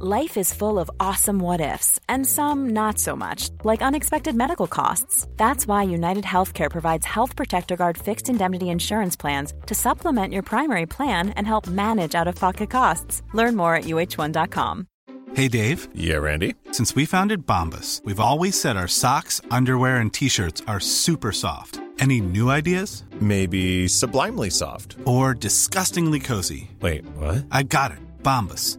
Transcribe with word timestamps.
Life 0.00 0.36
is 0.36 0.52
full 0.52 0.80
of 0.80 0.90
awesome 0.98 1.38
what 1.38 1.60
ifs, 1.60 2.00
and 2.08 2.26
some 2.26 2.70
not 2.70 2.98
so 2.98 3.14
much, 3.14 3.50
like 3.62 3.80
unexpected 3.80 4.34
medical 4.34 4.66
costs. 4.66 5.28
That's 5.36 5.68
why 5.68 5.84
United 5.84 6.24
Healthcare 6.24 6.68
provides 6.68 7.06
Health 7.06 7.36
Protector 7.36 7.76
Guard 7.76 7.96
fixed 7.96 8.28
indemnity 8.28 8.70
insurance 8.70 9.14
plans 9.14 9.54
to 9.66 9.74
supplement 9.76 10.32
your 10.32 10.42
primary 10.42 10.86
plan 10.86 11.28
and 11.36 11.46
help 11.46 11.68
manage 11.68 12.16
out 12.16 12.26
of 12.26 12.34
pocket 12.34 12.70
costs. 12.70 13.22
Learn 13.34 13.54
more 13.54 13.76
at 13.76 13.84
uh1.com. 13.84 14.88
Hey, 15.34 15.46
Dave. 15.46 15.86
Yeah, 15.94 16.16
Randy. 16.16 16.56
Since 16.72 16.96
we 16.96 17.06
founded 17.06 17.46
Bombus, 17.46 18.02
we've 18.04 18.18
always 18.18 18.60
said 18.60 18.76
our 18.76 18.88
socks, 18.88 19.40
underwear, 19.52 19.98
and 19.98 20.12
t 20.12 20.28
shirts 20.28 20.60
are 20.66 20.80
super 20.80 21.30
soft. 21.30 21.80
Any 22.00 22.20
new 22.20 22.50
ideas? 22.50 23.04
Maybe 23.20 23.86
sublimely 23.86 24.50
soft. 24.50 24.96
Or 25.04 25.34
disgustingly 25.34 26.18
cozy. 26.18 26.72
Wait, 26.80 27.04
what? 27.16 27.44
I 27.52 27.62
got 27.62 27.92
it. 27.92 27.98
Bombus. 28.24 28.78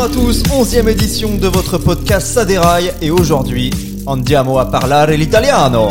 Bonjour 0.00 0.18
à 0.18 0.24
tous, 0.24 0.42
onzième 0.54 0.88
édition 0.88 1.36
de 1.36 1.46
votre 1.46 1.76
podcast 1.76 2.26
Ça 2.28 2.46
déraille 2.46 2.90
et 3.02 3.10
aujourd'hui 3.10 3.70
andiamo 4.06 4.58
a 4.58 4.64
parlare 4.64 5.14
l'italiano. 5.14 5.88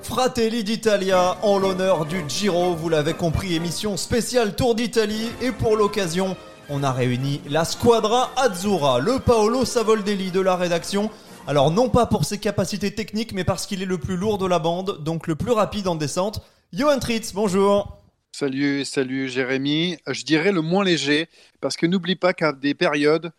Fratelli 0.00 0.62
d'Italia 0.62 1.38
en 1.42 1.58
l'honneur 1.58 2.06
du 2.06 2.22
Giro, 2.28 2.76
vous 2.76 2.88
l'avez 2.88 3.14
compris, 3.14 3.56
émission 3.56 3.96
spéciale 3.96 4.54
Tour 4.54 4.76
d'Italie 4.76 5.28
et 5.40 5.50
pour 5.50 5.76
l'occasion, 5.76 6.36
on 6.70 6.84
a 6.84 6.92
réuni 6.92 7.40
la 7.50 7.64
Squadra 7.64 8.30
Azzurra, 8.36 9.00
le 9.00 9.18
Paolo 9.18 9.64
Savoldelli 9.64 10.30
de 10.30 10.40
la 10.40 10.54
rédaction. 10.54 11.10
Alors 11.48 11.72
non 11.72 11.88
pas 11.88 12.06
pour 12.06 12.24
ses 12.24 12.38
capacités 12.38 12.94
techniques, 12.94 13.32
mais 13.32 13.42
parce 13.42 13.66
qu'il 13.66 13.82
est 13.82 13.86
le 13.86 13.98
plus 13.98 14.16
lourd 14.16 14.38
de 14.38 14.46
la 14.46 14.60
bande, 14.60 15.02
donc 15.02 15.26
le 15.26 15.34
plus 15.34 15.50
rapide 15.50 15.88
en 15.88 15.96
descente. 15.96 16.40
Johan 16.72 17.00
Tritz, 17.00 17.34
bonjour. 17.34 17.98
Salut, 18.30 18.84
salut 18.84 19.28
Jérémy. 19.28 19.98
Je 20.06 20.24
dirais 20.24 20.52
le 20.52 20.62
moins 20.62 20.84
léger, 20.84 21.28
parce 21.60 21.76
que 21.76 21.86
n'oublie 21.86 22.14
pas 22.14 22.32
qu'à 22.32 22.52
des 22.52 22.74
périodes, 22.74 23.32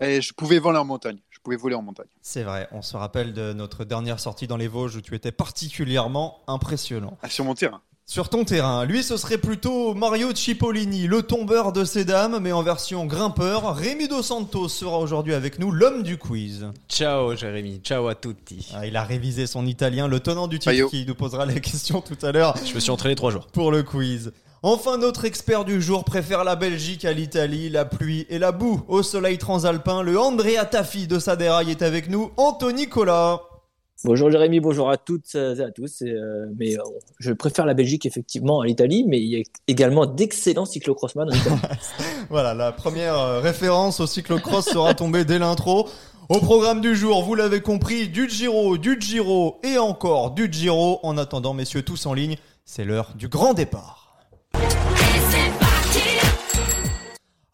eh, 0.00 0.22
je 0.22 0.32
pouvais 0.32 0.60
voler 0.60 0.78
en 0.78 0.84
montagne. 0.84 1.18
Je 1.30 1.40
pouvais 1.40 1.56
voler 1.56 1.74
en 1.74 1.82
montagne. 1.82 2.06
C'est 2.22 2.44
vrai, 2.44 2.68
on 2.70 2.80
se 2.80 2.96
rappelle 2.96 3.32
de 3.32 3.52
notre 3.52 3.84
dernière 3.84 4.20
sortie 4.20 4.46
dans 4.46 4.56
les 4.56 4.68
Vosges 4.68 4.94
où 4.94 5.00
tu 5.00 5.16
étais 5.16 5.32
particulièrement 5.32 6.40
impressionnant. 6.46 7.18
Ah, 7.22 7.28
sur 7.28 7.44
mon 7.44 7.54
terrain. 7.54 7.82
Sur 8.10 8.30
ton 8.30 8.46
terrain, 8.46 8.86
lui 8.86 9.02
ce 9.02 9.18
serait 9.18 9.36
plutôt 9.36 9.92
Mario 9.92 10.34
Cipollini, 10.34 11.06
le 11.06 11.20
tombeur 11.20 11.74
de 11.74 11.84
ces 11.84 12.06
dames, 12.06 12.38
mais 12.40 12.52
en 12.52 12.62
version 12.62 13.04
grimpeur. 13.04 13.76
Rémi 13.76 14.08
Dos 14.08 14.22
Santos 14.22 14.68
sera 14.70 14.98
aujourd'hui 14.98 15.34
avec 15.34 15.58
nous, 15.58 15.70
l'homme 15.70 16.02
du 16.02 16.16
quiz. 16.16 16.68
Ciao 16.88 17.36
Jérémy, 17.36 17.80
ciao 17.84 18.08
à 18.08 18.14
tutti. 18.14 18.66
Ah, 18.74 18.86
il 18.86 18.96
a 18.96 19.02
révisé 19.04 19.46
son 19.46 19.66
italien, 19.66 20.08
le 20.08 20.20
tenant 20.20 20.48
du 20.48 20.58
titre 20.58 20.70
Ayo. 20.70 20.88
qui 20.88 21.04
nous 21.06 21.14
posera 21.14 21.44
les 21.44 21.60
questions 21.60 22.00
tout 22.00 22.16
à 22.24 22.32
l'heure 22.32 22.54
Je 22.64 22.74
me 22.74 22.80
suis 22.80 22.90
entraîné 22.90 23.14
trois 23.14 23.30
jours. 23.30 23.46
pour 23.52 23.70
le 23.70 23.82
quiz. 23.82 24.32
Enfin, 24.62 24.96
notre 24.96 25.26
expert 25.26 25.66
du 25.66 25.82
jour 25.82 26.04
préfère 26.04 26.44
la 26.44 26.56
Belgique 26.56 27.04
à 27.04 27.12
l'Italie, 27.12 27.68
la 27.68 27.84
pluie 27.84 28.24
et 28.30 28.38
la 28.38 28.52
boue 28.52 28.80
au 28.88 29.02
soleil 29.02 29.36
transalpin. 29.36 30.02
Le 30.02 30.18
Andrea 30.18 30.64
Taffi 30.64 31.08
de 31.08 31.18
Saderail 31.18 31.70
est 31.70 31.82
avec 31.82 32.08
nous, 32.08 32.30
Anthony 32.38 32.88
Collat. 32.88 33.42
Bonjour 34.04 34.30
Jérémy, 34.30 34.60
bonjour 34.60 34.90
à 34.90 34.96
toutes 34.96 35.34
et 35.34 35.60
à 35.60 35.72
tous. 35.72 36.02
Euh, 36.02 36.46
euh, 36.60 36.76
je 37.18 37.32
préfère 37.32 37.66
la 37.66 37.74
Belgique 37.74 38.06
effectivement 38.06 38.60
à 38.60 38.66
l'Italie, 38.66 39.04
mais 39.08 39.18
il 39.18 39.26
y 39.26 39.36
a 39.36 39.42
également 39.66 40.06
d'excellents 40.06 40.66
cyclocrossman. 40.66 41.28
Voilà, 42.30 42.54
la 42.54 42.70
première 42.70 43.18
euh, 43.18 43.40
référence 43.40 43.98
au 43.98 44.06
cyclocross 44.06 44.66
sera 44.66 44.94
tombée 44.94 45.24
dès 45.24 45.40
l'intro. 45.40 45.88
Au 46.28 46.38
programme 46.38 46.80
du 46.80 46.94
jour, 46.94 47.24
vous 47.24 47.34
l'avez 47.34 47.60
compris, 47.60 48.08
du 48.08 48.28
Giro, 48.30 48.78
du 48.78 49.00
Giro 49.00 49.58
et 49.64 49.78
encore 49.78 50.30
du 50.30 50.48
Giro. 50.52 51.00
En 51.02 51.18
attendant, 51.18 51.52
messieurs, 51.52 51.82
tous 51.82 52.06
en 52.06 52.14
ligne, 52.14 52.36
c'est 52.64 52.84
l'heure 52.84 53.14
du 53.16 53.26
grand 53.26 53.52
départ. 53.52 53.97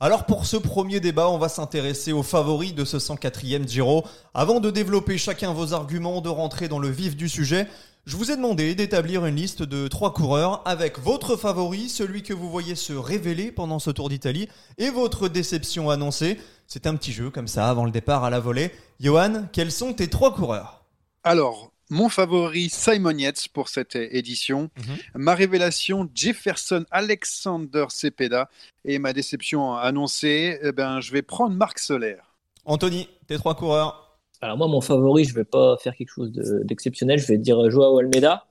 Alors 0.04 0.26
pour 0.26 0.44
ce 0.44 0.58
premier 0.58 1.00
débat, 1.00 1.30
on 1.30 1.38
va 1.38 1.48
s'intéresser 1.48 2.12
aux 2.12 2.22
favoris 2.22 2.74
de 2.74 2.84
ce 2.84 2.98
104e 2.98 3.66
Giro. 3.66 4.04
Avant 4.34 4.60
de 4.60 4.70
développer 4.70 5.16
chacun 5.16 5.54
vos 5.54 5.72
arguments, 5.72 6.20
de 6.20 6.28
rentrer 6.28 6.68
dans 6.68 6.78
le 6.78 6.90
vif 6.90 7.16
du 7.16 7.26
sujet, 7.26 7.66
je 8.04 8.18
vous 8.18 8.30
ai 8.30 8.36
demandé 8.36 8.74
d'établir 8.74 9.24
une 9.24 9.36
liste 9.36 9.62
de 9.62 9.88
trois 9.88 10.12
coureurs 10.12 10.60
avec 10.66 10.98
votre 10.98 11.36
favori, 11.36 11.88
celui 11.88 12.22
que 12.22 12.34
vous 12.34 12.50
voyez 12.50 12.74
se 12.74 12.92
révéler 12.92 13.50
pendant 13.50 13.78
ce 13.78 13.90
Tour 13.90 14.10
d'Italie, 14.10 14.46
et 14.76 14.90
votre 14.90 15.28
déception 15.28 15.88
annoncée. 15.88 16.38
C'est 16.66 16.86
un 16.86 16.96
petit 16.96 17.12
jeu 17.12 17.30
comme 17.30 17.48
ça 17.48 17.70
avant 17.70 17.86
le 17.86 17.90
départ 17.90 18.24
à 18.24 18.28
la 18.30 18.40
volée. 18.40 18.72
Johan, 19.00 19.46
quels 19.54 19.72
sont 19.72 19.94
tes 19.94 20.08
trois 20.08 20.34
coureurs? 20.34 20.84
Alors, 21.22 21.72
mon 21.90 22.08
favori 22.08 22.68
Simon 22.70 23.16
Yates 23.18 23.48
pour 23.52 23.68
cette 23.68 23.96
édition, 23.96 24.70
ma 25.14 25.34
révélation 25.34 26.08
Jefferson 26.14 26.84
Alexander 26.90 27.86
Cepeda 27.90 28.48
et 28.84 28.98
ma 28.98 29.12
déception 29.12 29.74
annoncée, 29.74 30.58
eh 30.62 30.72
ben, 30.72 31.00
je 31.00 31.12
vais 31.12 31.22
prendre 31.22 31.54
Marc 31.54 31.78
Solaire. 31.78 32.34
Anthony, 32.64 33.08
tes 33.26 33.36
trois 33.36 33.54
coureurs 33.54 34.18
Alors 34.40 34.56
moi, 34.56 34.68
mon 34.68 34.80
favori, 34.80 35.24
je 35.24 35.34
vais 35.34 35.44
pas 35.44 35.76
faire 35.78 35.94
quelque 35.94 36.10
chose 36.10 36.32
de- 36.32 36.62
d'exceptionnel. 36.64 37.18
Je 37.18 37.26
vais 37.26 37.38
dire 37.38 37.70
Joao 37.70 37.98
Almeida. 37.98 38.46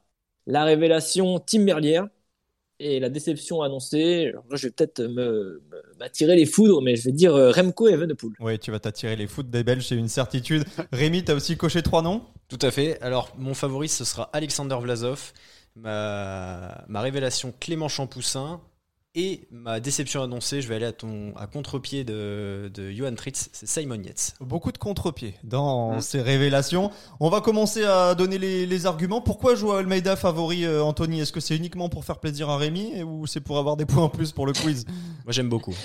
La 0.45 0.63
révélation, 0.65 1.39
Tim 1.39 1.59
Merlier. 1.63 2.01
Et 2.79 2.99
la 2.99 3.09
déception 3.09 3.61
annoncée, 3.61 4.27
alors 4.29 4.43
là, 4.49 4.55
je 4.57 4.67
vais 4.67 4.71
peut-être 4.71 5.01
me- 5.03 5.61
me- 5.71 5.97
m'attirer 5.99 6.35
les 6.35 6.45
foudres, 6.45 6.81
mais 6.81 6.95
je 6.95 7.05
vais 7.05 7.11
dire 7.11 7.35
euh, 7.35 7.51
Remco 7.51 7.87
Evenepoel. 7.87 8.33
Oui, 8.39 8.57
tu 8.59 8.71
vas 8.71 8.79
t'attirer 8.79 9.15
les 9.15 9.27
foot 9.27 9.49
des 9.49 9.63
Belges, 9.63 9.87
c'est 9.87 9.95
une 9.95 10.09
certitude. 10.09 10.63
Rémi, 10.91 11.23
t'as 11.23 11.35
aussi 11.35 11.55
coché 11.55 11.81
trois 11.83 12.01
noms? 12.01 12.23
Tout 12.49 12.59
à 12.61 12.71
fait. 12.71 12.99
Alors, 13.01 13.29
mon 13.37 13.53
favori, 13.53 13.87
ce 13.87 14.03
sera 14.05 14.29
Alexander 14.33 14.75
Vlasov. 14.81 15.31
Ma, 15.75 16.83
ma 16.87 17.01
révélation, 17.01 17.53
Clément 17.59 17.87
Champoussin. 17.87 18.61
Et 19.15 19.41
ma 19.51 19.79
déception 19.79 20.23
annoncée, 20.23 20.63
je 20.63 20.67
vais 20.67 20.73
aller 20.73 20.87
à, 20.87 20.91
ton, 20.91 21.33
à 21.35 21.45
contre-pied 21.45 22.03
de, 22.03 22.71
de 22.73 22.89
Johan 22.89 23.13
Tritz, 23.13 23.47
c'est 23.53 23.67
Simon 23.67 24.01
Yates. 24.01 24.33
Beaucoup 24.41 24.71
de 24.71 24.79
contre-pieds 24.79 25.35
dans 25.43 25.97
Mm. 25.97 26.01
ces 26.01 26.19
révélations. 26.19 26.89
On 27.19 27.29
va 27.29 27.39
commencer 27.39 27.83
à 27.83 28.15
donner 28.15 28.39
les, 28.39 28.65
les 28.65 28.85
arguments. 28.87 29.21
Pourquoi 29.21 29.53
Joao 29.53 29.73
Almeida 29.77 30.15
favori, 30.15 30.65
euh, 30.65 30.83
Anthony? 30.83 31.19
Est-ce 31.19 31.31
que 31.31 31.41
c'est 31.41 31.55
uniquement 31.55 31.89
pour 31.89 32.05
faire 32.05 32.17
plaisir 32.17 32.49
à 32.49 32.57
Rémi 32.57 33.03
ou 33.03 33.27
c'est 33.27 33.39
pour 33.41 33.59
avoir 33.59 33.77
des 33.77 33.85
points 33.85 34.01
en 34.05 34.09
plus 34.09 34.31
pour 34.31 34.47
le 34.47 34.53
quiz? 34.53 34.83
Moi, 35.25 35.31
j'aime 35.31 35.47
beaucoup. 35.49 35.75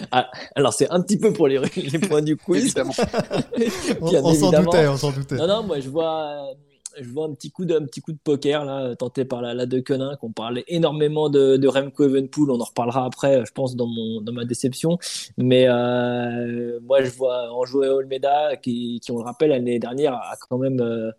Alors 0.57 0.73
c'est 0.73 0.89
un 0.91 1.03
petit 1.03 1.19
peu 1.19 1.31
pour 1.31 1.49
les, 1.49 1.59
les 1.77 1.99
points 1.99 2.23
du 2.23 2.35
quiz. 2.35 2.75
On, 4.01 4.35
s'en 4.35 4.51
doutait, 4.53 4.87
on 4.89 4.97
s'en 4.97 5.11
doutait. 5.11 5.37
Non, 5.37 5.47
non, 5.47 5.63
moi 5.65 5.81
je 5.81 5.89
vois, 5.91 6.49
euh, 6.51 6.55
je 7.00 7.09
vois 7.11 7.27
un 7.27 7.35
petit 7.35 7.50
coup 7.50 7.65
de, 7.65 7.75
un 7.75 7.85
petit 7.85 8.00
coup 8.00 8.12
de 8.12 8.19
poker 8.19 8.65
là, 8.65 8.95
tenté 8.97 9.25
par 9.25 9.43
la, 9.43 9.55
la 9.55 9.67
De 9.67 9.81
Quenin, 9.81 10.17
qu'on 10.17 10.33
parlait 10.33 10.65
énormément 10.69 11.29
de, 11.31 11.67
Remco 11.67 12.05
Evenepoel. 12.05 12.50
On 12.50 12.61
en 12.61 12.65
reparlera 12.65 13.05
après, 13.05 13.45
je 13.45 13.53
pense, 13.53 13.77
dans, 13.77 13.87
mon, 13.87 14.21
dans 14.21 14.33
ma 14.33 14.45
déception. 14.45 14.99
Mais 15.37 15.67
euh, 15.69 16.81
moi 16.83 17.03
je 17.03 17.11
vois 17.11 17.53
en 17.53 17.65
jouer 17.65 17.89
Olmeda, 17.89 18.56
qui, 18.56 19.00
qui, 19.00 19.11
on 19.12 19.19
le 19.19 19.25
rappelle, 19.25 19.50
l'année 19.50 19.79
dernière 19.79 20.15
a 20.15 20.37
quand 20.49 20.59
même, 20.59 20.81
euh, 20.81 21.11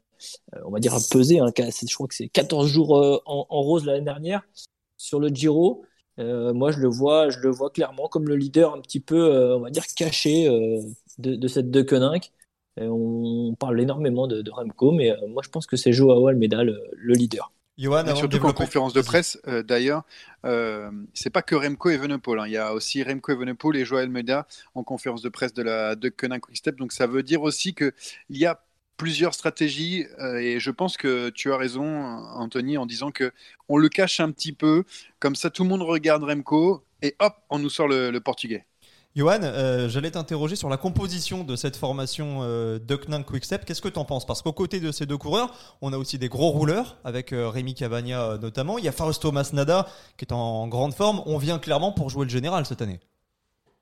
on 0.65 0.71
va 0.71 0.79
dire, 0.79 0.95
pesé. 1.11 1.39
Hein, 1.39 1.51
je 1.57 1.93
crois 1.93 2.07
que 2.07 2.15
c'est 2.15 2.29
14 2.29 2.67
jours 2.67 2.97
euh, 2.97 3.19
en, 3.25 3.61
rose 3.61 3.85
l'année 3.85 4.05
dernière 4.05 4.43
sur 4.97 5.19
le 5.19 5.29
Giro. 5.29 5.83
Moi, 6.17 6.71
je 6.71 6.79
le 6.79 6.89
vois, 6.89 7.29
je 7.29 7.39
le 7.39 7.49
vois 7.49 7.69
clairement 7.69 8.09
comme 8.09 8.27
le 8.27 8.35
leader 8.35 8.73
un 8.73 8.81
petit 8.81 8.99
peu, 8.99 9.55
on 9.55 9.61
va 9.61 9.69
dire, 9.69 9.85
caché 9.95 10.49
de, 11.17 11.35
de 11.35 11.47
cette 11.47 11.71
De 11.71 11.81
Koninck. 11.81 12.33
Et 12.77 12.87
on 12.87 13.55
parle 13.55 13.79
énormément 13.81 14.27
de, 14.27 14.41
de 14.41 14.51
Remco, 14.51 14.91
mais 14.91 15.11
euh, 15.11 15.27
moi, 15.27 15.41
je 15.43 15.49
pense 15.49 15.65
que 15.65 15.75
c'est 15.75 15.91
Joao 15.91 16.27
Almeida 16.27 16.63
le, 16.63 16.79
le 16.93 17.13
leader. 17.13 17.51
Johan, 17.79 18.05
Et 18.07 18.15
surtout 18.15 18.39
qu'en 18.39 18.51
conférence 18.51 18.91
de 18.91 19.01
presse, 19.01 19.39
euh, 19.47 19.63
d'ailleurs, 19.63 20.03
euh, 20.45 20.91
c'est 21.13 21.29
pas 21.29 21.41
que 21.41 21.55
Remco 21.55 21.89
Evenepoel. 21.89 22.39
Hein. 22.39 22.47
Il 22.47 22.51
y 22.51 22.57
a 22.57 22.73
aussi 22.73 23.03
Remco 23.03 23.31
Evenepoel 23.31 23.77
et 23.77 23.85
Joël 23.85 24.09
Meda 24.09 24.47
en 24.75 24.83
conférence 24.83 25.21
de 25.21 25.29
presse 25.29 25.53
de 25.53 25.63
la 25.63 25.95
de 25.95 26.09
Quick 26.09 26.41
Quickstep. 26.41 26.75
Donc 26.75 26.91
ça 26.91 27.07
veut 27.07 27.23
dire 27.23 27.41
aussi 27.41 27.73
qu'il 27.73 27.93
y 28.31 28.45
a 28.45 28.61
plusieurs 28.97 29.33
stratégies 29.33 30.05
euh, 30.19 30.39
et 30.39 30.59
je 30.59 30.71
pense 30.71 30.97
que 30.97 31.29
tu 31.29 31.53
as 31.53 31.57
raison, 31.57 31.85
Anthony, 32.35 32.77
en 32.77 32.85
disant 32.85 33.11
que 33.11 33.31
on 33.69 33.77
le 33.77 33.87
cache 33.87 34.19
un 34.19 34.31
petit 34.31 34.51
peu. 34.51 34.83
Comme 35.19 35.35
ça, 35.35 35.49
tout 35.49 35.63
le 35.63 35.69
monde 35.69 35.83
regarde 35.83 36.23
Remco 36.23 36.83
et 37.01 37.15
hop, 37.19 37.33
on 37.49 37.59
nous 37.59 37.69
sort 37.69 37.87
le, 37.87 38.11
le 38.11 38.19
portugais. 38.19 38.65
Johan, 39.15 39.39
euh, 39.41 39.89
j'allais 39.89 40.11
t'interroger 40.11 40.55
sur 40.55 40.69
la 40.69 40.77
composition 40.77 41.43
de 41.43 41.55
cette 41.55 41.75
formation 41.75 42.39
euh, 42.43 42.77
Quick 42.79 43.25
Quickstep. 43.25 43.65
Qu'est-ce 43.65 43.81
que 43.81 43.89
tu 43.89 43.97
en 43.97 44.05
penses? 44.05 44.25
Parce 44.25 44.43
qu'aux 44.43 44.53
côtés 44.53 44.79
de 44.79 44.91
ces 44.91 45.07
deux 45.07 45.17
coureurs, 45.17 45.55
on 45.81 45.93
a 45.93 45.97
aussi 45.97 46.19
des 46.19 46.29
gros 46.29 46.49
rouleurs, 46.49 46.97
avec 47.03 47.33
euh, 47.33 47.49
Rémi 47.49 47.73
Cavagna 47.73 48.21
euh, 48.21 48.37
notamment. 48.37 48.77
Il 48.77 48.85
y 48.85 48.87
a 48.87 48.91
Fausto 48.91 49.31
Masnada 49.31 49.87
qui 50.17 50.25
est 50.25 50.33
en 50.33 50.67
grande 50.67 50.93
forme. 50.93 51.23
On 51.25 51.39
vient 51.39 51.57
clairement 51.57 51.91
pour 51.91 52.11
jouer 52.11 52.25
le 52.25 52.29
général 52.29 52.67
cette 52.67 52.83
année. 52.83 52.99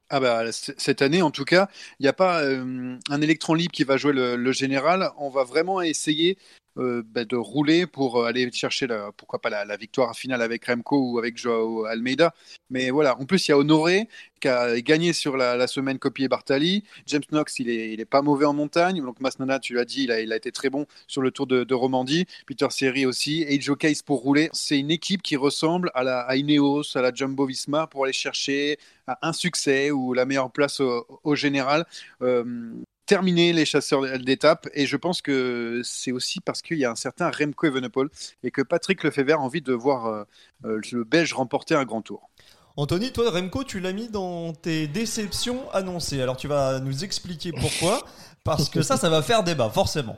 Ah 0.10 0.22
bah, 0.22 0.44
cette 0.54 1.02
année, 1.02 1.22
en 1.22 1.32
tout 1.32 1.44
cas, 1.44 1.68
il 2.00 2.04
n'y 2.04 2.08
a 2.08 2.14
pas 2.14 2.42
un 2.42 3.22
électron 3.22 3.54
libre 3.54 3.74
qui 3.74 3.84
va 3.84 3.98
jouer 3.98 4.14
le, 4.14 4.52
général. 4.54 5.12
On 5.18 5.30
va 5.30 5.44
vraiment 5.44 5.82
essayer 5.82 6.38
euh, 6.78 7.04
bah, 7.06 7.26
de 7.26 7.36
rouler 7.36 7.88
pour 7.88 8.18
euh, 8.22 8.26
aller 8.26 8.52
chercher, 8.52 8.88
la, 8.88 9.12
pourquoi 9.16 9.40
pas 9.40 9.50
la, 9.50 9.78
victoire 9.78 10.16
finale 10.16 10.42
avec 10.42 10.66
Remco 10.66 11.12
ou 11.14 11.18
avec 11.20 11.38
Joao 11.38 11.86
Almeida. 11.86 12.34
Mais 12.70 12.90
voilà, 12.90 13.18
en 13.20 13.26
plus, 13.26 13.48
il 13.48 13.52
y 13.52 13.54
a 13.54 13.58
Honoré 13.58 14.08
qui 14.40 14.48
a 14.48 14.80
gagné 14.82 15.14
sur 15.14 15.38
la, 15.38 15.68
semaine 15.68 15.98
copier 16.00 16.28
Bartali. 16.28 16.84
James 17.08 17.24
Knox, 17.32 17.60
il 17.60 17.70
est, 17.70 17.94
il 17.94 18.00
est 18.00 18.06
pas 18.06 18.22
mauvais 18.22 18.46
en 18.46 18.54
montagne. 18.54 19.02
Donc 19.02 19.20
Masnana, 19.20 19.60
tu 19.60 19.74
l'as 19.74 19.86
dit, 19.86 20.04
il 20.04 20.12
a, 20.12 20.22
il 20.22 20.32
a 20.32 20.36
été 20.36 20.52
très 20.52 20.70
bon 20.70 20.86
sur 21.08 21.22
le 21.22 21.32
Tour 21.32 21.48
de, 21.48 21.74
Romandie. 21.74 22.26
Peter 22.46 22.68
Seri 22.70 23.06
aussi. 23.06 23.44
Et 23.48 23.60
Joe 23.60 23.78
Case 23.78 24.02
pour 24.02 24.22
rouler. 24.22 24.50
C'est 24.54 24.78
une 24.78 24.92
équipe 24.92 25.22
qui 25.24 25.36
ressemble 25.36 25.92
à 25.96 26.04
la 26.04 26.36
Ineos, 26.36 26.96
à 26.96 27.02
la 27.02 27.14
Jumbo 27.14 27.46
Visma 27.46 27.88
pour 27.88 28.04
aller 28.04 28.14
chercher 28.14 28.78
un 29.22 29.34
succès 29.34 29.92
ou 29.92 30.14
la 30.14 30.26
meilleure 30.26 30.52
place 30.52 30.80
au, 30.80 31.36
général. 31.36 31.86
Euh, 32.22 32.74
terminer 33.08 33.54
les 33.54 33.66
chasseurs 33.66 34.20
d'étapes 34.20 34.68
et 34.74 34.86
je 34.86 34.98
pense 34.98 35.22
que 35.22 35.82
c'est 35.84 36.12
aussi 36.12 36.40
parce 36.40 36.62
qu'il 36.62 36.78
y 36.78 36.86
a 36.86 36.92
un 36.92 36.96
certain 36.96 37.32
Remco 37.32 37.66
Evenepoel 37.66 38.10
et 38.44 38.52
que 38.52 38.62
Patrick 38.62 39.04
Lefebvre 39.04 39.34
a 39.34 39.40
envie 39.40 39.62
de 39.62 39.74
voir 39.74 40.06
euh, 40.06 40.24
euh, 40.66 40.82
le 40.92 41.04
Belge 41.04 41.34
remporter 41.34 41.74
un 41.74 41.86
grand 41.86 42.02
tour. 42.02 42.30
Anthony, 42.76 43.12
toi, 43.12 43.32
Remco, 43.32 43.64
tu 43.64 43.80
l'as 43.80 43.94
mis 43.94 44.08
dans 44.08 44.54
tes 44.54 44.88
déceptions 44.88 45.68
annoncées. 45.72 46.22
Alors, 46.22 46.38
tu 46.38 46.48
vas 46.48 46.80
nous 46.80 47.04
expliquer 47.04 47.52
pourquoi, 47.52 48.06
parce 48.44 48.70
que 48.70 48.84
ça, 48.84 48.98
ça 48.98 49.10
va 49.10 49.24
faire 49.24 49.44
débat, 49.44 49.72
forcément. 49.72 50.18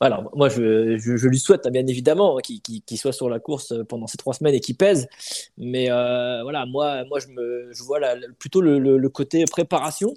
Alors, 0.00 0.30
moi, 0.36 0.50
je, 0.50 0.98
je, 0.98 1.26
lui 1.26 1.38
souhaite, 1.38 1.66
bien 1.68 1.86
évidemment, 1.86 2.36
qu'il 2.38 2.98
soit 2.98 3.12
sur 3.12 3.30
la 3.30 3.38
course 3.38 3.72
pendant 3.88 4.06
ces 4.06 4.18
trois 4.18 4.34
semaines 4.34 4.54
et 4.54 4.60
qu'il 4.60 4.76
pèse. 4.76 5.08
Mais 5.56 5.90
euh, 5.90 6.42
voilà, 6.42 6.66
moi, 6.66 7.04
moi 7.06 7.18
je, 7.18 7.28
me, 7.28 7.70
je 7.72 7.82
vois 7.82 7.98
plutôt 8.38 8.60
le, 8.60 8.78
le, 8.78 9.08
côté 9.08 9.44
préparation. 9.46 10.12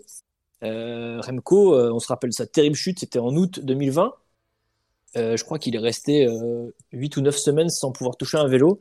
Euh, 0.64 1.22
Remco, 1.22 1.76
euh, 1.76 1.92
on 1.92 2.00
se 2.00 2.08
rappelle 2.08 2.34
sa 2.34 2.48
terrible 2.48 2.76
chute, 2.76 3.00
c'était 3.00 3.20
en 3.20 3.36
août 3.36 3.60
2020. 3.60 4.14
Euh, 5.16 5.38
je 5.38 5.44
crois 5.44 5.60
qu'il 5.60 5.76
est 5.76 5.80
resté 5.80 6.28
8 6.92 7.18
ou 7.18 7.22
9 7.22 7.38
semaines 7.38 7.70
sans 7.70 7.92
pouvoir 7.92 8.18
toucher 8.18 8.38
un 8.38 8.48
vélo. 8.48 8.80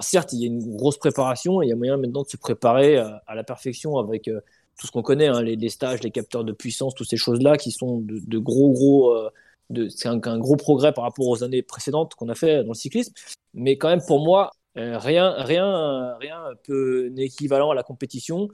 certes, 0.00 0.32
il 0.32 0.40
y 0.40 0.44
a 0.44 0.46
une 0.46 0.76
grosse 0.76 0.98
préparation 0.98 1.62
et 1.62 1.66
il 1.66 1.68
y 1.70 1.72
a 1.72 1.76
moyen 1.76 1.96
maintenant 1.96 2.22
de 2.22 2.28
se 2.28 2.36
préparer 2.36 2.98
à, 2.98 3.34
la 3.34 3.44
perfection 3.44 3.98
avec 3.98 4.24
tout 4.24 4.86
ce 4.86 4.92
qu'on 4.92 5.02
connaît, 5.02 5.26
hein, 5.26 5.42
les, 5.42 5.68
stages, 5.68 6.02
les 6.02 6.10
capteurs 6.10 6.44
de 6.44 6.52
puissance, 6.52 6.94
toutes 6.94 7.08
ces 7.08 7.16
choses-là 7.16 7.56
qui 7.56 7.72
sont 7.72 8.00
de, 8.00 8.38
gros, 8.38 8.70
gros. 8.72 9.16
c'est 9.90 10.08
un, 10.08 10.20
un, 10.22 10.38
gros 10.38 10.56
progrès 10.56 10.92
par 10.92 11.04
rapport 11.04 11.26
aux 11.26 11.42
années 11.42 11.62
précédentes 11.62 12.14
qu'on 12.14 12.28
a 12.28 12.34
fait 12.34 12.62
dans 12.62 12.72
le 12.72 12.74
cyclisme. 12.74 13.12
Mais 13.54 13.76
quand 13.76 13.88
même, 13.88 14.02
pour 14.06 14.24
moi, 14.24 14.52
euh, 14.78 14.98
rien, 14.98 15.32
rien, 15.38 16.16
rien 16.18 16.40
peu 16.64 17.12
équivalent 17.16 17.70
à 17.70 17.74
la 17.74 17.82
compétition. 17.82 18.48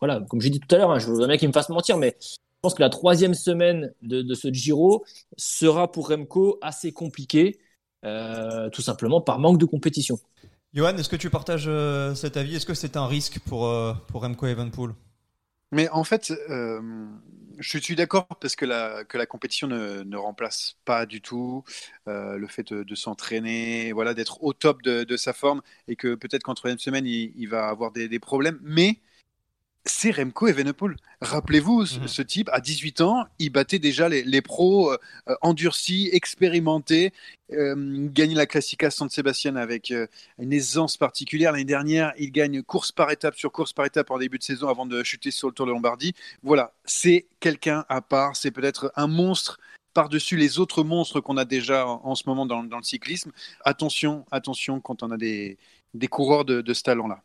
Voilà, 0.00 0.20
comme 0.28 0.40
j'ai 0.40 0.50
dit 0.50 0.60
tout 0.60 0.74
à 0.74 0.78
l'heure, 0.78 0.90
hein, 0.90 0.98
je 0.98 1.06
voudrais 1.06 1.28
bien 1.28 1.36
qu'il 1.36 1.48
me 1.48 1.52
fasse 1.52 1.68
mentir, 1.68 1.96
mais 1.96 2.16
je 2.20 2.36
pense 2.62 2.74
que 2.74 2.82
la 2.82 2.90
troisième 2.90 3.34
semaine 3.34 3.94
de, 4.02 4.34
ce 4.34 4.52
Giro 4.52 5.04
sera 5.36 5.90
pour 5.92 6.08
Remco 6.08 6.58
assez 6.62 6.92
compliquée, 6.92 7.60
euh, 8.04 8.68
tout 8.70 8.82
simplement 8.82 9.20
par 9.20 9.38
manque 9.38 9.58
de 9.58 9.66
compétition. 9.66 10.18
Johan, 10.74 10.96
est-ce 10.96 11.08
que 11.08 11.16
tu 11.16 11.30
partages 11.30 11.66
euh, 11.68 12.14
cet 12.14 12.36
avis? 12.36 12.56
Est-ce 12.56 12.66
que 12.66 12.74
c'est 12.74 12.96
un 12.96 13.06
risque 13.06 13.38
pour, 13.40 13.72
pour 14.08 14.22
Remco 14.22 14.46
Evenpool 14.46 14.94
Mais 15.72 15.88
en 15.90 16.04
fait, 16.04 16.32
je 17.58 17.78
suis 17.78 17.96
d'accord 17.96 18.26
parce 18.40 18.56
que 18.56 18.64
la, 18.64 19.04
que 19.04 19.18
la 19.18 19.26
compétition 19.26 19.66
ne, 19.66 20.16
remplace 20.16 20.76
pas 20.84 21.06
du 21.06 21.20
tout 21.20 21.64
euh, 22.06 22.36
le 22.36 22.46
fait 22.46 22.72
de, 22.72 22.94
s'entraîner, 22.94 23.92
voilà, 23.92 24.14
d'être 24.14 24.42
au 24.42 24.52
top 24.52 24.82
de, 24.82 25.16
sa 25.16 25.32
forme 25.32 25.62
et 25.88 25.96
que 25.96 26.14
peut-être 26.14 26.42
qu'en 26.42 26.54
troisième 26.54 26.78
semaine, 26.78 27.06
il, 27.06 27.32
il 27.36 27.48
va 27.48 27.68
avoir 27.68 27.92
des, 27.92 28.08
des 28.08 28.18
problèmes. 28.18 28.58
Mais 28.62 29.00
c'est 29.84 30.10
Remco 30.10 30.46
Evenepoel. 30.46 30.96
Rappelez-vous, 31.20 31.86
ce, 31.86 32.20
mhm. 32.20 32.26
type, 32.26 32.50
à 32.52 32.60
18 32.60 33.00
ans, 33.00 33.24
il 33.38 33.50
battait 33.50 33.78
déjà 33.78 34.08
les, 34.08 34.42
pros 34.42 34.92
euh, 34.92 34.96
endurcis, 35.42 36.10
expérimentés, 36.12 37.12
euh, 37.52 38.08
gagnait 38.10 38.34
la 38.34 38.46
Classica 38.46 38.90
San 38.90 39.08
Sebastian 39.08 39.56
avec 39.56 39.90
euh, 39.90 40.06
une 40.38 40.52
aisance 40.52 40.96
particulière. 40.96 41.52
L'année 41.52 41.64
dernière, 41.64 42.12
il 42.18 42.30
gagne 42.30 42.62
course 42.62 42.92
par 42.92 43.10
étape 43.10 43.36
sur 43.36 43.50
course 43.50 43.72
par 43.72 43.86
étape 43.86 44.10
en 44.10 44.18
début 44.18 44.38
de 44.38 44.44
saison 44.44 44.68
avant 44.68 44.86
de 44.86 45.02
chuter 45.02 45.30
sur 45.30 45.48
le 45.48 45.54
Tour 45.54 45.66
de 45.66 45.72
Lombardie. 45.72 46.14
Voilà, 46.42 46.72
c'est 46.84 47.26
quelqu'un 47.40 47.84
à 47.88 48.00
part, 48.00 48.36
c'est 48.36 48.50
peut-être 48.50 48.92
un 48.94 49.06
monstre 49.06 49.58
par-dessus 49.94 50.36
les 50.36 50.60
autres 50.60 50.84
monstres 50.84 51.20
qu'on 51.20 51.36
a 51.38 51.44
déjà 51.44 51.86
en, 51.88 52.14
ce 52.14 52.24
moment 52.26 52.46
dans, 52.46 52.62
le 52.62 52.82
cyclisme. 52.82 53.32
Attention, 53.64 54.26
attention 54.30 54.80
quand 54.80 55.02
on 55.02 55.10
a 55.10 55.16
des, 55.16 55.58
coureurs 56.08 56.44
de, 56.44 56.60
de 56.60 56.74
ce 56.74 56.82
talent-là. 56.84 57.24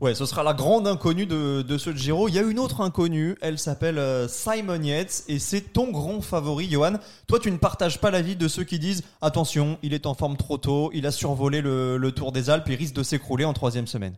Ouais, 0.00 0.14
ce 0.14 0.26
sera 0.26 0.42
la 0.42 0.52
grande 0.52 0.86
inconnue 0.86 1.24
de, 1.24 1.62
de, 1.62 1.78
ce 1.78 1.94
Giro. 1.94 2.28
Il 2.28 2.34
y 2.34 2.38
a 2.38 2.42
une 2.42 2.58
autre 2.58 2.82
inconnue, 2.82 3.34
elle 3.40 3.58
s'appelle 3.58 3.98
euh, 3.98 4.28
Simon 4.28 4.82
Yates 4.82 5.24
et 5.26 5.38
c'est 5.38 5.72
ton 5.72 5.90
grand 5.90 6.20
favori, 6.20 6.68
Johan. 6.70 6.98
Toi, 7.26 7.40
tu 7.40 7.50
ne 7.50 7.56
partages 7.56 7.98
pas 7.98 8.10
l'avis 8.10 8.36
de 8.36 8.46
ceux 8.46 8.64
qui 8.64 8.78
disent 8.78 9.04
attention, 9.22 9.78
il 9.82 9.94
est 9.94 10.04
en 10.04 10.12
forme 10.12 10.36
trop 10.36 10.58
tôt, 10.58 10.90
il 10.92 11.06
a 11.06 11.10
survolé 11.10 11.62
le, 11.62 11.96
le 11.96 12.12
Tour 12.12 12.32
des 12.32 12.50
Alpes, 12.50 12.68
il 12.68 12.74
risque 12.74 12.94
de 12.94 13.02
s'écrouler 13.02 13.46
en 13.46 13.54
troisième 13.54 13.86
semaine. 13.86 14.16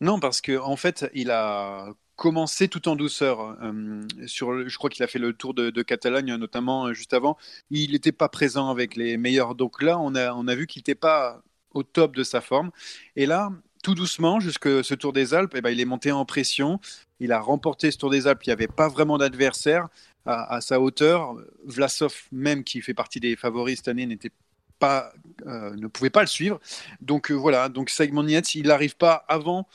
Non, 0.00 0.18
parce 0.18 0.40
que 0.40 0.58
en 0.58 0.76
fait, 0.76 1.08
il 1.14 1.30
a 1.30 1.86
commencé 2.16 2.68
tout 2.68 2.88
en 2.88 2.96
douceur. 2.96 3.56
Euh, 3.62 4.02
sur, 4.26 4.68
je 4.68 4.76
crois 4.76 4.90
qu'il 4.90 5.04
a 5.04 5.06
fait 5.06 5.18
le 5.18 5.32
tour 5.32 5.54
de, 5.54 5.82
Catalogne, 5.82 6.34
notamment 6.34 6.86
euh, 6.86 6.92
juste 6.94 7.12
avant. 7.12 7.36
Il 7.70 7.92
n'était 7.92 8.12
pas 8.12 8.28
présent 8.28 8.70
avec 8.70 8.96
les 8.96 9.16
meilleurs. 9.16 9.54
Donc 9.54 9.82
là, 9.82 9.98
on 9.98 10.14
a, 10.14 10.32
on 10.34 10.48
a 10.48 10.54
vu 10.54 10.66
qu'il 10.66 10.80
n'était 10.80 10.94
pas 10.94 11.42
au 11.72 11.82
top 11.82 12.16
de 12.16 12.24
sa 12.24 12.40
forme. 12.40 12.70
Et 13.14 13.26
là, 13.26 13.50
tout 13.86 13.94
doucement 13.94 14.40
jusque 14.40 14.82
ce 14.82 14.94
Tour 14.94 15.12
des 15.12 15.32
Alpes, 15.32 15.54
et 15.54 15.58
eh 15.58 15.60
ben, 15.60 15.70
il 15.70 15.80
est 15.80 15.84
monté 15.84 16.10
en 16.10 16.24
pression. 16.24 16.80
Il 17.20 17.30
a 17.30 17.38
remporté 17.38 17.92
ce 17.92 17.98
Tour 17.98 18.10
des 18.10 18.26
Alpes. 18.26 18.42
Il 18.42 18.48
n'y 18.48 18.52
avait 18.52 18.66
pas 18.66 18.88
vraiment 18.88 19.16
d'adversaire 19.16 19.86
à, 20.24 20.60
sa 20.60 20.80
hauteur. 20.80 21.36
Vlasov, 21.64 22.12
même 22.32 22.64
qui 22.64 22.80
fait 22.80 22.94
partie 22.94 23.20
des 23.20 23.36
favoris 23.36 23.76
cette 23.76 23.86
année, 23.86 24.04
n'était 24.04 24.32
pas, 24.80 25.12
euh, 25.46 25.72
ne 25.76 25.86
pouvait 25.86 26.10
pas 26.10 26.22
le 26.22 26.26
suivre. 26.26 26.58
Donc 27.00 27.30
euh, 27.30 27.34
voilà. 27.34 27.68
Donc 27.68 27.88
Simon 27.88 28.26
Yates, 28.26 28.56
il 28.56 28.66
n'arrive 28.66 28.96
pas 28.96 29.24
avant 29.28 29.68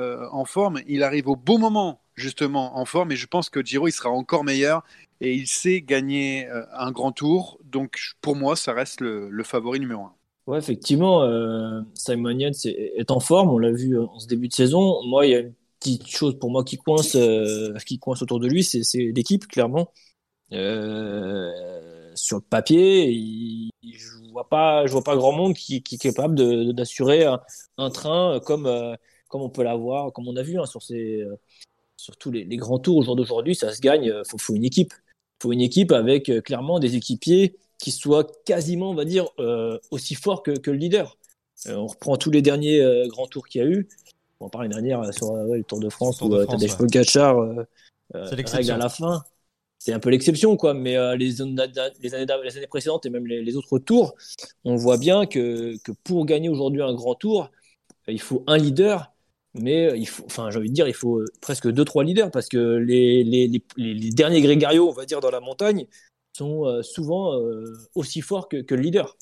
euh, 0.00 0.26
en 0.32 0.46
forme. 0.46 0.80
Il 0.86 1.02
arrive 1.02 1.28
au 1.28 1.36
bon 1.36 1.58
moment 1.58 2.00
justement 2.14 2.78
en 2.78 2.86
forme. 2.86 3.12
Et 3.12 3.16
je 3.16 3.26
pense 3.26 3.50
que 3.50 3.62
Giro, 3.62 3.86
il 3.86 3.92
sera 3.92 4.08
encore 4.08 4.44
meilleur. 4.44 4.82
Et 5.20 5.34
il 5.34 5.46
sait 5.46 5.82
gagner 5.82 6.48
un 6.72 6.90
grand 6.90 7.12
tour. 7.12 7.58
Donc 7.64 8.00
pour 8.22 8.34
moi, 8.34 8.56
ça 8.56 8.72
reste 8.72 9.02
le, 9.02 9.28
le 9.28 9.44
favori 9.44 9.78
numéro 9.78 10.04
un. 10.04 10.14
Ouais, 10.48 10.56
effectivement, 10.56 11.24
euh, 11.24 11.82
Simon 11.92 12.30
Yates 12.30 12.64
est, 12.64 13.10
en 13.10 13.20
forme, 13.20 13.50
on 13.50 13.58
l'a 13.58 13.70
vu 13.70 13.98
en 13.98 14.18
ce 14.18 14.26
début 14.26 14.48
de 14.48 14.54
saison. 14.54 15.04
Moi, 15.06 15.26
il 15.26 15.32
y 15.32 15.34
a 15.34 15.40
une 15.40 15.52
petite 15.78 16.06
chose 16.08 16.38
pour 16.38 16.50
moi 16.50 16.64
qui 16.64 16.78
coince, 16.78 17.16
euh, 17.16 17.74
qui 17.86 17.98
coince 17.98 18.22
autour 18.22 18.40
de 18.40 18.48
lui, 18.48 18.64
c'est 18.64 18.80
l'équipe, 19.14 19.46
clairement. 19.46 19.92
Euh, 20.52 21.52
sur 22.14 22.38
le 22.38 22.42
papier, 22.42 23.70
je 23.82 24.32
vois 24.32 24.48
pas, 24.48 24.86
je 24.86 24.92
vois 24.92 25.04
pas 25.04 25.16
grand 25.16 25.32
monde 25.32 25.52
qui, 25.54 25.76
est 25.76 25.98
capable 25.98 26.72
d'assurer 26.72 27.26
un, 27.76 27.90
train 27.90 28.40
comme 28.40 28.96
comme 29.28 29.42
on 29.42 29.50
peut 29.50 29.62
l'avoir, 29.62 30.12
comme 30.14 30.28
on 30.28 30.36
a 30.36 30.42
vu 30.42 30.58
hein, 30.58 30.64
sur 30.64 30.82
ces 30.82 31.24
sur 31.98 32.16
tous 32.16 32.30
les, 32.30 32.46
grands 32.56 32.78
tours 32.78 32.96
au 32.96 33.02
jour 33.02 33.16
d'aujourd'hui, 33.16 33.54
ça 33.54 33.74
se 33.74 33.80
gagne. 33.82 34.12
Faut, 34.26 34.38
faut 34.38 34.54
une 34.54 34.64
équipe, 34.64 34.94
faut 35.42 35.52
une 35.52 35.60
équipe 35.60 35.92
avec 35.92 36.32
clairement 36.42 36.78
des 36.80 36.96
équipiers 36.96 37.58
qui 37.78 37.92
soit 37.92 38.44
quasiment, 38.44 38.90
on 38.90 38.94
va 38.94 39.04
dire, 39.04 39.28
euh, 39.38 39.78
aussi 39.90 40.14
fort 40.14 40.42
que, 40.42 40.52
que 40.52 40.70
le 40.70 40.76
leader. 40.76 41.16
Euh, 41.66 41.74
on 41.74 41.86
reprend 41.86 42.16
tous 42.16 42.30
les 42.30 42.42
derniers 42.42 42.80
euh, 42.80 43.06
grands 43.08 43.26
tours 43.26 43.48
qu'il 43.48 43.62
y 43.62 43.64
a 43.64 43.68
eu. 43.68 43.88
On 44.40 44.48
parle 44.48 44.66
une 44.66 44.72
dernière 44.72 45.12
sur 45.12 45.34
le 45.34 45.62
Tour 45.64 45.80
de 45.80 45.88
France 45.88 46.20
où 46.20 46.44
Tadej 46.44 46.76
Pogacar 46.76 47.36
règle 48.14 48.70
à 48.70 48.76
la 48.76 48.88
fin. 48.88 49.22
C'est 49.80 49.92
un 49.92 49.98
peu 49.98 50.10
l'exception, 50.10 50.56
quoi. 50.56 50.74
Mais 50.74 50.96
les, 51.16 51.26
les, 51.26 51.42
années, 51.42 51.56
les, 52.00 52.14
années, 52.14 52.66
précédentes 52.68 53.04
et 53.06 53.10
même 53.10 53.26
les, 53.26 53.56
autres 53.56 53.80
tours, 53.80 54.14
on 54.64 54.76
voit 54.76 54.96
bien 54.96 55.26
que, 55.26 55.76
que 55.82 55.90
pour 56.04 56.24
gagner 56.24 56.48
aujourd'hui 56.48 56.82
un 56.82 56.94
grand 56.94 57.16
tour, 57.16 57.50
il 58.06 58.20
faut 58.20 58.44
un 58.46 58.58
leader 58.58 59.12
mais 59.54 59.98
il 59.98 60.06
faut, 60.06 60.24
enfin, 60.26 60.50
j'ai 60.50 60.58
envie 60.58 60.68
de 60.68 60.74
dire, 60.74 60.86
il 60.88 60.94
faut 60.94 61.22
presque 61.40 61.68
deux, 61.70 61.84
trois 61.84 62.04
leaders 62.04 62.30
parce 62.30 62.48
que 62.48 62.76
les, 62.76 63.24
les, 63.24 63.48
les, 63.48 63.62
les 63.76 64.10
derniers 64.10 64.40
grégarios, 64.40 64.88
on 64.88 64.92
va 64.92 65.04
dire, 65.04 65.20
dans 65.20 65.30
la 65.30 65.40
montagne, 65.40 65.86
sont 66.38 66.64
euh, 66.66 66.82
souvent 66.82 67.34
euh, 67.40 67.64
aussi 67.94 68.20
forts 68.22 68.48
que, 68.48 68.56
le 68.70 68.76
leader. 68.80 69.16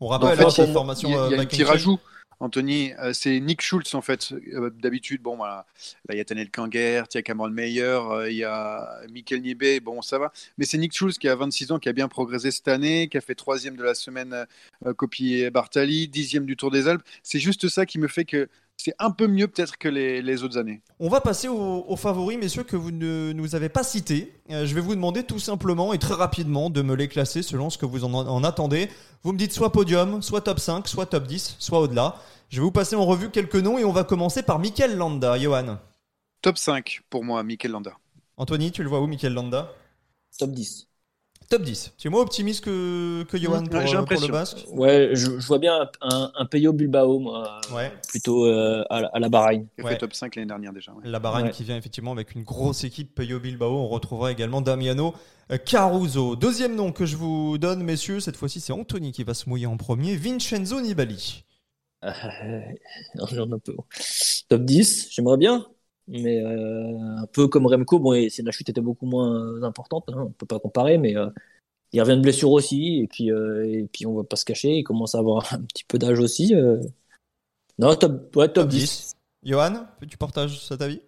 On 0.00 0.06
rappelle 0.06 0.30
En 0.44 0.50
fait, 0.50 0.62
cette 0.62 0.68
il- 0.68 0.72
formation. 0.72 1.08
Il 1.08 1.12
y 1.12 1.16
a, 1.16 1.20
euh, 1.22 1.28
il 1.30 1.36
y 1.36 1.38
a 1.38 1.42
un 1.42 1.46
petit 1.46 1.62
rajout, 1.64 1.98
Anthony. 2.38 2.92
euh, 3.02 3.12
c'est 3.12 3.38
Nick 3.40 3.60
Schultz 3.60 3.94
en 3.94 4.00
fait. 4.00 4.32
Euh, 4.54 4.70
D'habitude, 4.70 5.20
bon, 5.20 5.36
voilà. 5.36 5.66
Là, 6.08 6.14
il 6.14 6.16
y 6.18 6.20
a 6.20 6.24
Tanel 6.24 6.50
Kanger, 6.50 7.02
il 7.12 7.16
y 7.16 7.18
a 7.18 7.22
Cameron 7.22 7.50
Meyer, 7.50 7.82
euh, 7.82 8.30
il 8.30 8.36
y 8.36 8.44
a 8.44 9.00
Michael 9.12 9.42
Nibé. 9.42 9.80
Bon, 9.80 10.00
ça 10.00 10.18
va. 10.18 10.32
Mais 10.56 10.64
c'est 10.64 10.78
Nick 10.78 10.94
Schultz 10.96 11.18
qui 11.18 11.28
a 11.28 11.34
26 11.36 11.70
ans, 11.72 11.78
qui 11.78 11.88
a 11.90 11.92
bien 11.92 12.08
progressé 12.08 12.50
cette 12.50 12.68
année, 12.68 13.08
qui 13.08 13.18
a 13.18 13.20
fait 13.20 13.34
troisième 13.34 13.76
de 13.76 13.82
la 13.82 13.94
semaine 13.94 14.46
euh, 14.86 14.94
copie 14.94 15.50
Bartali, 15.50 16.08
dixième 16.08 16.46
du 16.46 16.56
Tour 16.56 16.70
des 16.70 16.88
Alpes. 16.88 17.02
C'est 17.22 17.40
juste 17.40 17.68
ça 17.68 17.84
qui 17.84 17.98
me 17.98 18.08
fait 18.08 18.24
que 18.24 18.48
c'est 18.82 18.94
un 18.98 19.10
peu 19.10 19.26
mieux 19.26 19.46
peut-être 19.46 19.76
que 19.76 19.88
les, 19.88 20.22
les 20.22 20.42
autres 20.42 20.58
années. 20.58 20.82
On 20.98 21.08
va 21.08 21.20
passer 21.20 21.48
aux, 21.48 21.84
aux 21.86 21.96
favoris, 21.96 22.38
messieurs, 22.38 22.62
que 22.62 22.76
vous 22.76 22.90
ne 22.90 23.32
nous 23.32 23.54
avez 23.54 23.68
pas 23.68 23.82
cités. 23.82 24.32
Euh, 24.50 24.64
je 24.64 24.74
vais 24.74 24.80
vous 24.80 24.94
demander 24.94 25.24
tout 25.24 25.38
simplement 25.38 25.92
et 25.92 25.98
très 25.98 26.14
rapidement 26.14 26.70
de 26.70 26.82
me 26.82 26.94
les 26.94 27.08
classer 27.08 27.42
selon 27.42 27.70
ce 27.70 27.78
que 27.78 27.86
vous 27.86 28.04
en, 28.04 28.14
en 28.14 28.44
attendez. 28.44 28.88
Vous 29.22 29.32
me 29.32 29.38
dites 29.38 29.52
soit 29.52 29.70
podium, 29.72 30.22
soit 30.22 30.40
top 30.40 30.58
5, 30.58 30.88
soit 30.88 31.06
top 31.06 31.26
10, 31.26 31.56
soit 31.58 31.80
au-delà. 31.80 32.16
Je 32.48 32.56
vais 32.56 32.62
vous 32.62 32.72
passer 32.72 32.96
en 32.96 33.04
revue 33.04 33.30
quelques 33.30 33.56
noms 33.56 33.78
et 33.78 33.84
on 33.84 33.92
va 33.92 34.04
commencer 34.04 34.42
par 34.42 34.58
Mikel 34.58 34.96
Landa. 34.96 35.38
Johan. 35.38 35.78
Top 36.42 36.56
5 36.56 37.02
pour 37.10 37.22
moi, 37.22 37.42
Mikel 37.42 37.70
Landa. 37.70 37.92
Anthony, 38.36 38.72
tu 38.72 38.82
le 38.82 38.88
vois 38.88 39.00
où, 39.00 39.06
Mikel 39.06 39.34
Landa? 39.34 39.72
Top 40.38 40.50
10. 40.50 40.89
Top 41.50 41.62
10. 41.62 41.94
Tu 41.98 42.06
es 42.06 42.10
moins 42.10 42.22
optimiste 42.22 42.64
que, 42.64 43.24
que 43.24 43.36
Johan 43.36 43.64
pour, 43.64 43.74
ouais, 43.74 43.80
euh, 43.80 43.82
pour 43.82 43.90
le 43.92 43.98
l'impression. 43.98 44.28
basque? 44.28 44.64
Ouais, 44.72 45.10
je, 45.14 45.38
je 45.40 45.46
vois 45.48 45.58
bien 45.58 45.90
un, 46.00 46.30
un, 46.34 46.46
Peyo 46.46 46.72
Bilbao, 46.72 47.18
moi, 47.18 47.60
Ouais. 47.74 47.92
plutôt 48.08 48.46
euh, 48.46 48.84
à, 48.88 49.00
la- 49.00 49.08
à 49.08 49.18
la 49.18 49.28
Bahreïn. 49.28 49.66
Il 49.76 49.80
a 49.80 49.84
Ouais. 49.84 49.92
fait 49.94 49.98
top 49.98 50.14
5 50.14 50.36
l'année 50.36 50.46
dernière 50.46 50.72
déjà. 50.72 50.92
ouais. 50.92 51.02
La 51.04 51.18
Bahreïn 51.18 51.46
Ouais. 51.46 51.50
qui 51.50 51.64
vient 51.64 51.76
effectivement 51.76 52.12
avec 52.12 52.36
une 52.36 52.44
grosse 52.44 52.84
équipe 52.84 53.16
Peyo 53.16 53.40
Bilbao. 53.40 53.72
On 53.78 53.88
retrouvera 53.88 54.30
également 54.30 54.60
Damiano 54.60 55.12
euh, 55.50 55.58
Caruso. 55.58 56.36
Deuxième 56.36 56.76
nom 56.76 56.92
que 56.92 57.04
je 57.04 57.16
vous 57.16 57.58
donne, 57.58 57.82
messieurs, 57.82 58.20
cette 58.20 58.36
fois-ci 58.36 58.60
c'est 58.60 58.72
Anthony 58.72 59.10
qui 59.10 59.24
va 59.24 59.34
se 59.34 59.48
mouiller 59.48 59.66
en 59.66 59.76
premier. 59.76 60.14
Vincenzo 60.14 60.80
Nibali. 60.80 61.44
Euh, 62.04 62.10
non, 63.16 63.26
j'en 63.26 63.50
ai 63.50 63.54
un 63.54 63.58
peu. 63.58 63.74
Top 64.48 64.62
10, 64.62 65.08
j'aimerais 65.10 65.36
bien. 65.36 65.66
Mais 66.10 66.42
euh, 66.44 66.98
un 67.18 67.26
peu 67.26 67.48
comme 67.48 67.66
Remco, 67.66 67.98
bon, 68.00 68.12
et 68.14 68.28
c'est- 68.30 68.42
la 68.42 68.50
chute 68.52 68.68
était 68.68 68.80
beaucoup 68.80 69.06
moins 69.06 69.62
importante, 69.62 70.04
hein, 70.08 70.24
on 70.26 70.30
peut 70.32 70.46
pas 70.46 70.58
comparer, 70.58 70.98
mais 70.98 71.16
euh, 71.16 71.28
il 71.92 72.00
revient 72.02 72.16
de 72.16 72.22
blessure 72.22 72.50
aussi, 72.50 73.00
et 73.02 73.06
puis, 73.08 73.30
euh, 73.32 73.64
et 73.66 73.88
puis 73.92 74.06
on 74.06 74.14
va 74.16 74.24
pas 74.24 74.36
se 74.36 74.44
cacher, 74.44 74.72
il 74.78 74.84
commence 74.84 75.14
à 75.14 75.18
avoir 75.18 75.44
un 75.54 75.62
petit 75.62 75.84
peu 75.84 75.98
d'âge 75.98 76.18
aussi. 76.20 76.54
euh. 76.54 76.78
Non, 77.78 77.94
top, 77.96 78.34
ouais, 78.36 78.48
top, 78.52 78.68
10. 78.68 79.12
Johan, 79.42 79.86
tu 80.08 80.18
partages 80.18 80.60
cet 80.60 80.82
avis? 80.82 81.00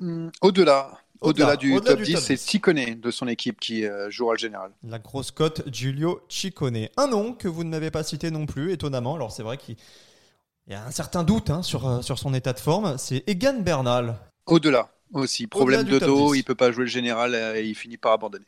Hmm, 0.00 0.28
Au-delà. 0.42 0.98
Au-delà, 1.20 1.56
du 1.56 1.72
top 1.80 1.98
du 1.98 2.02
10, 2.04 2.12
top 2.14 2.22
c'est 2.22 2.34
10. 2.34 2.46
Ticone 2.46 3.00
de 3.00 3.10
son 3.12 3.28
équipe 3.28 3.60
qui 3.60 3.86
euh, 3.86 4.10
jouera 4.10 4.34
le 4.34 4.38
général. 4.38 4.72
La 4.82 4.98
grosse 4.98 5.30
cote 5.30 5.62
Giulio 5.70 6.20
Ciccone. 6.28 6.88
Un 6.96 7.06
nom 7.06 7.32
que 7.32 7.46
vous 7.46 7.62
ne 7.62 7.70
m'avez 7.70 7.92
pas 7.92 8.02
cité 8.02 8.32
non 8.32 8.44
plus, 8.44 8.72
étonnamment. 8.72 9.14
Alors 9.14 9.30
c'est 9.30 9.44
vrai 9.44 9.56
qu'il 9.56 9.76
y 10.68 10.74
a 10.74 10.84
un 10.84 10.90
certain 10.90 11.22
doute 11.22 11.48
hein, 11.50 11.62
sur, 11.62 12.02
sur 12.02 12.18
son 12.18 12.34
état 12.34 12.52
de 12.52 12.58
forme. 12.58 12.98
C'est 12.98 13.22
Egan 13.28 13.60
Bernal. 13.60 14.16
Au-delà 14.46 14.90
aussi. 15.12 15.46
Problème 15.46 15.84
de 15.84 15.98
dos, 15.98 16.32
10. 16.34 16.38
il 16.40 16.42
peut 16.44 16.54
pas 16.54 16.72
jouer 16.72 16.84
le 16.84 16.90
général 16.90 17.34
et 17.56 17.64
il 17.66 17.74
finit 17.74 17.98
par 17.98 18.12
abandonner. 18.12 18.46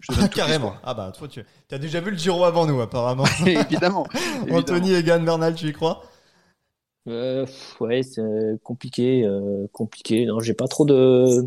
Je 0.00 0.12
te 0.12 0.18
donne 0.18 0.24
toute 0.28 0.34
Carrément. 0.36 0.74
Ah 0.82 0.94
bah 0.94 1.12
toi 1.16 1.28
tu 1.28 1.44
as 1.70 1.78
déjà 1.78 2.00
vu 2.00 2.10
le 2.12 2.16
Giro 2.16 2.44
avant 2.44 2.66
nous 2.66 2.80
apparemment. 2.80 3.24
évidemment. 3.46 4.06
Anthony 4.50 4.94
Egan 4.94 5.20
Bernal, 5.20 5.54
tu 5.54 5.68
y 5.68 5.72
crois? 5.72 6.02
Euh, 7.08 7.46
ouais, 7.80 8.02
c'est 8.02 8.22
compliqué, 8.62 9.24
euh, 9.24 9.66
compliqué. 9.72 10.26
Non, 10.26 10.40
j'ai 10.40 10.52
pas 10.54 10.68
trop 10.68 10.84
de, 10.84 11.46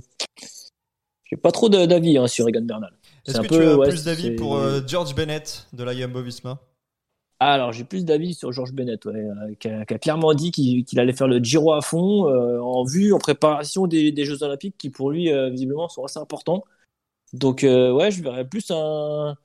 j'ai 1.26 1.38
pas 1.38 1.52
trop 1.52 1.70
de- 1.70 1.86
d'avis 1.86 2.18
hein, 2.18 2.28
sur 2.28 2.48
Egan 2.48 2.62
Bernal. 2.64 2.92
Est-ce 3.26 3.34
C'est 3.34 3.38
un 3.40 3.44
que 3.44 3.48
peu, 3.50 3.58
tu 3.58 3.70
as 3.70 3.78
ouais, 3.78 3.90
plus 3.90 4.04
d'avis 4.04 4.24
c'est- 4.24 4.32
pour 4.32 4.56
euh, 4.58 4.82
George 4.88 5.14
Bennett 5.14 5.68
de 5.74 5.84
la 5.84 5.96
Jumbo 5.96 6.22
Visma? 6.22 6.60
Ah, 7.44 7.54
alors 7.54 7.72
j'ai 7.72 7.84
plus 7.84 8.06
d'avis 8.06 8.36
sur 8.36 8.52
Georges 8.52 8.72
Bennett, 8.72 9.04
ouais, 9.06 9.16
euh, 9.16 9.56
qui, 9.60 9.68
a, 9.68 9.84
qui 9.84 9.96
a 9.96 9.98
clairement 9.98 10.36
dit 10.36 10.52
qu'il 10.52 11.00
allait 11.00 11.12
faire 11.12 11.28
le 11.28 11.40
Giro 11.40 11.74
à 11.74 11.82
fond, 11.82 12.30
euh, 12.30 12.60
en 12.60 12.84
vue, 12.84 13.14
en 13.14 13.18
préparation 13.18 13.88
des, 13.88 14.12
des 14.12 14.26
Jeux 14.26 14.44
Olympiques, 14.44 14.76
qui 14.78 14.92
pour 14.92 15.10
lui 15.10 15.34
euh, 15.34 15.50
visiblement 15.50 15.90
sont 15.90 16.06
assez 16.06 16.20
importants. 16.20 16.64
Donc 17.34 17.64
euh, 17.64 17.92
ouais, 17.92 18.12
je 18.12 18.22
verrais 18.22 18.46
plus 18.46 18.70
un, 18.70 19.36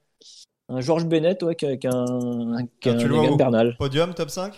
un 0.69 0.81
Georges 0.83 1.07
Bennett 1.07 1.43
ouais, 1.43 1.55
qu'un 1.55 1.73
Ah, 1.91 2.93
où 2.93 3.37
Bernal. 3.37 3.75
Podium, 3.79 4.13
top 4.13 4.29
5 4.29 4.53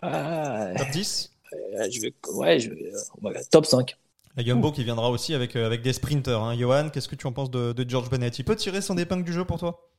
Ah, 0.00 0.70
Top 0.78 0.90
10 0.92 1.32
euh, 1.54 1.88
je 1.90 2.00
vais, 2.00 2.14
ouais, 2.32 2.60
je 2.60 2.70
vais, 2.70 2.92
ouais, 3.22 3.42
top 3.50 3.66
5. 3.66 3.96
La 4.36 4.44
Jumbo 4.44 4.70
qui 4.70 4.84
viendra 4.84 5.10
aussi 5.10 5.34
avec, 5.34 5.56
avec 5.56 5.82
des 5.82 5.92
sprinters. 5.92 6.40
Hein. 6.40 6.56
Johan, 6.56 6.90
qu'est-ce 6.90 7.08
que 7.08 7.16
tu 7.16 7.26
en 7.26 7.32
penses 7.32 7.50
de, 7.50 7.72
de 7.72 7.90
George 7.90 8.08
Bennett? 8.08 8.38
Il 8.38 8.44
peut 8.44 8.54
tirer 8.54 8.80
son 8.82 8.96
épingle 8.98 9.24
du 9.24 9.32
jeu 9.32 9.44
pour 9.44 9.58
toi? 9.58 9.91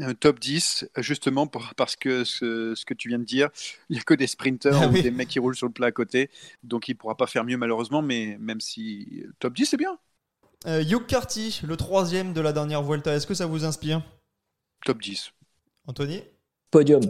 Euh, 0.00 0.12
top 0.14 0.40
10, 0.40 0.88
justement 0.96 1.46
pour- 1.46 1.72
parce 1.76 1.94
que 1.94 2.24
ce, 2.24 2.74
ce 2.74 2.84
que 2.84 2.94
tu 2.94 3.08
viens 3.08 3.18
de 3.20 3.24
dire, 3.24 3.50
il 3.88 3.94
n'y 3.94 4.00
a 4.00 4.02
que 4.02 4.14
des 4.14 4.26
sprinters 4.26 4.74
Ah 4.74 4.88
ou 4.88 4.92
des 4.92 5.10
mecs 5.10 5.28
qui 5.28 5.38
roulent 5.38 5.54
sur 5.54 5.66
le 5.68 5.72
plat 5.72 5.86
à 5.86 5.92
côté, 5.92 6.30
donc 6.64 6.88
il 6.88 6.92
ne 6.92 6.96
pourra 6.98 7.16
pas 7.16 7.26
faire 7.28 7.44
mieux 7.44 7.56
malheureusement, 7.56 8.02
mais 8.02 8.36
même 8.40 8.60
si 8.60 9.22
top 9.38 9.54
10 9.54 9.66
c'est 9.66 9.76
bien, 9.76 9.96
euh, 10.66 10.82
Hugh 10.82 11.06
Carty, 11.06 11.60
le 11.64 11.76
troisième 11.76 12.32
de 12.32 12.40
la 12.40 12.52
dernière 12.52 12.82
Vuelta. 12.82 13.14
Est-ce 13.14 13.26
que 13.26 13.34
ça 13.34 13.46
vous 13.46 13.64
inspire? 13.64 14.02
Top 14.84 15.00
10. 15.00 15.32
Anthony? 15.86 16.22
Podium. 16.70 17.02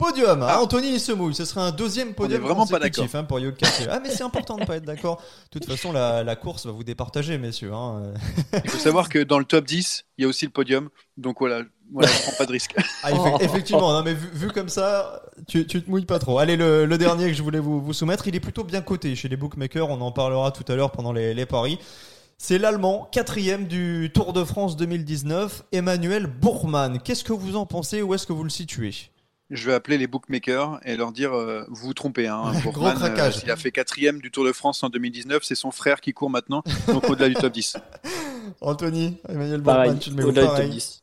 Podium, 0.00 0.42
hein, 0.42 0.46
Ah. 0.48 0.60
Anthony 0.62 0.94
il 0.94 1.00
se 1.00 1.12
mouille, 1.12 1.34
ce 1.34 1.44
serait 1.44 1.60
un 1.60 1.70
deuxième 1.72 2.14
podium 2.14 2.40
vraiment 2.40 2.66
pas 2.66 2.76
hein, 2.76 2.90
pour. 2.90 3.04
Ah 3.90 4.00
mais 4.02 4.10
c'est 4.10 4.22
important 4.24 4.56
de 4.56 4.62
ne 4.62 4.66
pas 4.66 4.76
être 4.76 4.84
d'accord. 4.84 5.22
De 5.52 5.58
toute 5.58 5.68
façon 5.70 5.92
la, 5.92 6.24
la 6.24 6.36
course 6.36 6.64
va 6.66 6.72
vous 6.72 6.82
départager 6.84 7.36
messieurs. 7.38 7.72
hein. 7.74 8.02
Il 8.64 8.70
faut 8.70 8.78
savoir 8.78 9.08
que 9.08 9.18
dans 9.18 9.38
le 9.38 9.44
top 9.44 9.64
10, 9.66 10.06
il 10.18 10.22
y 10.22 10.24
a 10.24 10.28
aussi 10.28 10.46
le 10.46 10.50
podium, 10.50 10.88
donc 11.18 11.36
voilà, 11.40 11.62
voilà 11.92 12.08
je 12.08 12.22
prends 12.22 12.32
pas 12.38 12.46
de 12.46 12.52
risque. 12.52 12.74
Ah, 13.02 13.12
effe- 13.12 13.42
effectivement, 13.42 13.92
non, 13.92 14.02
mais 14.02 14.14
vu, 14.14 14.28
vu 14.32 14.48
comme 14.48 14.68
ça, 14.70 15.22
tu, 15.46 15.66
tu 15.66 15.82
te 15.82 15.90
mouilles 15.90 16.06
pas 16.06 16.18
trop. 16.18 16.38
Allez, 16.38 16.56
le, 16.56 16.86
le 16.86 16.98
dernier 16.98 17.26
que 17.28 17.34
je 17.34 17.42
voulais 17.42 17.58
vous, 17.60 17.80
vous 17.82 17.92
soumettre, 17.92 18.26
il 18.26 18.34
est 18.34 18.40
plutôt 18.40 18.64
bien 18.64 18.80
coté 18.80 19.14
chez 19.14 19.28
les 19.28 19.36
bookmakers. 19.36 19.88
On 19.90 20.00
en 20.00 20.12
parlera 20.12 20.50
tout 20.50 20.64
à 20.72 20.76
l'heure 20.76 20.92
pendant 20.92 21.12
les, 21.12 21.34
les 21.34 21.46
paris. 21.46 21.78
C'est 22.38 22.56
l'Allemand, 22.56 23.06
quatrième 23.12 23.66
du 23.66 24.10
Tour 24.14 24.32
de 24.32 24.44
France 24.44 24.76
2019, 24.76 25.64
Emmanuel 25.72 26.26
Bourgmann. 26.26 26.98
Qu'est-ce 27.00 27.22
que 27.24 27.34
vous 27.34 27.54
en 27.56 27.66
pensez? 27.66 28.00
Où 28.00 28.14
est-ce 28.14 28.26
que 28.26 28.32
vous 28.32 28.44
le 28.44 28.50
situez? 28.50 28.94
Je 29.50 29.66
vais 29.66 29.74
appeler 29.74 29.98
les 29.98 30.06
bookmakers 30.06 30.78
et 30.84 30.96
leur 30.96 31.10
dire 31.12 31.32
euh, 31.32 31.64
vous 31.68 31.86
vous 31.88 31.94
trompez. 31.94 32.28
Hein, 32.28 32.52
Ouais, 32.54 32.70
gros 32.72 32.90
craquage. 32.92 33.40
il 33.42 33.50
a 33.50 33.56
fait 33.56 33.72
quatrième 33.72 34.20
du 34.20 34.30
Tour 34.30 34.44
de 34.44 34.52
France 34.52 34.82
en 34.84 34.88
2019, 34.88 35.42
c'est 35.42 35.54
son 35.56 35.70
frère 35.72 36.00
qui 36.00 36.12
court 36.12 36.30
maintenant, 36.30 36.62
donc 36.86 37.08
au-delà 37.10 37.28
du 37.28 37.34
top 37.34 37.52
10. 37.52 37.76
Anthony, 38.60 39.16
Emmanuel 39.28 39.60
Bourgmann, 39.60 39.98
tu 39.98 40.10
le 40.10 40.16
mets 40.16 40.22
au-delà 40.24 40.42
du 40.42 40.46
top 40.46 40.56
pareil 40.56 40.70
10. 40.70 41.02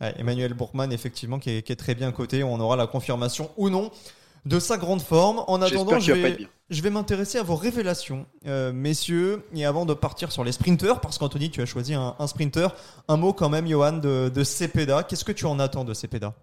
Ouais, 0.00 0.14
Emmanuel 0.18 0.54
Bourgmann, 0.54 0.92
effectivement, 0.92 1.38
qui 1.38 1.50
est, 1.50 1.62
qui 1.62 1.72
est 1.72 1.76
très 1.76 1.94
bien 1.94 2.12
coté. 2.12 2.44
On 2.44 2.58
aura 2.60 2.76
la 2.76 2.86
confirmation 2.86 3.50
ou 3.56 3.68
non 3.70 3.90
de 4.44 4.58
sa 4.60 4.76
grande 4.76 5.02
forme. 5.02 5.44
En 5.46 5.60
attendant, 5.62 5.98
je 5.98 6.12
vais, 6.12 6.30
être 6.30 6.38
bien. 6.38 6.48
je 6.70 6.82
vais 6.82 6.90
m'intéresser 6.90 7.38
à 7.38 7.42
vos 7.42 7.56
révélations, 7.56 8.26
euh, 8.46 8.72
messieurs. 8.72 9.44
Et 9.54 9.64
avant 9.64 9.86
de 9.86 9.94
partir 9.94 10.30
sur 10.32 10.44
les 10.44 10.52
sprinters, 10.52 11.00
parce 11.00 11.18
qu'Anthony, 11.18 11.50
tu 11.50 11.60
as 11.62 11.66
choisi 11.66 11.94
un, 11.94 12.14
un 12.18 12.26
sprinter, 12.26 12.74
un 13.08 13.16
mot 13.16 13.32
quand 13.32 13.48
même, 13.48 13.66
Johan, 13.68 13.92
de, 13.94 14.30
de 14.32 14.44
Cepeda. 14.44 15.02
Qu'est-ce 15.02 15.24
que 15.24 15.32
tu 15.32 15.46
en 15.46 15.58
attends 15.58 15.84
de 15.84 15.94
Cepeda? 15.94 16.34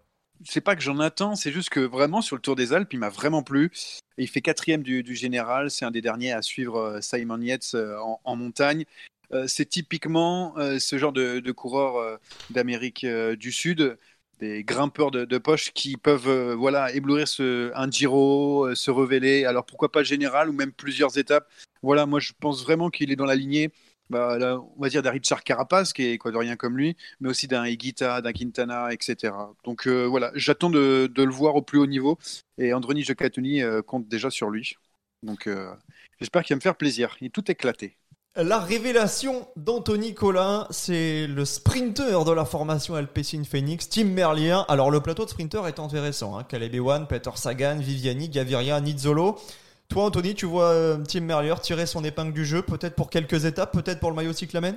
C'est 0.43 0.61
pas 0.61 0.75
que 0.75 0.81
j'en 0.81 0.99
attends, 0.99 1.35
c'est 1.35 1.51
juste 1.51 1.69
que 1.69 1.79
vraiment 1.79 2.21
sur 2.21 2.35
le 2.35 2.41
Tour 2.41 2.55
des 2.55 2.73
Alpes, 2.73 2.91
il 2.93 2.99
m'a 2.99 3.09
vraiment 3.09 3.43
plu. 3.43 3.71
Il 4.17 4.27
fait 4.27 4.41
quatrième 4.41 4.83
du, 4.83 5.15
général, 5.15 5.71
c'est 5.71 5.85
un 5.85 5.91
des 5.91 6.01
derniers 6.01 6.31
à 6.31 6.41
suivre 6.41 6.77
euh, 6.77 7.01
Simon 7.01 7.41
Yates 7.41 7.71
euh, 7.73 7.97
en, 8.23 8.35
montagne. 8.35 8.85
Euh, 9.33 9.45
c'est 9.47 9.65
typiquement 9.65 10.55
ce 10.79 10.97
genre 10.97 11.13
de, 11.13 11.39
de 11.39 11.51
coureur 11.51 11.97
euh, 11.97 12.17
d'Amérique 12.49 13.05
du 13.05 13.51
Sud, 13.51 13.97
des 14.39 14.63
grimpeurs 14.63 15.11
de, 15.11 15.37
poche 15.37 15.71
qui 15.73 15.97
peuvent 15.97 16.53
voilà 16.53 16.91
éblouir 16.93 17.25
un 17.39 17.89
Giro, 17.89 18.75
se 18.75 18.91
révéler. 18.91 19.45
Alors 19.45 19.65
pourquoi 19.65 19.91
pas 19.91 20.03
général 20.03 20.49
ou 20.49 20.53
même 20.53 20.73
plusieurs 20.73 21.17
étapes. 21.17 21.49
Voilà, 21.81 22.05
moi 22.05 22.19
je 22.19 22.33
pense 22.39 22.63
vraiment 22.63 22.89
qu'il 22.89 23.11
est 23.11 23.15
dans 23.15 23.25
la 23.25 23.35
lignée. 23.35 23.71
Bah, 24.09 24.37
on 24.77 24.81
va 24.81 24.89
dire 24.89 25.01
d'un 25.01 25.11
Richard 25.11 25.43
Carapace 25.43 25.91
qui 25.91 26.03
est 26.03 26.13
équatorien 26.13 26.55
comme 26.55 26.77
lui, 26.77 26.95
mais 27.19 27.29
aussi 27.29 27.47
d'un 27.47 27.65
Higuita, 27.65 28.21
d'un 28.21 28.33
Quintana, 28.33 28.93
etc. 28.93 29.33
Donc 29.63 29.87
euh, 29.87 30.05
voilà, 30.05 30.31
j'attends 30.35 30.69
de, 30.69 31.11
le 31.15 31.31
voir 31.31 31.55
au 31.55 31.63
plus 31.63 31.79
haut 31.79 31.87
niveau 31.87 32.19
et 32.59 32.73
Androni 32.73 33.03
Giocattoni 33.03 33.63
euh, 33.63 33.81
compte 33.81 34.07
déjà 34.07 34.29
sur 34.29 34.51
lui. 34.51 34.75
Donc 35.23 35.47
euh, 35.47 35.73
j'espère 36.19 36.43
qu'il 36.43 36.53
va 36.53 36.57
me 36.57 36.61
faire 36.61 36.75
plaisir. 36.75 37.17
Il 37.19 37.27
est 37.27 37.29
tout 37.31 37.49
éclaté. 37.49 37.97
La 38.37 38.59
révélation 38.59 39.47
d'Anthony 39.55 40.13
Collin, 40.13 40.67
c'est 40.69 41.25
le 41.25 41.45
sprinter 41.45 42.25
de 42.25 42.31
la 42.31 42.43
formation 42.43 42.93
Alpecin 42.93 43.43
Phoenix, 43.43 43.89
Tim 43.89 44.03
Merlier. 44.03 44.61
Alors 44.67 44.91
le 44.91 44.99
plateau 44.99 45.23
de 45.23 45.29
sprinter 45.29 45.65
est 45.67 45.79
intéressant. 45.79 46.37
Hein. 46.37 46.43
Caleb 46.43 46.75
Peter 47.07 47.31
Sagan, 47.35 47.77
Viviani, 47.79 48.29
Gaviria, 48.29 48.81
Nizzolo. 48.81 49.39
Toi 49.89 50.05
Anthony, 50.05 50.35
tu 50.35 50.45
vois 50.45 50.71
euh, 50.71 50.97
Tim 51.07 51.21
Merlier 51.21 51.53
tirer 51.61 51.85
son 51.85 52.03
épingle 52.03 52.33
du 52.33 52.45
jeu, 52.45 52.61
peut-être 52.61 52.95
pour 52.95 53.09
quelques 53.09 53.45
étapes, 53.45 53.71
peut-être 53.71 53.99
pour 53.99 54.09
le 54.09 54.15
maillot 54.15 54.33
cyclamen? 54.33 54.75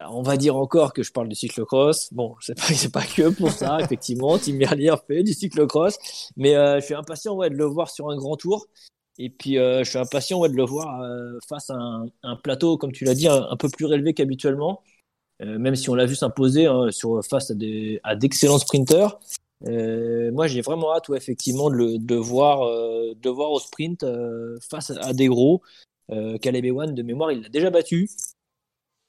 On 0.00 0.22
va 0.22 0.36
dire 0.36 0.56
encore 0.56 0.92
que 0.92 1.02
je 1.02 1.10
parle 1.10 1.28
du 1.28 1.34
cyclocross. 1.34 2.12
Bon, 2.12 2.36
c'est 2.40 2.54
pas, 2.54 2.62
c'est 2.64 2.92
pas 2.92 3.04
que 3.04 3.30
pour 3.30 3.50
ça, 3.50 3.78
effectivement. 3.82 4.38
Tim 4.38 4.54
Merlier 4.54 4.94
fait 5.06 5.22
du 5.22 5.32
cyclocross. 5.32 5.98
Mais 6.36 6.54
euh, 6.54 6.80
je 6.80 6.84
suis 6.84 6.94
impatient 6.94 7.34
ouais, 7.34 7.50
de 7.50 7.56
le 7.56 7.64
voir 7.64 7.90
sur 7.90 8.10
un 8.10 8.16
grand 8.16 8.36
tour. 8.36 8.66
Et 9.18 9.30
puis, 9.30 9.58
euh, 9.58 9.82
je 9.82 9.90
suis 9.90 9.98
impatient 9.98 10.38
ouais, 10.38 10.50
de 10.50 10.56
le 10.56 10.64
voir 10.64 11.00
euh, 11.00 11.38
face 11.48 11.70
à 11.70 11.74
un, 11.74 12.06
un 12.22 12.36
plateau, 12.36 12.76
comme 12.76 12.92
tu 12.92 13.04
l'as 13.04 13.14
dit, 13.14 13.28
un, 13.28 13.46
un 13.50 13.56
peu 13.56 13.68
plus 13.68 13.86
relevé 13.86 14.14
qu'habituellement. 14.14 14.82
Même 15.38 15.76
si 15.76 15.90
on 15.90 15.94
l'a 15.94 16.06
vu 16.06 16.14
s'imposer 16.14 16.64
hein, 16.64 16.90
sur 16.90 17.22
face 17.22 17.50
à 17.50 17.54
des 17.54 18.00
à 18.04 18.16
d'excellents 18.16 18.58
sprinters. 18.58 19.18
Euh, 19.66 20.30
moi, 20.32 20.46
j'ai 20.46 20.60
vraiment 20.60 20.94
hâte, 20.94 21.08
ouais, 21.08 21.16
effectivement, 21.16 21.70
de, 21.70 21.76
le- 21.76 21.98
de, 21.98 22.14
voir, 22.14 22.62
euh, 22.62 23.14
de 23.20 23.30
voir 23.30 23.50
au 23.52 23.58
sprint 23.58 24.02
euh, 24.02 24.56
face 24.68 24.90
à 24.90 25.12
des 25.12 25.28
gros. 25.28 25.62
Caleb 26.40 26.64
Ewan, 26.64 26.94
de 26.94 27.02
mémoire, 27.02 27.32
il 27.32 27.42
l'a 27.42 27.48
déjà 27.48 27.68
battu. 27.70 28.08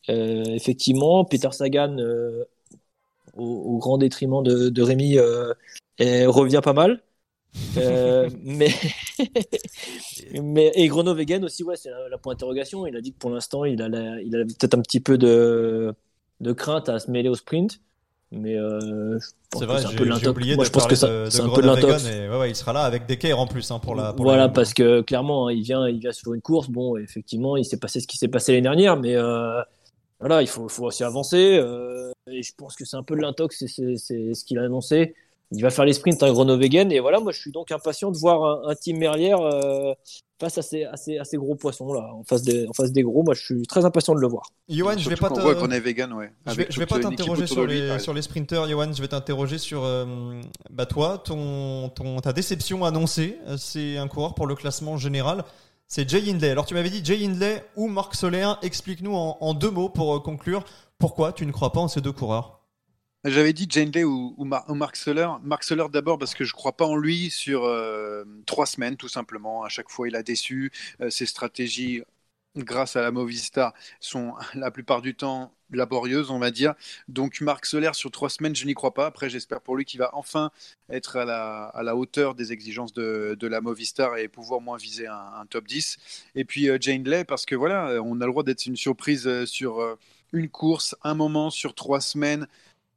Effectivement, 0.07 1.25
Peter 1.25 1.49
Sagan, 1.51 1.97
au, 3.35 3.43
au 3.43 3.77
grand 3.77 3.97
détriment 3.97 4.43
de, 4.43 4.69
de 4.69 4.81
Rémi, 4.81 5.17
revient 5.99 6.61
pas 6.63 6.73
mal. 6.73 7.01
Mais, 8.43 8.69
mais 10.41 10.71
et 10.75 10.87
Groenewegen 10.87 11.43
aussi, 11.45 11.63
ouais, 11.63 11.75
c'est 11.75 11.89
la, 11.89 12.09
la 12.09 12.17
point 12.17 12.33
d'interrogation. 12.33 12.85
Il 12.87 12.95
a 12.95 13.01
dit 13.01 13.13
que 13.13 13.17
pour 13.19 13.29
l'instant, 13.29 13.65
il 13.65 13.81
a, 13.81 13.89
la- 13.89 14.21
il 14.21 14.35
a 14.35 14.43
peut-être 14.45 14.75
un 14.75 14.81
petit 14.81 14.99
peu 14.99 15.17
de, 15.17 15.93
de 16.39 16.53
crainte 16.53 16.89
à 16.89 16.99
se 16.99 17.09
mêler 17.11 17.29
au 17.29 17.35
sprint. 17.35 17.79
Mais 18.31 18.57
euh, 18.57 19.17
C'est 19.53 19.65
vrai, 19.65 19.79
c'est 19.79 19.85
un 19.85 19.89
j'ai 19.91 19.95
peu 19.97 20.03
j'ai 20.03 20.09
l'intox. 20.09 20.27
oublié 20.27 20.55
Moi, 20.55 20.63
de 20.63 20.67
je 20.67 20.71
pense 20.73 20.85
que 20.87 20.95
ça- 20.95 21.07
de, 21.07 21.25
de 21.25 21.29
c'est 21.29 21.41
un 21.41 21.45
peu 21.45 21.61
Groenewegen, 21.61 21.85
l'intox. 21.89 22.05
et 22.07 22.29
ouais, 22.29 22.37
ouais, 22.37 22.49
il 22.49 22.55
sera 22.55 22.73
là 22.73 22.81
avec 22.81 23.05
Decker 23.05 23.33
en 23.39 23.47
plus 23.47 23.71
hein, 23.71 23.79
pour 23.79 23.95
la. 23.95 24.11
pour 24.13 24.25
Voilà, 24.25 24.49
parce 24.49 24.73
que 24.73 25.01
clairement, 25.01 25.47
hein, 25.47 25.53
il 25.53 25.61
vient, 25.63 25.87
il 25.87 25.99
vient 25.99 26.11
sur 26.11 26.33
une 26.33 26.41
course. 26.41 26.69
Bon, 26.69 26.97
effectivement, 26.97 27.55
il 27.55 27.63
s'est 27.65 27.79
passé 27.79 27.99
ce 28.01 28.07
qui 28.07 28.17
s'est 28.17 28.27
passé 28.27 28.51
l'année 28.51 28.63
dernière, 28.63 28.97
mais 28.97 29.15
euh, 29.15 29.61
voilà, 30.19 30.41
il 30.41 30.47
faut, 30.47 30.67
faut 30.67 30.85
aussi 30.85 31.03
avancer. 31.05 31.57
euh, 31.61 32.11
et 32.29 32.43
je 32.43 32.51
pense 32.57 32.75
que 32.75 32.83
c'est 32.83 32.97
un 32.97 33.03
peu 33.03 33.15
de 33.15 33.21
l'intox, 33.21 33.63
c'est 33.65 33.95
ce 33.97 34.43
qu'il 34.45 34.59
a 34.59 34.63
annoncé. 34.63 35.15
Il 35.51 35.61
va 35.61 35.69
faire 35.69 35.85
les 35.85 35.93
sprints 35.93 36.21
à 36.23 36.29
Groenewegen. 36.29 36.91
Et 36.91 36.99
voilà, 36.99 37.19
moi, 37.19 37.31
je 37.31 37.39
suis 37.39 37.51
donc 37.51 37.71
impatient 37.71 38.11
de 38.11 38.17
voir 38.17 38.43
un, 38.43 38.69
un 38.69 38.75
team 38.75 38.97
Merlière 38.97 39.39
euh, 39.39 39.93
face 40.39 40.57
à 40.57 40.61
ces, 40.61 40.83
à, 40.83 40.97
ces, 40.97 41.17
à 41.17 41.23
ces 41.23 41.37
gros 41.37 41.55
poissons 41.55 41.93
là, 41.93 42.11
en 42.13 42.23
face 42.23 42.41
des, 42.43 42.67
en 42.67 42.73
face 42.73 42.91
des 42.91 43.01
gros. 43.01 43.23
Moi, 43.23 43.33
je 43.33 43.43
suis 43.43 43.65
très 43.65 43.85
impatient 43.85 44.13
de 44.13 44.19
le 44.19 44.27
voir. 44.27 44.43
Johan, 44.67 44.97
je 44.97 45.09
vais 45.09 45.15
pas 45.15 45.29
ouais. 45.31 46.29
T'interroger 47.01 47.43
autour 47.43 47.53
sur 47.53 47.65
lui, 47.65 47.79
les, 47.79 47.91
ouais. 47.91 47.99
sur 47.99 48.13
les 48.13 48.21
sprinters, 48.21 48.67
Johan. 48.67 48.91
Je 48.93 49.01
vais 49.01 49.07
t'interroger 49.07 49.57
sur 49.57 49.83
euh, 49.83 50.05
bah 50.69 50.85
toi, 50.85 51.17
ton, 51.23 51.89
ton, 51.89 52.19
ta 52.19 52.33
déception 52.33 52.83
annoncée. 52.83 53.39
Euh, 53.47 53.55
C'est 53.57 53.97
un 53.97 54.07
coureur 54.09 54.35
pour 54.35 54.47
le 54.47 54.55
classement 54.55 54.97
général. 54.97 55.45
C'est 55.87 56.09
Jay 56.09 56.29
Hindley. 56.29 56.49
Alors 56.49 56.65
tu 56.65 56.73
m'avais 56.73 56.89
dit 56.89 56.99
Jay 57.01 57.25
Hindley 57.25 57.63
ou 57.77 57.87
Marc 57.87 58.15
Soler. 58.15 58.51
Explique-nous 58.61 59.15
en, 59.15 59.37
en 59.39 59.53
deux 59.53 59.71
mots 59.71 59.87
pour 59.87 60.21
conclure 60.21 60.65
pourquoi 60.99 61.31
tu 61.31 61.45
ne 61.45 61.53
crois 61.53 61.71
pas 61.71 61.79
en 61.79 61.87
ces 61.87 62.01
deux 62.01 62.11
coureurs? 62.11 62.56
J'avais 63.25 63.51
dit 63.51 63.67
Jane 63.69 63.91
Day 63.91 64.03
ou, 64.03 64.33
ou, 64.37 64.45
Mar- 64.45 64.65
ou 64.69 64.75
Mark 64.75 64.95
Soler. 64.95 65.27
Mark 65.43 65.63
Soler 65.63 65.85
d'abord 65.91 66.17
parce 66.17 66.33
que 66.33 66.45
je 66.45 66.53
crois 66.53 66.77
pas 66.77 66.85
en 66.85 66.95
lui 66.95 67.29
sur 67.29 67.65
euh, 67.65 68.23
trois 68.45 68.65
semaines 68.65 68.95
tout 68.95 69.09
simplement. 69.09 69.63
À 69.63 69.69
chaque 69.69 69.89
fois 69.89 70.07
il 70.07 70.15
a 70.15 70.23
déçu. 70.23 70.71
Euh, 71.01 71.09
ses 71.09 71.25
stratégies 71.25 72.03
grâce 72.55 72.95
à 72.95 73.01
la 73.01 73.11
Movistar 73.11 73.73
sont 73.99 74.33
la 74.55 74.71
plupart 74.71 75.01
du 75.01 75.15
temps 75.15 75.51
laborieuses 75.71 76.31
on 76.31 76.39
va 76.39 76.51
dire. 76.51 76.73
Donc 77.09 77.41
Marc 77.41 77.65
Soler 77.65 77.91
sur 77.93 78.11
trois 78.11 78.29
semaines 78.29 78.55
je 78.55 78.65
n'y 78.65 78.73
crois 78.75 78.93
pas. 78.93 79.07
Après 79.07 79.29
j'espère 79.29 79.61
pour 79.61 79.75
lui 79.75 79.83
qu'il 79.83 79.99
va 79.99 80.09
enfin 80.13 80.51
être 80.89 81.17
à 81.17 81.25
la, 81.25 81.65
à 81.65 81.83
la 81.83 81.95
hauteur 81.97 82.33
des 82.35 82.53
exigences 82.53 82.93
de, 82.93 83.35
de 83.37 83.47
la 83.47 83.59
Movistar 83.61 84.17
et 84.17 84.29
pouvoir 84.29 84.61
moins 84.61 84.77
viser 84.77 85.07
un, 85.07 85.45
top 85.49 85.67
10. 85.67 85.97
Et 86.35 86.45
puis 86.45 86.69
euh, 86.69 86.77
Jane 86.79 87.03
Lay 87.03 87.25
parce 87.25 87.45
que 87.45 87.55
voilà 87.55 87.99
on 88.03 88.21
a 88.21 88.25
le 88.25 88.31
droit 88.31 88.43
d'être 88.43 88.65
une 88.67 88.77
surprise 88.77 89.27
euh, 89.27 89.45
sur 89.45 89.97
une 90.33 90.49
course, 90.49 90.95
un 91.03 91.13
moment 91.15 91.49
sur 91.49 91.73
trois 91.73 92.01
semaines 92.01 92.47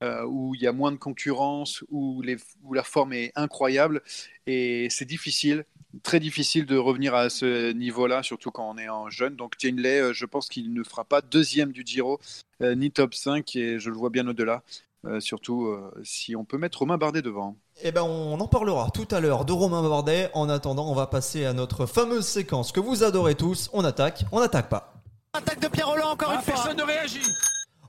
euh, 0.03 0.25
où 0.25 0.55
il 0.55 0.63
y 0.63 0.67
a 0.67 0.73
moins 0.73 0.93
de 0.93 0.97
concurrence, 0.97 1.85
où, 1.91 2.23
les, 2.23 2.37
où 2.63 2.75
la 2.75 2.83
forme 2.83 3.13
est 3.13 3.33
incroyable. 3.37 4.03
Et 4.47 4.89
c'est 4.91 5.05
difficile, 5.05 5.65
très 6.03 6.21
difficile 6.21 6.67
de 6.67 6.77
revenir 6.77 7.15
à 7.15 7.31
ce 7.31 7.73
niveau-là, 7.73 8.23
surtout 8.23 8.51
quand 8.51 8.69
on 8.69 8.79
est 8.79 8.89
en 8.89 9.11
jeune. 9.11 9.37
Donc 9.37 9.55
Jane 9.59 9.81
Lay, 9.81 10.01
euh, 10.01 10.13
je 10.13 10.27
pense 10.27 10.49
qu'il 10.49 10.73
ne 10.73 10.83
fera 10.83 11.05
pas 11.05 11.21
deuxième 11.21 11.73
du 11.73 11.83
Giro, 11.85 12.21
euh, 12.63 12.75
ni 12.75 12.91
top 12.91 13.15
5, 13.15 13.57
et 13.57 13.79
je 13.79 13.91
le 13.91 13.97
vois 13.97 14.11
bien 14.11 14.27
au-delà. 14.27 14.63
Euh, 15.07 15.19
surtout 15.19 15.65
euh, 15.65 15.91
si 16.05 16.37
on 16.37 16.45
peut 16.45 16.59
mettre 16.59 16.81
Romain 16.81 16.99
Bardet 16.99 17.23
devant. 17.23 17.57
Eh 17.83 17.91
ben, 17.91 18.03
on 18.03 18.39
en 18.39 18.49
parlera 18.49 18.91
tout 18.91 19.09
à 19.11 19.21
l'heure 19.21 19.47
de 19.47 19.53
Romain 19.53 19.83
Bardet. 19.83 20.31
En 20.35 20.51
attendant, 20.51 20.91
on 20.91 20.95
va 20.95 21.07
passer 21.07 21.47
à 21.47 21.55
notre 21.55 21.87
fameuse 21.87 22.27
séquence 22.27 22.71
que 22.71 22.81
vous 22.81 23.03
adorez 23.03 23.35
tous. 23.35 23.71
On 23.73 23.83
attaque, 23.83 24.25
on 24.31 24.41
n'attaque 24.41 24.69
pas. 24.69 24.93
Attaque 25.33 25.61
de 25.61 25.69
Pierre 25.69 25.89
Roland 25.89 26.11
encore 26.11 26.33
une 26.33 26.43
fois. 26.43 26.55
Personne 26.55 26.77
ne 26.77 26.83
réagit. 26.83 27.23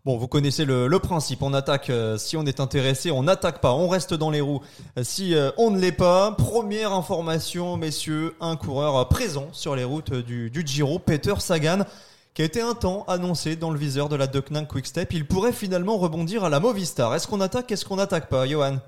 Bon, 0.03 0.17
vous 0.17 0.27
connaissez 0.27 0.65
le, 0.65 0.87
le 0.87 0.99
principe. 0.99 1.43
On 1.43 1.53
attaque 1.53 1.91
euh, 1.91 2.17
si 2.17 2.35
on 2.35 2.45
est 2.47 2.59
intéressé, 2.59 3.11
on 3.11 3.21
n'attaque 3.21 3.61
pas, 3.61 3.73
on 3.73 3.87
reste 3.87 4.15
dans 4.15 4.31
les 4.31 4.41
roues 4.41 4.61
euh, 4.97 5.03
si 5.03 5.35
euh, 5.35 5.51
on 5.57 5.69
ne 5.69 5.79
l'est 5.79 5.91
pas. 5.91 6.31
Première 6.31 6.91
information, 6.91 7.77
messieurs, 7.77 8.35
un 8.41 8.55
coureur 8.55 9.07
présent 9.09 9.49
sur 9.51 9.75
les 9.75 9.83
routes 9.83 10.11
du, 10.11 10.49
du 10.49 10.65
Giro, 10.65 10.97
Peter 10.97 11.35
Sagan, 11.37 11.85
qui 12.33 12.41
a 12.41 12.45
été 12.45 12.61
un 12.61 12.73
temps 12.73 13.03
annoncé 13.07 13.55
dans 13.55 13.69
le 13.69 13.77
viseur 13.77 14.09
de 14.09 14.15
la 14.15 14.25
Deceuninck 14.25 14.69
Quickstep. 14.69 15.13
Il 15.13 15.27
pourrait 15.27 15.53
finalement 15.53 15.99
rebondir 15.99 16.43
à 16.43 16.49
la 16.49 16.59
Movistar. 16.59 17.13
Est-ce 17.13 17.27
qu'on 17.27 17.39
attaque, 17.39 17.71
est-ce 17.71 17.85
qu'on 17.85 17.97
n'attaque 17.97 18.27
pas, 18.27 18.47
Johan? 18.47 18.79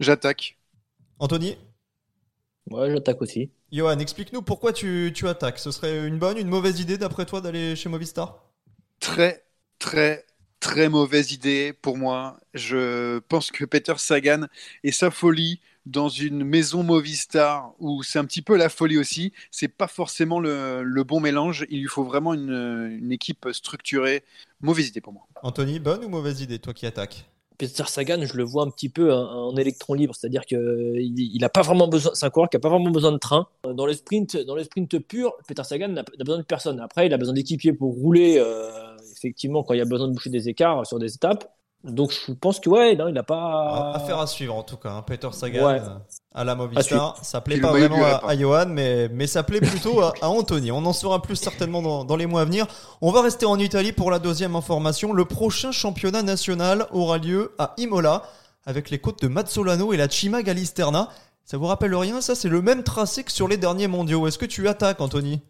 J'attaque. 0.00 0.58
Anthony? 1.20 1.56
Ouais, 2.68 2.90
j'attaque 2.90 3.22
aussi. 3.22 3.52
Johan, 3.70 4.00
explique-nous 4.00 4.42
pourquoi 4.42 4.72
tu, 4.72 5.12
tu 5.14 5.28
attaques. 5.28 5.60
Ce 5.60 5.70
serait 5.70 6.04
une 6.04 6.18
bonne, 6.18 6.36
une 6.36 6.48
mauvaise 6.48 6.80
idée 6.80 6.98
d'après 6.98 7.26
toi 7.26 7.40
d'aller 7.40 7.76
chez 7.76 7.88
Movistar? 7.88 8.42
Très, 8.98 9.44
très, 9.78 10.24
très 10.62 10.88
mauvaise 10.88 11.32
idée 11.32 11.74
pour 11.82 11.98
moi. 11.98 12.38
Je 12.54 13.18
pense 13.28 13.50
que 13.50 13.64
Peter 13.64 13.94
Sagan 13.98 14.46
et 14.84 14.92
sa 14.92 15.10
folie 15.10 15.60
dans 15.84 16.08
une 16.08 16.44
maison 16.44 16.84
Movistar 16.84 17.74
où 17.80 18.04
c'est 18.04 18.20
un 18.20 18.24
petit 18.24 18.42
peu 18.42 18.56
la 18.56 18.68
folie 18.68 18.96
aussi, 18.96 19.32
c'est 19.50 19.66
pas 19.66 19.88
forcément 19.88 20.38
le, 20.38 20.84
le 20.84 21.04
bon 21.04 21.18
mélange. 21.18 21.66
Il 21.68 21.80
lui 21.80 21.88
faut 21.88 22.04
vraiment 22.04 22.32
une, 22.32 22.98
une 23.02 23.10
équipe 23.10 23.48
structurée. 23.50 24.22
Mauvaise 24.60 24.88
idée 24.88 25.00
pour 25.00 25.12
moi. 25.12 25.26
Anthony, 25.42 25.80
bonne 25.80 26.04
ou 26.04 26.08
mauvaise 26.08 26.40
idée, 26.40 26.60
toi 26.60 26.72
qui 26.72 26.86
attaques? 26.86 27.28
Peter 27.58 27.84
Sagan, 27.86 28.24
je 28.24 28.36
le 28.36 28.44
vois 28.44 28.64
un 28.64 28.70
petit 28.70 28.88
peu 28.88 29.12
en, 29.12 29.48
en 29.48 29.56
électron 29.56 29.94
libre, 29.94 30.14
c'est-à-dire 30.14 30.46
qu'il 30.46 31.14
il 31.16 31.44
a 31.44 31.48
pas 31.48 31.62
vraiment 31.62 31.86
besoin, 31.86 32.12
c'est 32.14 32.26
un 32.26 32.30
coureur 32.30 32.48
qui 32.48 32.56
a 32.56 32.60
pas 32.60 32.70
vraiment 32.70 32.90
besoin 32.90 33.12
de 33.12 33.18
train. 33.18 33.46
Dans 33.64 33.86
les 33.86 33.94
sprints, 33.94 34.36
dans 34.36 34.56
les 34.56 34.64
sprints 34.64 34.98
purs, 35.00 35.32
Peter 35.46 35.62
Sagan 35.62 35.88
n'a 35.88 36.02
n'a 36.02 36.24
besoin 36.24 36.38
de 36.38 36.44
personne. 36.44 36.80
Après, 36.80 37.06
il 37.06 37.12
a 37.12 37.18
besoin 37.18 37.34
d'équipiers 37.34 37.72
pour 37.72 37.92
rouler, 37.94 38.36
euh, 38.38 38.91
effectivement, 39.22 39.62
quand 39.62 39.74
il 39.74 39.78
y 39.78 39.82
a 39.82 39.86
besoin 39.86 40.08
de 40.08 40.12
boucher 40.12 40.30
des 40.30 40.48
écarts 40.48 40.86
sur 40.86 40.98
des 40.98 41.14
étapes. 41.14 41.50
Donc, 41.84 42.12
je 42.28 42.32
pense 42.32 42.60
que 42.60 42.70
ouais, 42.70 42.94
non, 42.94 43.08
il 43.08 43.14
n'a 43.14 43.24
pas. 43.24 43.92
Affaire 43.96 44.20
à 44.20 44.28
suivre 44.28 44.54
en 44.54 44.62
tout 44.62 44.76
cas. 44.76 44.90
hein. 44.90 45.02
Peter 45.02 45.28
Sagan 45.32 45.66
Ouais. 45.66 45.80
euh, 45.80 45.98
à 46.32 46.44
la 46.44 46.54
Movistar. 46.54 47.16
Ça 47.24 47.40
plaît 47.40 47.58
pas 47.60 47.70
vraiment 47.70 48.04
à, 48.04 48.24
à 48.24 48.36
Johan, 48.36 48.66
mais, 48.68 49.08
mais 49.08 49.26
ça 49.26 49.42
plaît 49.42 49.60
plutôt 49.60 50.00
à, 50.00 50.12
à 50.22 50.28
Anthony. 50.28 50.70
On 50.70 50.84
en 50.86 50.92
saura 50.92 51.20
plus 51.22 51.34
certainement 51.34 51.82
dans, 51.82 52.04
dans 52.04 52.14
les 52.14 52.26
mois 52.26 52.42
à 52.42 52.44
venir. 52.44 52.66
On 53.00 53.10
va 53.10 53.20
rester 53.22 53.46
en 53.46 53.58
Italie 53.58 53.90
pour 53.90 54.12
la 54.12 54.20
deuxième 54.20 54.54
information. 54.54 55.12
Le 55.12 55.24
prochain 55.24 55.72
championnat 55.72 56.22
national 56.22 56.86
aura 56.92 57.18
lieu 57.18 57.52
à 57.58 57.74
Imola 57.78 58.22
avec 58.64 58.88
les 58.90 59.00
côtes 59.00 59.20
de 59.20 59.26
Mazzolano 59.26 59.92
et 59.92 59.96
la 59.96 60.08
Cima 60.08 60.44
Galisterna. 60.44 61.08
Ça 61.44 61.56
vous 61.56 61.66
rappelle 61.66 61.96
rien? 61.96 62.20
Ça, 62.20 62.36
c'est 62.36 62.48
le 62.48 62.62
même 62.62 62.84
tracé 62.84 63.24
que 63.24 63.32
sur 63.32 63.48
les 63.48 63.56
derniers 63.56 63.88
mondiaux. 63.88 64.28
Est-ce 64.28 64.38
que 64.38 64.46
tu 64.46 64.68
attaques, 64.68 65.00
Anthony? 65.00 65.40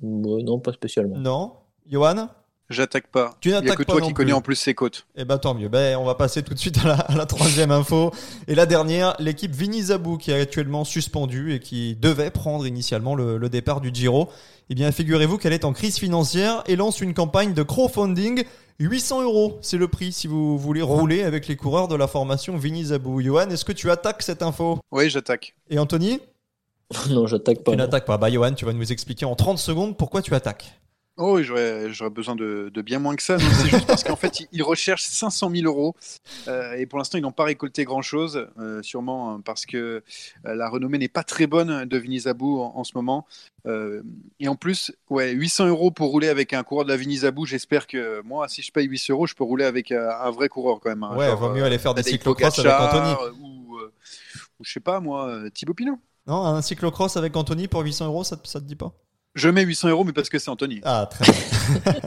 Ouais, 0.00 0.42
non, 0.42 0.58
pas 0.58 0.72
spécialement. 0.72 1.18
Non? 1.18 1.52
Johan? 1.86 2.28
J'attaque 2.72 3.06
pas. 3.06 3.36
Tu 3.40 3.48
Il 3.48 3.52
y 3.52 3.54
a 3.54 3.60
n'attaques 3.60 3.78
que 3.78 3.82
pas 3.84 3.92
toi 3.92 4.02
qui 4.02 4.12
connais 4.12 4.32
en 4.32 4.40
plus 4.40 4.56
ses 4.56 4.74
côtes. 4.74 5.06
Eh 5.16 5.24
ben 5.24 5.38
tant 5.38 5.54
mieux. 5.54 5.68
Ben 5.68 5.96
on 5.96 6.04
va 6.04 6.14
passer 6.14 6.42
tout 6.42 6.54
de 6.54 6.58
suite 6.58 6.78
à 6.84 6.88
la, 6.88 6.94
à 6.94 7.14
la 7.14 7.26
troisième 7.26 7.70
info 7.70 8.10
et 8.48 8.54
la 8.54 8.66
dernière, 8.66 9.14
l'équipe 9.18 9.54
Vini 9.54 9.82
Zabou 9.82 10.16
qui 10.16 10.30
est 10.30 10.40
actuellement 10.40 10.84
suspendue 10.84 11.54
et 11.54 11.60
qui 11.60 11.94
devait 11.96 12.30
prendre 12.30 12.66
initialement 12.66 13.14
le, 13.14 13.36
le 13.38 13.48
départ 13.48 13.80
du 13.80 13.90
Giro. 13.92 14.28
Eh 14.70 14.74
bien 14.74 14.90
figurez-vous 14.90 15.38
qu'elle 15.38 15.52
est 15.52 15.64
en 15.64 15.72
crise 15.72 15.98
financière 15.98 16.62
et 16.66 16.76
lance 16.76 17.00
une 17.00 17.14
campagne 17.14 17.54
de 17.54 17.62
crowdfunding. 17.62 18.44
800 18.80 19.22
euros, 19.22 19.58
c'est 19.60 19.76
le 19.76 19.86
prix 19.86 20.12
si 20.12 20.26
vous 20.26 20.58
voulez 20.58 20.82
rouler 20.82 21.22
avec 21.22 21.46
les 21.46 21.56
coureurs 21.56 21.88
de 21.88 21.94
la 21.94 22.08
formation 22.08 22.56
Vini 22.56 22.86
Zabou. 22.86 23.20
Johan, 23.20 23.50
est-ce 23.50 23.64
que 23.64 23.72
tu 23.72 23.90
attaques 23.90 24.22
cette 24.22 24.42
info? 24.42 24.78
Oui, 24.90 25.08
j'attaque. 25.10 25.54
Et 25.70 25.78
Anthony? 25.78 26.20
Non, 27.08 27.26
j'attaque 27.26 27.62
pas. 27.64 27.72
Tu 27.72 27.76
n'attaques 27.78 28.04
pas. 28.04 28.18
Bah 28.18 28.30
Johan, 28.30 28.52
tu 28.52 28.64
vas 28.64 28.72
nous 28.72 28.92
expliquer 28.92 29.24
en 29.24 29.34
30 29.34 29.58
secondes 29.58 29.96
pourquoi 29.96 30.20
tu 30.20 30.34
attaques. 30.34 30.78
Oh, 31.22 31.42
j'aurais 31.42 31.92
j'aurais 31.92 32.10
besoin 32.10 32.34
de, 32.36 32.70
de 32.74 32.82
bien 32.82 32.98
moins 32.98 33.14
que 33.16 33.22
ça. 33.22 33.38
C'est 33.38 33.68
juste 33.68 33.86
parce 33.86 34.02
qu'en 34.04 34.16
fait, 34.16 34.40
ils- 34.52 34.62
recherchent 34.62 35.04
500 35.04 35.50
000 35.50 35.66
euros 35.66 35.94
euh, 36.48 36.72
et 36.74 36.86
pour 36.86 36.98
l'instant, 36.98 37.18
ils 37.18 37.22
n'ont 37.22 37.32
pas 37.32 37.44
récolté 37.44 37.84
grand-chose, 37.84 38.48
euh, 38.58 38.82
sûrement 38.82 39.34
euh, 39.34 39.38
parce 39.44 39.64
que 39.66 39.76
euh, 40.46 40.54
la 40.54 40.68
renommée 40.68 40.98
n'est 40.98 41.08
pas 41.08 41.22
très 41.24 41.46
bonne 41.46 41.84
de 41.84 41.96
Vinizabou 41.98 42.60
en, 42.60 42.72
en 42.76 42.84
ce 42.84 42.92
moment. 42.94 43.26
Et 44.40 44.48
en 44.48 44.56
plus, 44.56 44.90
ouais, 45.08 45.30
800 45.30 45.68
euros 45.68 45.92
pour 45.92 46.10
rouler 46.10 46.28
avec 46.28 46.52
un 46.52 46.64
coureur 46.64 46.84
de 46.84 46.90
la 46.90 46.96
Vinizabou, 46.96 47.46
j'espère 47.46 47.86
que 47.86 48.20
moi, 48.22 48.48
si 48.48 48.60
je 48.62 48.72
paye 48.72 48.86
800 48.88 49.12
euros, 49.12 49.26
je 49.28 49.34
peux 49.34 49.44
rouler 49.44 49.64
avec 49.64 49.92
un 49.92 50.30
vrai 50.30 50.48
coureur 50.48 50.80
quand 50.80 50.88
même. 50.90 51.04
hein. 51.04 51.16
Ouais, 51.16 51.26
Genre, 51.26 51.38
vaut 51.38 51.54
mieux 51.54 51.62
aller 51.64 51.78
faire 51.78 51.94
des 51.94 52.02
cyclocross 52.02 52.58
avec 52.58 52.72
Anthony. 52.72 53.14
Ou, 53.40 53.78
ou 53.78 54.64
je 54.64 54.72
sais 54.72 54.80
pas, 54.80 54.98
moi, 54.98 55.42
Thibaut 55.54 55.74
Pinot. 55.74 55.98
Non, 56.26 56.44
un 56.44 56.62
cyclocross 56.62 57.16
avec 57.16 57.36
Anthony 57.36 57.68
pour 57.68 57.82
800 57.82 58.06
euros, 58.06 58.24
ça, 58.24 58.36
ça 58.44 58.60
te 58.60 58.64
dit 58.64 58.76
pas? 58.76 58.92
Je 59.34 59.48
mets 59.48 59.62
800 59.62 59.88
euros, 59.88 60.04
mais 60.04 60.12
parce 60.12 60.28
que 60.28 60.38
c'est 60.38 60.50
Anthony. 60.50 60.80
Ah, 60.84 61.08
très 61.10 61.24
bien. 61.30 61.92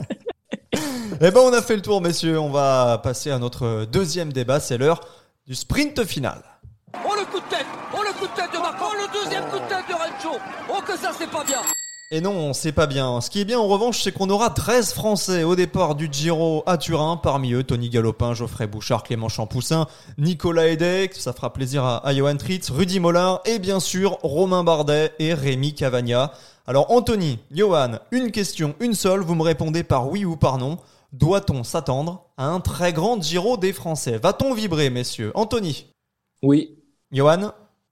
Eh 1.22 1.30
ben, 1.30 1.40
on 1.40 1.52
a 1.54 1.62
fait 1.62 1.76
le 1.76 1.80
tour, 1.82 2.02
messieurs. 2.02 2.38
On 2.38 2.50
va 2.50 3.00
passer 3.02 3.30
à 3.30 3.38
notre 3.38 3.86
deuxième 3.86 4.34
débat. 4.34 4.60
C'est 4.60 4.76
l'heure 4.76 5.00
du 5.46 5.54
sprint 5.54 6.04
final. 6.04 6.42
Oh 7.06 7.14
le 7.18 7.24
coup 7.24 7.40
de 7.40 7.48
tête 7.48 7.64
Oh 7.94 8.02
le 8.06 8.12
coup 8.18 8.26
de 8.26 8.32
tête 8.34 8.52
de 8.52 8.58
Marco 8.58 8.84
Oh 8.90 8.94
le 8.94 9.22
deuxième 9.24 9.44
coup 9.44 9.58
de 9.58 9.66
tête 9.66 9.84
de 9.88 9.94
Rencho 9.94 10.38
Oh 10.68 10.80
que 10.86 10.96
ça 10.98 11.12
c'est 11.16 11.30
pas 11.30 11.42
bien 11.44 11.60
Et 12.12 12.20
non, 12.20 12.52
c'est 12.52 12.70
pas 12.70 12.86
bien. 12.86 13.20
Ce 13.20 13.30
qui 13.30 13.40
est 13.40 13.44
bien 13.44 13.58
en 13.58 13.66
revanche, 13.66 14.00
c'est 14.00 14.12
qu'on 14.12 14.30
aura 14.30 14.50
13 14.50 14.92
Français 14.92 15.42
au 15.42 15.56
départ 15.56 15.96
du 15.96 16.08
Giro 16.08 16.62
à 16.64 16.78
Turin. 16.78 17.16
Parmi 17.16 17.52
eux, 17.52 17.64
Tony 17.64 17.90
Galopin, 17.90 18.32
Geoffrey 18.32 18.68
Bouchard, 18.68 19.02
Clément 19.02 19.28
Champoussin, 19.28 19.88
Nicolas 20.16 20.68
Edek, 20.68 21.14
ça 21.14 21.32
fera 21.32 21.52
plaisir 21.52 21.84
à, 21.84 22.14
Johan 22.14 22.36
Tritz, 22.36 22.70
Rudy 22.70 23.00
Mollin 23.00 23.40
et 23.44 23.58
bien 23.58 23.80
sûr 23.80 24.18
Romain 24.22 24.62
Bardet 24.62 25.14
et 25.18 25.34
Rémi 25.34 25.74
Cavagna. 25.74 26.30
Alors 26.68 26.92
Anthony, 26.92 27.40
Johan, 27.50 27.98
une 28.12 28.30
question, 28.30 28.76
une 28.78 28.94
seule, 28.94 29.22
vous 29.22 29.34
me 29.34 29.42
répondez 29.42 29.82
par 29.82 30.08
oui 30.08 30.24
ou 30.24 30.36
par 30.36 30.58
non. 30.58 30.78
Doit-on 31.12 31.64
s'attendre 31.64 32.30
à 32.36 32.46
un 32.46 32.60
très 32.60 32.92
grand 32.92 33.20
Giro 33.20 33.56
des 33.56 33.72
Français? 33.72 34.18
Va-t-on 34.18 34.54
vibrer, 34.54 34.90
messieurs? 34.90 35.32
Anthony? 35.34 35.86
Oui. 36.40 36.78
Johan? 37.10 37.50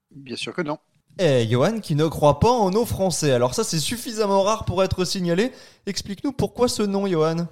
Bien 0.09 0.37
sûr 0.37 0.53
que 0.53 0.61
non. 0.61 0.77
Eh, 1.17 1.47
Johan 1.47 1.79
qui 1.79 1.95
ne 1.95 2.07
croit 2.07 2.39
pas 2.39 2.51
en 2.51 2.71
nos 2.71 2.85
Français. 2.85 3.31
Alors 3.31 3.53
ça, 3.53 3.63
c'est 3.63 3.79
suffisamment 3.79 4.43
rare 4.43 4.65
pour 4.65 4.83
être 4.83 5.05
signalé. 5.05 5.51
Explique-nous 5.85 6.33
pourquoi 6.33 6.67
ce 6.67 6.83
nom, 6.83 7.07
Johan 7.07 7.47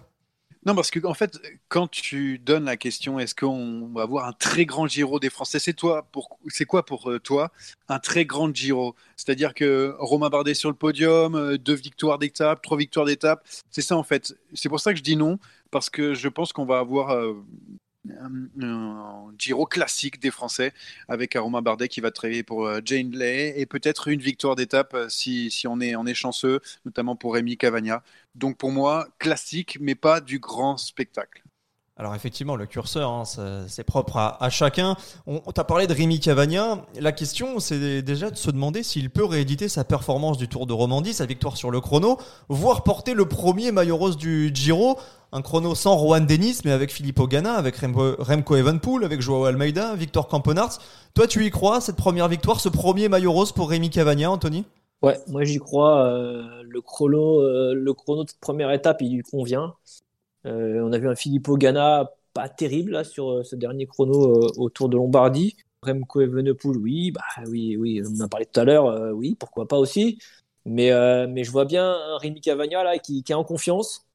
non, 0.65 0.75
parce 0.75 0.91
que 0.91 1.05
en 1.05 1.13
fait, 1.13 1.41
quand 1.67 1.91
tu 1.91 2.39
donnes 2.39 2.63
la 2.63 2.77
question, 2.77 3.19
est-ce 3.19 3.35
qu'on 3.35 3.89
va 3.93 4.03
avoir 4.03 4.27
un 4.27 4.31
très 4.31 4.65
grand 4.65 4.87
Giro 4.87 5.19
des 5.19 5.29
Français 5.29 5.59
C'est 5.59 5.73
toi, 5.73 6.07
c'est 6.47 6.63
quoi 6.63 6.85
pour 6.85 7.11
euh, 7.11 7.19
toi 7.19 7.51
un 7.89 7.99
très 7.99 8.25
grand 8.25 8.53
Giro? 8.55 8.95
C'est-à-dire 9.17 9.53
que 9.53 9.93
Romain 9.99 10.29
Bardet 10.29 10.53
sur 10.53 10.69
le 10.69 10.75
podium, 10.77 11.35
euh, 11.35 11.57
deux 11.57 11.73
victoires 11.73 12.17
d'étape, 12.17 12.61
trois 12.61 12.77
victoires 12.77 13.05
d'étape, 13.05 13.45
c'est 13.71 13.81
ça 13.81 13.97
en 13.97 14.03
fait. 14.03 14.33
C'est 14.53 14.69
pour 14.69 14.79
ça 14.79 14.93
que 14.93 14.99
je 14.99 15.03
dis 15.03 15.17
non, 15.17 15.37
parce 15.69 15.89
que 15.89 16.13
je 16.13 16.29
pense 16.29 16.53
qu'on 16.53 16.65
va 16.65 16.79
avoir 16.79 17.09
euh, 17.09 17.33
un, 18.09 19.31
Giro 19.37 19.65
classique 19.65 20.19
des 20.19 20.31
Français 20.31 20.73
avec 21.07 21.35
Aroma 21.35 21.61
Bardet 21.61 21.87
qui 21.87 22.01
va 22.01 22.11
travailler 22.11 22.43
pour 22.43 22.65
euh, 22.65 22.79
Jane 22.83 23.11
Lay 23.11 23.53
et 23.59 23.65
peut-être 23.65 24.07
une 24.07 24.21
victoire 24.21 24.55
d'étape 24.55 24.93
euh, 24.93 25.09
si, 25.09 25.51
si, 25.51 25.67
on, 25.67 25.79
est, 25.79 25.95
on 25.95 26.05
est 26.05 26.13
chanceux, 26.13 26.59
notamment 26.85 27.15
pour 27.15 27.33
Rémi 27.33 27.57
Cavagna. 27.57 28.03
Donc 28.35 28.57
pour 28.57 28.71
moi, 28.71 29.07
classique, 29.19 29.77
mais 29.79 29.95
pas 29.95 30.21
du 30.21 30.39
grand 30.39 30.77
spectacle. 30.77 31.43
Alors 31.95 32.15
effectivement, 32.15 32.55
le 32.55 32.65
curseur, 32.65 33.11
hein, 33.11 33.23
c'est 33.67 33.83
propre 33.83 34.17
à, 34.17 34.49
chacun. 34.49 34.95
On, 35.27 35.39
t'a 35.51 35.63
parlé 35.63 35.85
de 35.85 35.93
Rémi 35.93 36.19
Cavagna. 36.19 36.87
La 36.99 37.11
question, 37.11 37.59
c'est 37.59 38.01
déjà 38.01 38.31
de 38.31 38.35
se 38.35 38.49
demander 38.49 38.81
s'il 38.81 39.11
peut 39.11 39.23
rééditer 39.23 39.69
sa 39.69 39.83
performance 39.83 40.39
du 40.39 40.47
Tour 40.47 40.65
de 40.65 40.73
Romandie, 40.73 41.13
sa 41.13 41.27
victoire 41.27 41.55
sur 41.55 41.69
le 41.69 41.81
chrono, 41.81 42.17
voire 42.49 42.83
porter 42.83 43.13
le 43.13 43.27
premier 43.27 43.71
maillot 43.71 43.97
rose 43.97 44.17
du 44.17 44.49
Giro. 44.55 44.97
Un 45.35 45.41
chrono 45.41 45.73
sans 45.73 45.97
Juan 45.97 46.27
Denis, 46.27 46.59
mais 46.63 46.69
avec 46.69 46.91
Filippo 46.91 47.25
Ganna, 47.25 47.55
avec 47.55 47.77
Remco, 47.77 48.55
Evenpool, 48.55 49.03
avec 49.03 49.19
Joao 49.19 49.45
Almeida, 49.45 49.95
Victor 49.95 50.27
Campenarts. 50.27 50.77
Toi, 51.15 51.25
tu 51.25 51.43
y 51.43 51.49
crois, 51.49 51.81
cette 51.81 51.95
première 51.95 52.27
victoire, 52.27 52.59
ce 52.59 52.69
premier 52.69 53.09
maillot 53.09 53.31
rose 53.31 53.51
pour 53.51 53.71
Rémi 53.71 53.89
Cavagna, 53.89 54.29
Anthony? 54.29 54.63
Ouais, 55.01 55.19
moi 55.27 55.43
j'y 55.43 55.57
crois. 55.57 56.05
Euh, 56.05 56.61
le, 56.61 56.81
chrono, 56.81 57.41
euh, 57.41 57.73
le 57.73 57.93
chrono 57.95 58.25
de 58.25 58.29
cette 58.29 58.41
première 58.41 58.71
étape, 58.71 59.01
il 59.01 59.15
lui 59.15 59.23
convient. 59.23 59.73
Euh, 60.45 60.81
on 60.83 60.93
a 60.93 60.99
vu 60.99 61.09
un 61.09 61.15
Filippo 61.15 61.57
Ganna 61.57 62.11
pas 62.35 62.47
terrible 62.47 62.91
là, 62.91 63.03
sur 63.03 63.43
ce 63.43 63.55
dernier 63.55 63.87
chrono 63.87 64.51
autour 64.57 64.87
de 64.87 64.97
Lombardie. 64.97 65.55
Remco 65.81 66.21
Evenepoel, 66.21 66.77
oui, 66.77 67.09
bah 67.09 67.21
oui, 67.47 67.75
oui, 67.75 68.03
on 68.05 68.21
en 68.21 68.25
a 68.25 68.27
parlé 68.27 68.45
tout 68.45 68.59
à 68.59 68.65
l'heure, 68.65 69.13
oui, 69.15 69.35
pourquoi 69.39 69.67
pas 69.67 69.79
aussi. 69.79 70.19
Mais, 70.65 70.91
mais 71.27 71.43
je 71.43 71.51
vois 71.51 71.65
bien 71.65 71.89
un 71.89 72.17
Rémi 72.17 72.39
Cavagna 72.39 72.83
là 72.83 72.99
qui, 72.99 73.23
est 73.27 73.33
en 73.33 73.43
confiance. 73.43 74.05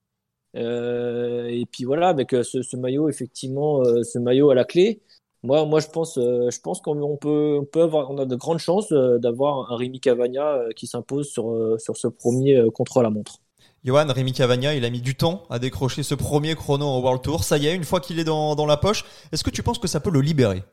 Et 0.58 1.66
puis 1.70 1.84
voilà, 1.84 2.08
avec 2.08 2.30
ce, 2.30 2.76
maillot, 2.76 3.08
effectivement, 3.08 3.82
ce 3.84 4.18
maillot 4.18 4.50
à 4.50 4.54
la 4.54 4.64
clé. 4.64 5.00
Moi, 5.44 5.64
moi 5.66 5.80
je 5.80 5.86
pense, 5.88 6.14
je 6.16 6.60
pense 6.60 6.80
qu'on 6.80 7.16
peut, 7.16 7.58
on 7.60 7.64
peut 7.64 7.82
avoir, 7.82 8.10
on 8.10 8.18
a 8.18 8.26
de 8.26 8.36
grandes 8.36 8.58
chances 8.58 8.92
d'avoir 8.92 9.70
un 9.72 9.76
Rémi 9.76 10.00
Cavagna 10.00 10.60
qui 10.74 10.86
s'impose 10.86 11.28
sur, 11.28 11.76
sur 11.78 11.96
ce 11.96 12.08
premier 12.08 12.60
contre 12.74 13.02
la 13.02 13.10
montre. 13.10 13.40
Johan, 13.84 14.06
Rémi 14.08 14.32
Cavagna, 14.32 14.74
il 14.74 14.84
a 14.84 14.90
mis 14.90 15.00
du 15.00 15.14
temps 15.14 15.44
à 15.50 15.58
décrocher 15.58 16.02
ce 16.02 16.14
premier 16.14 16.54
chrono 16.54 16.84
au 16.84 17.00
World 17.00 17.22
Tour. 17.22 17.44
Ça 17.44 17.58
y 17.58 17.68
est, 17.68 17.74
une 17.74 17.84
fois 17.84 18.00
qu'il 18.00 18.18
est 18.18 18.24
dans, 18.24 18.66
la 18.66 18.76
poche, 18.76 19.04
est-ce 19.32 19.44
que 19.44 19.50
tu 19.50 19.62
penses 19.62 19.78
que 19.78 19.86
ça 19.86 20.00
peut 20.00 20.10
le 20.10 20.20
libérer? 20.20 20.64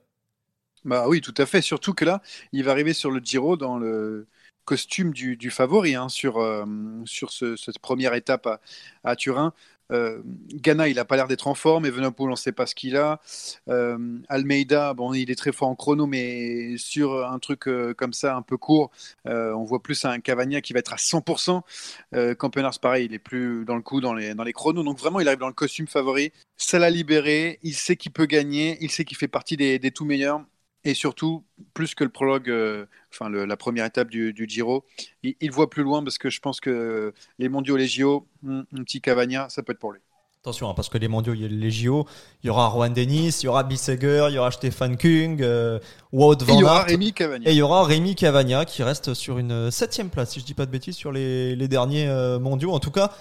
Bah 0.84 1.06
oui, 1.08 1.22
tout 1.22 1.34
à 1.38 1.46
fait. 1.46 1.62
Surtout 1.62 1.94
que 1.94 2.04
là, 2.04 2.22
il 2.52 2.64
va 2.64 2.72
arriver 2.72 2.94
sur 2.94 3.12
le 3.12 3.20
Giro 3.20 3.58
dans 3.58 3.78
le 3.78 4.28
costume 4.66 5.14
du, 5.14 5.50
favori 5.52 5.96
hein, 5.96 6.10
sur, 6.10 6.40
euh, 6.40 6.66
sur 7.06 7.32
cette 7.32 7.80
première 7.80 8.14
étape 8.14 8.62
à 9.04 9.16
Turin. 9.16 9.54
Euh, 9.92 10.22
Ghana, 10.54 10.88
il 10.88 10.96
n'a 10.96 11.06
pas 11.06 11.16
l'air 11.16 11.28
d'être 11.28 11.48
en 11.48 11.56
forme. 11.56 11.86
Evenepoel, 11.86 12.30
on 12.30 12.32
ne 12.32 12.36
sait 12.36 12.52
pas 12.52 12.66
ce 12.66 12.76
qu'il 12.76 12.98
a. 12.98 13.22
Euh, 13.70 13.98
Almeida, 14.30 14.94
bon, 14.94 15.14
il 15.14 15.30
est 15.32 15.36
très 15.36 15.52
fort 15.52 15.70
en 15.70 15.76
chrono, 15.76 16.08
mais 16.08 16.78
sur 16.78 17.26
un 17.26 17.40
truc 17.40 17.68
euh, 17.68 17.94
comme 17.94 18.14
ça, 18.14 18.36
un 18.36 18.42
peu 18.42 18.58
court, 18.58 18.92
on 19.26 19.64
voit 19.64 19.82
plus 19.82 20.06
un 20.06 20.20
Cavagna 20.20 20.62
qui 20.62 20.74
va 20.74 20.80
être 20.80 20.94
à 20.94 20.98
100%. 20.98 21.62
Campenars, 22.38 22.80
pareil, 22.80 23.06
il 23.06 23.14
est 23.14 23.20
plus 23.20 23.66
dans 23.66 23.76
le 23.76 23.82
coup 23.82 24.02
dans 24.02 24.14
les, 24.14 24.34
dans 24.34 24.44
les 24.44 24.54
chronos. 24.54 24.84
Donc 24.84 25.00
vraiment, 25.00 25.20
il 25.20 25.28
arrive 25.28 25.40
dans 25.40 25.48
le 25.48 25.54
costume 25.54 25.88
favori. 25.88 26.32
Ça 26.58 26.80
l'a 26.80 26.90
libéré. 26.90 27.60
Il 27.64 27.76
sait 27.76 27.96
qu'il 27.96 28.12
peut 28.12 28.26
gagner. 28.26 28.78
Il 28.82 28.92
sait 28.92 29.06
qu'il 29.06 29.18
fait 29.18 29.28
partie 29.28 29.58
des, 29.58 29.80
des 29.80 29.92
tout 29.92 30.06
meilleurs 30.06 30.42
et 30.86 30.94
surtout, 30.94 31.44
plus 31.74 31.96
que 31.96 32.04
le 32.04 32.12
prologue, 32.12 32.50
euh, 32.50 32.86
enfin 33.12 33.30
la 33.30 33.58
première 33.58 33.86
étape 33.86 34.10
du, 34.10 34.46
Giro, 34.48 34.86
il, 35.24 35.52
voit 35.52 35.70
plus 35.70 35.84
loin 35.84 36.04
parce 36.04 36.20
que 36.20 36.30
je 36.30 36.40
pense 36.40 36.62
que 36.62 37.12
les 37.40 37.50
mondiaux, 37.50 37.76
les 37.76 37.88
JO, 37.88 38.28
un, 38.48 38.64
petit 38.84 39.02
Cavagna, 39.02 39.48
ça 39.50 39.64
peut 39.64 39.74
être 39.74 39.80
pour 39.80 39.92
lui. 39.92 40.00
Attention, 40.42 40.70
hein, 40.70 40.74
parce 40.76 40.90
que 40.90 41.00
les 41.00 41.08
mondiaux, 41.08 41.34
il 41.34 41.42
y 41.42 41.46
a 41.46 41.48
les 41.48 41.72
JO, 41.72 42.06
il 42.44 42.48
y 42.48 42.50
aura 42.52 42.70
Juan 42.70 42.94
Denis, 42.94 43.30
il 43.42 43.46
y 43.46 43.48
aura 43.48 43.64
Bisseger, 43.64 44.28
il 44.30 44.36
y 44.36 44.38
aura 44.38 44.52
Stefan 44.52 44.96
Kung, 44.96 45.42
euh, 45.42 45.80
Wout 46.12 46.38
van 46.44 46.54
Et 46.54 46.56
il 46.56 46.60
y 46.60 46.64
aura 46.64 46.84
Rémi 46.84 47.14
Cavagna. 47.14 47.50
Et 47.50 47.54
il 47.54 47.58
y 47.58 47.62
aura 47.64 47.84
Rémi 47.84 48.14
Cavagna 48.14 48.64
qui 48.64 48.84
reste 48.84 49.16
sur 49.16 49.40
une 49.40 49.72
septième 49.72 50.12
place, 50.12 50.34
si 50.34 50.40
je 50.40 50.46
dis 50.46 50.54
pas 50.54 50.68
de 50.68 50.72
bêtises, 50.72 50.96
sur 50.96 51.12
les, 51.12 51.56
les 51.56 51.68
derniers 51.68 52.08
euh, 52.08 52.38
mondiaux. 52.38 52.74
En 52.74 52.80
tout 52.80 52.92
cas, 52.92 53.12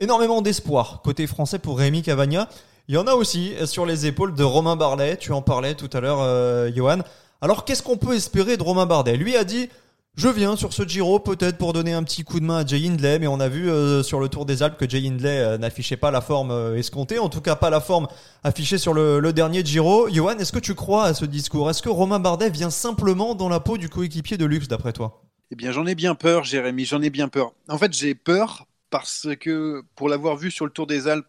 énormément 0.00 0.42
d'espoir 0.42 1.02
côté 1.02 1.28
français 1.28 1.60
pour 1.60 1.78
Rémi 1.78 2.02
Cavagna. 2.02 2.48
Il 2.88 2.96
y 2.96 2.98
en 2.98 3.06
a 3.06 3.14
aussi 3.14 3.52
sur 3.64 3.86
les 3.86 4.06
épaules 4.06 4.34
de 4.34 4.42
Romain 4.42 4.74
Bardet. 4.74 5.16
Tu 5.16 5.32
en 5.32 5.40
parlais 5.40 5.74
tout 5.74 5.88
à 5.92 6.00
l'heure, 6.00 6.20
euh, 6.20 6.70
Johan. 6.74 6.98
Alors, 7.40 7.64
qu'est-ce 7.64 7.82
qu'on 7.82 7.96
peut 7.96 8.14
espérer 8.14 8.56
de 8.56 8.62
Romain 8.62 8.86
Bardet 8.86 9.16
Lui 9.16 9.36
a 9.36 9.44
dit 9.44 9.68
je 10.14 10.28
viens 10.28 10.56
sur 10.56 10.74
ce 10.74 10.86
Giro 10.86 11.20
peut-être 11.20 11.56
pour 11.56 11.72
donner 11.72 11.94
un 11.94 12.02
petit 12.02 12.22
coup 12.22 12.38
de 12.38 12.44
main 12.44 12.58
à 12.58 12.66
Jay 12.66 12.86
Hindley, 12.86 13.18
mais 13.18 13.26
on 13.26 13.40
a 13.40 13.48
vu 13.48 13.70
euh, 13.70 14.02
sur 14.02 14.20
le 14.20 14.28
Tour 14.28 14.44
des 14.44 14.62
Alpes 14.62 14.76
que 14.76 14.86
Jay 14.86 15.06
Hindley 15.06 15.38
euh, 15.38 15.56
n'affichait 15.56 15.96
pas 15.96 16.10
la 16.10 16.20
forme 16.20 16.76
escomptée, 16.76 17.18
en 17.18 17.30
tout 17.30 17.40
cas 17.40 17.56
pas 17.56 17.70
la 17.70 17.80
forme 17.80 18.08
affichée 18.44 18.76
sur 18.76 18.92
le, 18.92 19.32
dernier 19.32 19.64
Giro. 19.64 20.10
Johan, 20.10 20.36
est-ce 20.36 20.52
que 20.52 20.58
tu 20.58 20.74
crois 20.74 21.04
à 21.04 21.14
ce 21.14 21.24
discours? 21.24 21.70
Est-ce 21.70 21.80
que 21.80 21.88
Romain 21.88 22.18
Bardet 22.18 22.50
vient 22.50 22.68
simplement 22.68 23.34
dans 23.34 23.48
la 23.48 23.60
peau 23.60 23.78
du 23.78 23.88
coéquipier 23.88 24.36
de 24.36 24.44
luxe 24.44 24.68
d'après 24.68 24.92
toi? 24.92 25.22
Eh 25.50 25.54
bien 25.54 25.72
j'en 25.72 25.86
ai 25.86 25.94
bien 25.94 26.14
peur 26.14 26.44
Jérémy, 26.44 26.84
j'en 26.84 27.00
ai 27.00 27.08
bien 27.08 27.28
peur. 27.28 27.54
En 27.70 27.78
fait 27.78 27.94
j'ai 27.94 28.14
peur 28.14 28.66
parce 28.90 29.28
que 29.40 29.82
pour 29.94 30.10
l'avoir 30.10 30.36
vu 30.36 30.50
sur 30.50 30.66
le 30.66 30.72
Tour 30.72 30.86
des 30.86 31.08
Alpes 31.08 31.26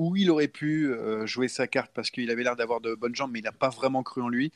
où 0.00 0.16
il 0.16 0.30
aurait 0.30 0.48
pu 0.48 0.90
euh, 0.90 1.26
jouer 1.26 1.46
sa 1.46 1.66
carte 1.66 1.90
parce 1.92 2.10
qu'il 2.10 2.30
avait 2.30 2.42
l'air 2.42 2.56
d'avoir 2.56 2.80
de 2.80 2.94
bonnes 2.94 3.14
jambes, 3.14 3.32
mais 3.32 3.40
il 3.40 3.44
n'a 3.44 3.52
pas 3.52 3.68
vraiment 3.68 4.02
cru 4.02 4.22
en 4.22 4.30
lui. 4.30 4.50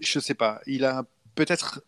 Je 0.00 0.18
ne 0.18 0.22
sais 0.22 0.32
pas. 0.32 0.62
Il 0.66 0.86
a 0.86 1.04
peut-être 1.34 1.82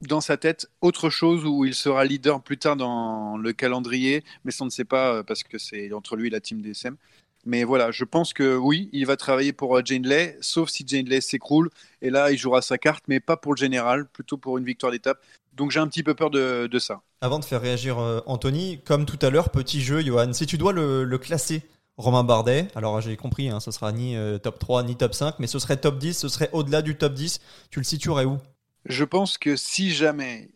dans 0.00 0.22
sa 0.22 0.38
tête 0.38 0.66
autre 0.80 1.10
chose 1.10 1.44
où 1.44 1.66
il 1.66 1.74
sera 1.74 2.02
leader 2.06 2.42
plus 2.42 2.56
tard 2.56 2.76
dans 2.76 3.36
le 3.36 3.52
calendrier, 3.52 4.24
mais 4.44 4.52
ça 4.52 4.64
on 4.64 4.64
ne 4.64 4.70
sait 4.70 4.86
pas 4.86 5.16
euh, 5.16 5.22
parce 5.22 5.42
que 5.42 5.58
c'est 5.58 5.92
entre 5.92 6.16
lui 6.16 6.28
et 6.28 6.30
la 6.30 6.40
team 6.40 6.62
DSM. 6.62 6.96
Mais 7.44 7.62
voilà, 7.62 7.90
je 7.90 8.04
pense 8.04 8.32
que 8.32 8.56
oui, 8.56 8.88
il 8.94 9.04
va 9.04 9.18
travailler 9.18 9.52
pour 9.52 9.76
euh, 9.76 9.82
Jane 9.84 10.06
Lay, 10.06 10.38
sauf 10.40 10.70
si 10.70 10.82
Jane 10.86 11.10
Lay 11.10 11.20
s'écroule. 11.20 11.68
Et 12.00 12.08
là, 12.08 12.32
il 12.32 12.38
jouera 12.38 12.62
sa 12.62 12.78
carte, 12.78 13.04
mais 13.06 13.20
pas 13.20 13.36
pour 13.36 13.52
le 13.52 13.58
général, 13.58 14.06
plutôt 14.06 14.38
pour 14.38 14.56
une 14.56 14.64
victoire 14.64 14.92
d'étape. 14.92 15.18
Donc 15.52 15.72
j'ai 15.72 15.80
un 15.80 15.88
petit 15.88 16.02
peu 16.02 16.14
peur 16.14 16.30
de, 16.30 16.70
ça. 16.78 17.02
Avant 17.20 17.38
de 17.38 17.44
faire 17.44 17.60
réagir 17.60 17.98
Anthony, 18.24 18.80
comme 18.82 19.04
tout 19.04 19.18
à 19.20 19.28
l'heure, 19.28 19.50
petit 19.50 19.82
jeu, 19.82 20.00
Johan, 20.00 20.32
si 20.32 20.46
tu 20.46 20.56
dois 20.56 20.72
le 20.72 21.18
classer 21.18 21.62
Romain 22.00 22.24
Bardet. 22.24 22.68
Alors 22.74 23.00
j'ai 23.00 23.16
compris, 23.16 23.50
hein, 23.50 23.60
ce 23.60 23.70
sera 23.70 23.92
ni 23.92 24.16
euh, 24.16 24.38
top 24.38 24.58
3 24.58 24.82
ni 24.84 24.96
top 24.96 25.14
5, 25.14 25.34
mais 25.38 25.46
ce 25.46 25.58
serait 25.58 25.76
top 25.76 25.98
10, 25.98 26.18
ce 26.18 26.28
serait 26.28 26.48
au-delà 26.52 26.82
du 26.82 26.96
top 26.96 27.12
10. 27.12 27.40
Tu 27.70 27.78
le 27.78 27.84
situerais 27.84 28.24
où? 28.24 28.38
Je 28.86 29.04
pense 29.04 29.36
que 29.36 29.56
si 29.56 29.90
jamais 29.90 30.50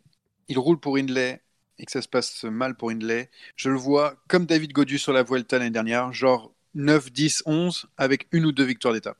il 0.48 0.58
roule 0.58 0.78
pour 0.78 0.96
Hindley 0.96 1.42
et 1.78 1.84
que 1.84 1.92
ça 1.92 2.00
se 2.00 2.08
passe 2.08 2.44
mal 2.44 2.74
pour 2.74 2.90
Hindley, 2.90 3.30
je 3.56 3.68
le 3.68 3.76
vois 3.76 4.14
comme 4.28 4.46
David 4.46 4.72
Godu 4.72 4.98
sur 4.98 5.12
la 5.12 5.22
Vuelta 5.22 5.58
l'année 5.58 5.70
dernière, 5.70 6.12
genre 6.12 6.50
9, 6.74 7.12
10, 7.12 7.42
11 7.46 7.86
avec 7.98 8.26
une 8.32 8.46
ou 8.46 8.52
deux 8.52 8.64
victoires 8.64 8.94
d'étape. 8.94 9.18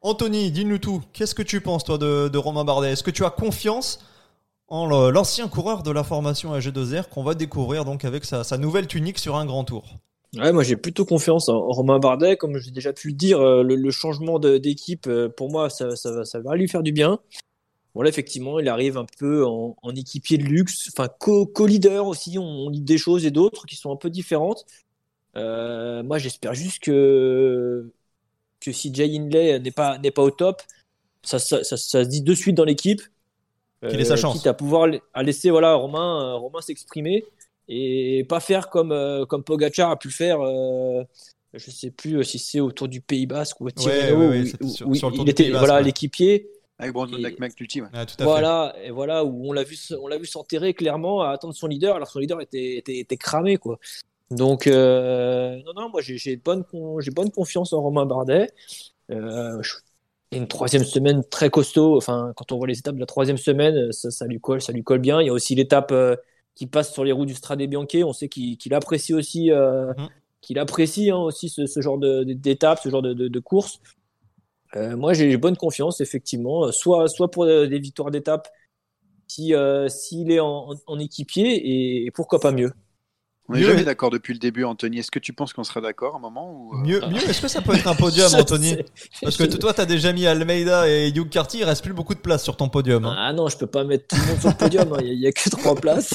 Anthony, 0.00 0.52
dis-nous 0.52 0.78
tout. 0.78 1.02
Qu'est-ce 1.12 1.34
que 1.34 1.42
tu 1.42 1.60
penses 1.60 1.82
toi 1.82 1.98
de, 1.98 2.36
Romain 2.36 2.64
Bardet? 2.64 2.92
Est-ce 2.92 3.02
que 3.02 3.10
tu 3.10 3.24
as 3.24 3.30
confiance 3.30 4.04
en 4.68 4.86
l'ancien 5.10 5.48
coureur 5.48 5.82
de 5.82 5.90
la 5.90 6.04
formation 6.04 6.56
AG2R 6.56 7.08
qu'on 7.08 7.24
va 7.24 7.34
découvrir 7.34 7.84
donc 7.84 8.04
avec 8.04 8.24
sa 8.24 8.58
nouvelle 8.58 8.86
tunique 8.86 9.18
sur 9.18 9.36
un 9.36 9.46
grand 9.46 9.64
tour? 9.64 9.98
Ouais, 10.36 10.52
moi 10.52 10.62
j'ai 10.62 10.76
plutôt 10.76 11.04
confiance 11.04 11.48
en 11.48 11.58
Romain 11.60 11.98
Bardet. 11.98 12.36
Comme 12.36 12.58
j'ai 12.58 12.70
déjà 12.70 12.92
pu 12.92 13.08
le 13.08 13.14
dire, 13.14 13.40
euh, 13.40 13.62
le, 13.62 13.90
changement 13.90 14.38
d'équipe, 14.38 15.06
euh, 15.06 15.28
pour 15.28 15.50
moi, 15.50 15.70
ça, 15.70 15.96
ça, 15.96 16.24
ça, 16.24 16.40
va 16.40 16.56
lui 16.56 16.68
faire 16.68 16.82
du 16.82 16.92
bien. 16.92 17.18
Bon 17.94 18.02
là, 18.02 18.08
effectivement, 18.08 18.58
il 18.58 18.68
arrive 18.68 18.96
un 18.96 19.06
peu 19.18 19.44
en, 19.46 19.76
équipier 19.94 20.38
de 20.38 20.44
luxe, 20.44 20.90
enfin 20.92 21.08
co-leader 21.18 22.06
aussi. 22.06 22.38
On, 22.38 22.68
lit 22.68 22.80
des 22.80 22.98
choses 22.98 23.24
et 23.24 23.30
d'autres 23.30 23.66
qui 23.66 23.76
sont 23.76 23.92
un 23.92 23.96
peu 23.96 24.10
différentes. 24.10 24.64
Euh, 25.36 26.02
moi, 26.02 26.18
j'espère 26.18 26.54
juste 26.54 26.82
que 26.82 27.92
que 28.60 28.72
si 28.72 28.94
Jay 28.94 29.14
Hindley 29.14 29.60
n'est 29.60 29.70
pas 29.70 29.98
n'est 29.98 30.10
pas 30.10 30.22
au 30.22 30.30
top, 30.30 30.62
ça, 31.22 31.38
ça, 31.38 31.62
ça, 31.62 31.76
se 31.76 31.98
dit 31.98 32.22
de 32.22 32.34
suite 32.34 32.56
dans 32.56 32.64
l'équipe. 32.64 33.02
Qu'il 33.88 34.00
ait 34.00 34.04
sa 34.04 34.16
chance. 34.16 34.38
Quitte 34.38 34.46
à 34.46 34.54
pouvoir 34.54 34.88
à 35.12 35.22
laisser 35.22 35.50
voilà 35.50 35.74
Romain 35.74 36.34
Romain 36.34 36.62
s'exprimer 36.62 37.24
et 37.68 38.24
pas 38.28 38.40
faire 38.40 38.68
comme, 38.70 38.92
euh, 38.92 39.24
comme 39.26 39.44
Pogacar 39.44 39.90
a 39.90 39.98
pu 39.98 40.08
le 40.08 40.12
faire. 40.12 40.40
euh, 40.40 41.02
je 41.52 41.70
sais 41.70 41.90
plus 41.90 42.22
si 42.24 42.38
c'est 42.38 42.58
autour 42.60 42.88
du 42.88 43.00
Pays 43.00 43.26
Basque 43.26 43.60
ou 43.60 43.68
à 43.68 43.70
Tirreno, 43.70 44.18
ouais, 44.18 44.26
ouais, 44.28 44.40
où- 44.40 44.46
c'était 44.46 44.64
où- 44.64 44.68
sur- 44.68 44.88
où 44.88 44.94
sur 44.94 45.10
le 45.10 45.16
Tour 45.16 45.24
il 45.26 45.30
était 45.30 45.50
voilà 45.50 45.80
l'équipier. 45.80 46.48
Avec 46.80 46.92
Brandon 46.92 47.16
Et- 47.18 47.36
McNulty. 47.38 47.82
Ah, 47.92 48.04
tout 48.04 48.14
à 48.14 48.18
fait. 48.18 48.24
Voilà, 48.24 48.74
et 48.82 48.90
voilà 48.90 49.24
où 49.24 49.48
on 49.48 49.52
l'a 49.52 49.62
vu, 49.62 49.78
on 50.02 50.08
l'a 50.08 50.18
vu 50.18 50.26
s'enterrer 50.26 50.74
clairement 50.74 51.22
à 51.22 51.30
attendre 51.30 51.54
son 51.54 51.68
leader, 51.68 51.94
alors 51.94 52.08
que 52.08 52.12
son 52.12 52.18
leader 52.18 52.40
était, 52.40 52.78
était, 52.78 52.98
était 52.98 53.16
cramé 53.16 53.56
quoi. 53.58 53.78
Donc 54.32 54.66
euh, 54.66 55.56
non 55.64 55.72
non, 55.76 55.88
moi 55.90 56.00
j'ai 56.02 56.36
bonne 56.36 56.64
j'ai 56.98 57.10
bonne 57.12 57.30
confiance 57.30 57.72
en 57.72 57.80
Romain 57.82 58.04
Bardet. 58.06 58.48
Euh, 59.12 59.62
je- 59.62 59.74
une 60.32 60.48
troisième 60.48 60.82
semaine 60.82 61.22
très 61.30 61.48
costaud. 61.50 61.96
Enfin, 61.96 62.32
quand 62.36 62.50
on 62.50 62.56
voit 62.56 62.66
les 62.66 62.78
étapes 62.80 62.96
de 62.96 63.00
la 63.00 63.06
troisième 63.06 63.36
semaine, 63.36 63.92
ça, 63.92 64.10
ça 64.10 64.26
lui 64.26 64.40
colle, 64.40 64.60
ça 64.60 64.72
lui 64.72 64.82
colle 64.82 64.98
bien. 64.98 65.20
Il 65.20 65.26
y 65.26 65.30
a 65.30 65.32
aussi 65.32 65.54
l'étape 65.54 65.92
euh, 65.92 66.16
qui 66.54 66.66
passe 66.66 66.92
sur 66.92 67.04
les 67.04 67.12
roues 67.12 67.26
du 67.26 67.34
Strade 67.34 67.62
Bianche. 67.62 67.94
On 68.04 68.12
sait 68.12 68.28
qu'il 68.28 68.56
qu'il 68.58 68.74
apprécie 68.74 69.14
aussi, 69.14 69.50
euh, 69.50 69.92
Mhm. 69.96 70.08
qu'il 70.40 70.58
apprécie 70.58 71.10
hein, 71.10 71.18
aussi 71.18 71.48
ce, 71.48 71.66
ce 71.66 71.80
genre 71.80 71.98
d'étape, 71.98 72.80
ce 72.82 72.88
genre 72.90 73.02
de, 73.02 73.12
de, 73.14 73.28
de 73.28 73.40
course. 73.40 73.80
Euh, 74.76 74.96
moi, 74.96 75.12
j'ai 75.14 75.36
bonne 75.36 75.56
confiance, 75.56 76.00
effectivement, 76.00 76.70
soit, 76.72 77.08
soit 77.08 77.30
pour 77.30 77.44
euh, 77.44 77.66
des 77.66 77.78
victoires 77.78 78.10
d'étape, 78.10 78.48
si, 79.28 79.54
euh, 79.54 79.88
s'il 79.88 80.30
est 80.32 80.40
en, 80.40 80.72
en- 80.72 80.76
en 80.86 80.98
équipier, 80.98 81.46
et, 81.56 82.06
et 82.06 82.10
pourquoi 82.10 82.40
pas 82.40 82.52
mieux. 82.52 82.72
On 83.48 83.52
n'est 83.52 83.62
jamais 83.62 83.84
d'accord 83.84 84.08
depuis 84.10 84.32
le 84.32 84.38
début, 84.38 84.64
Anthony. 84.64 85.00
Est-ce 85.00 85.10
que 85.10 85.18
tu 85.18 85.34
penses 85.34 85.52
qu'on 85.52 85.64
sera 85.64 85.82
d'accord 85.82 86.14
à 86.14 86.16
un 86.16 86.20
moment 86.20 86.50
ou, 86.50 86.74
euh, 86.74 86.78
Mieux, 86.78 87.00
mieux 87.10 87.22
est-ce 87.28 87.42
que 87.42 87.48
ça 87.48 87.60
peut 87.60 87.74
être 87.74 87.86
un 87.86 87.94
podium, 87.94 88.32
Anthony. 88.38 88.76
Parce 89.22 89.36
que 89.36 89.44
toi, 89.44 89.74
t'as 89.74 89.84
déjà 89.84 90.12
mis 90.14 90.26
Almeida 90.26 90.88
et 90.88 91.10
Hugh 91.10 91.28
Carty, 91.28 91.58
il 91.58 91.64
reste 91.64 91.82
plus 91.84 91.92
beaucoup 91.92 92.14
de 92.14 92.20
place 92.20 92.42
sur 92.42 92.56
ton 92.56 92.70
podium. 92.70 93.04
hein. 93.04 93.14
Ah 93.18 93.32
non, 93.34 93.48
je 93.48 93.58
peux 93.58 93.66
pas 93.66 93.84
mettre 93.84 94.06
tout 94.08 94.16
le 94.16 94.26
monde 94.28 94.40
sur 94.40 94.48
le 94.48 94.56
podium, 94.56 94.92
hein, 94.94 94.98
il 95.04 95.18
n'y 95.18 95.26
a, 95.26 95.32
que 95.32 95.50
trois 95.50 95.74
places. 95.74 96.14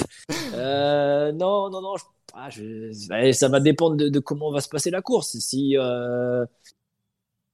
Euh, 0.55 1.31
non, 1.31 1.69
non, 1.69 1.81
non, 1.81 1.97
je- 1.97 2.03
ah, 2.33 2.49
je- 2.49 3.31
ça 3.33 3.47
va 3.47 3.59
dépendre 3.59 3.95
de, 3.97 4.09
de 4.09 4.19
comment 4.19 4.51
va 4.51 4.61
se 4.61 4.69
passer 4.69 4.89
la 4.89 5.01
course. 5.03 5.37
Si, 5.37 5.77
euh, 5.77 6.45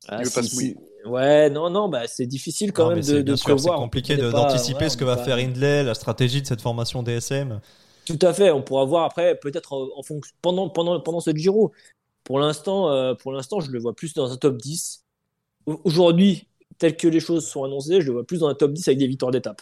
ah, 0.07 0.17
pas 0.17 0.23
si- 0.23 0.43
se 0.49 0.55
mouiller. 0.55 0.77
si- 1.03 1.09
Ouais, 1.09 1.49
non, 1.51 1.69
non, 1.69 1.87
bah, 1.89 2.03
c'est 2.07 2.25
difficile 2.25 2.71
quand 2.71 2.85
Non, 2.85 2.89
même 2.95 2.99
de, 2.99 3.35
sûr, 3.35 3.37
c'est 3.37 3.43
prévoir. 3.55 3.77
compliqué 3.79 4.15
d'anticiper 4.17 4.85
ouais, 4.85 4.89
ce 4.89 4.97
que 4.97 5.03
va 5.03 5.17
faire 5.17 5.35
Hindley, 5.37 5.83
la 5.83 5.93
stratégie 5.93 6.41
de 6.41 6.47
cette 6.47 6.61
formation 6.61 7.03
DSM. 7.03 7.59
Tout 8.05 8.19
à 8.21 8.33
fait, 8.33 8.51
on 8.51 8.61
pourra 8.61 8.85
voir 8.85 9.05
après, 9.05 9.35
peut-être 9.39 9.73
en, 9.73 9.87
en 9.97 10.03
fonction 10.03 10.35
pendant, 10.41 10.69
pendant, 10.69 10.99
pendant 11.01 11.19
ce 11.19 11.31
Giro. 11.35 11.71
Pour 12.25 12.39
l'instant, 12.39 12.91
euh, 12.91 13.15
pour 13.15 13.33
l'instant, 13.33 13.61
je 13.61 13.71
le 13.71 13.79
vois 13.79 13.95
plus 13.95 14.13
dans 14.13 14.31
un 14.31 14.37
top 14.37 14.57
10. 14.61 15.05
Au- 15.67 15.81
Aujourd'hui, 15.85 16.49
tel 16.79 16.97
que 16.97 17.07
les 17.07 17.19
choses 17.21 17.47
sont 17.47 17.63
annoncées, 17.65 18.01
je 18.01 18.07
le 18.07 18.13
vois 18.13 18.25
plus 18.25 18.39
dans 18.41 18.49
un 18.49 18.55
top 18.55 18.73
10 18.73 18.87
avec 18.87 18.99
des 18.99 19.07
victoires 19.07 19.31
d'étape. 19.31 19.61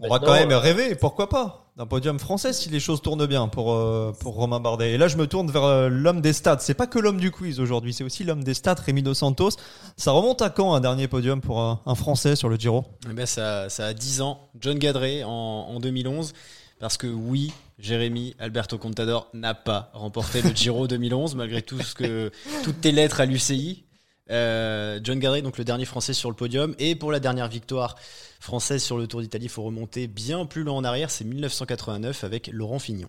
On 0.00 0.06
va 0.06 0.20
quand 0.20 0.32
même 0.34 0.52
euh, 0.52 0.58
rêver, 0.58 0.94
pourquoi 0.94 1.28
pas, 1.28 1.72
d'un 1.76 1.86
podium 1.86 2.18
français 2.18 2.52
si 2.52 2.68
les 2.68 2.78
choses 2.78 3.02
tournent 3.02 3.26
bien 3.26 3.48
pour, 3.48 3.72
euh, 3.72 4.12
pour 4.20 4.34
Romain 4.34 4.60
Bardet. 4.60 4.92
Et 4.92 4.98
là, 4.98 5.08
je 5.08 5.16
me 5.16 5.26
tourne 5.26 5.50
vers 5.50 5.64
euh, 5.64 5.88
l'homme 5.88 6.20
des 6.20 6.32
stats. 6.32 6.58
C'est 6.60 6.74
pas 6.74 6.86
que 6.86 6.98
l'homme 6.98 7.18
du 7.18 7.30
quiz 7.30 7.58
aujourd'hui, 7.58 7.92
c'est 7.92 8.04
aussi 8.04 8.22
l'homme 8.22 8.44
des 8.44 8.54
stats, 8.54 8.74
Rémi 8.74 9.02
Dos 9.02 9.14
Santos. 9.14 9.50
Ça 9.96 10.12
remonte 10.12 10.40
à 10.42 10.50
quand 10.50 10.74
un 10.74 10.80
dernier 10.80 11.08
podium 11.08 11.40
pour 11.40 11.60
un, 11.60 11.80
un 11.86 11.94
Français 11.94 12.36
sur 12.36 12.48
le 12.48 12.56
Giro? 12.56 12.84
Eh 13.08 13.12
ben, 13.12 13.26
ça, 13.26 13.68
ça 13.68 13.86
a 13.86 13.94
10 13.94 14.20
ans. 14.20 14.50
John 14.60 14.78
Gadret 14.78 15.22
en, 15.24 15.30
en 15.30 15.80
2011. 15.80 16.32
Parce 16.78 16.96
que 16.96 17.06
oui, 17.06 17.52
Jérémy 17.78 18.34
Alberto 18.38 18.78
Contador 18.78 19.28
n'a 19.34 19.54
pas 19.54 19.90
remporté 19.92 20.42
le 20.42 20.50
Giro 20.50 20.86
2011, 20.88 21.34
malgré 21.34 21.62
tout 21.62 21.80
ce 21.80 21.94
que, 21.94 22.30
toutes 22.64 22.80
tes 22.80 22.92
lettres 22.92 23.20
à 23.20 23.26
l'UCI. 23.26 23.84
Euh, 24.30 25.00
John 25.02 25.18
Gadret, 25.18 25.42
donc 25.42 25.58
le 25.58 25.64
dernier 25.64 25.84
Français 25.86 26.12
sur 26.12 26.28
le 26.28 26.36
podium. 26.36 26.74
Et 26.78 26.94
pour 26.94 27.12
la 27.12 27.20
dernière 27.20 27.48
victoire 27.48 27.96
française 28.40 28.82
sur 28.82 28.98
le 28.98 29.06
Tour 29.06 29.22
d'Italie, 29.22 29.46
il 29.46 29.50
faut 29.50 29.62
remonter 29.62 30.06
bien 30.06 30.44
plus 30.46 30.64
loin 30.64 30.74
en 30.74 30.84
arrière. 30.84 31.10
C'est 31.10 31.24
1989 31.24 32.24
avec 32.24 32.48
Laurent 32.52 32.78
Fignon. 32.78 33.08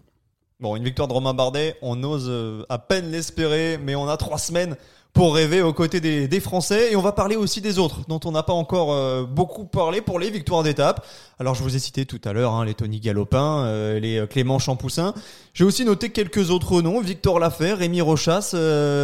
Bon, 0.59 0.75
une 0.75 0.83
victoire 0.83 1.07
de 1.07 1.13
Romain 1.13 1.33
Bardet, 1.33 1.77
on 1.81 2.03
ose 2.03 2.27
euh, 2.27 2.65
à 2.67 2.79
peine 2.79 3.11
l'espérer, 3.11 3.77
mais 3.81 3.95
on 3.95 4.09
a 4.09 4.17
trois 4.17 4.37
semaines 4.37 4.75
pour 5.13 5.35
rêver 5.35 5.61
aux 5.61 5.73
côtés 5.73 5.99
des, 5.99 6.39
Français. 6.39 6.91
Et 6.91 6.95
on 6.95 7.01
va 7.01 7.11
parler 7.11 7.35
aussi 7.35 7.61
des 7.61 7.79
autres, 7.79 8.01
dont 8.07 8.19
on 8.25 8.31
n'a 8.31 8.43
pas 8.43 8.53
encore 8.53 8.93
euh, 8.93 9.25
beaucoup 9.25 9.65
parlé 9.65 10.01
pour 10.01 10.19
les 10.19 10.29
victoires 10.29 10.63
d'étape. 10.63 11.05
Alors, 11.39 11.55
je 11.55 11.63
vous 11.63 11.75
ai 11.75 11.79
cité 11.79 12.05
tout 12.05 12.21
à 12.23 12.33
l'heure 12.33 12.53
hein, 12.53 12.65
les 12.65 12.73
Tony 12.73 12.99
Galopin, 12.99 13.65
euh, 13.65 13.99
les 13.99 14.17
euh, 14.17 14.27
Clément 14.27 14.59
Champoussin. 14.59 15.13
J'ai 15.53 15.63
aussi 15.63 15.83
noté 15.85 16.11
quelques 16.11 16.51
autres 16.51 16.81
noms, 16.81 17.01
Victor 17.01 17.39
Lafay, 17.39 17.73
Rémi 17.73 18.01
Rochas, 18.01 18.55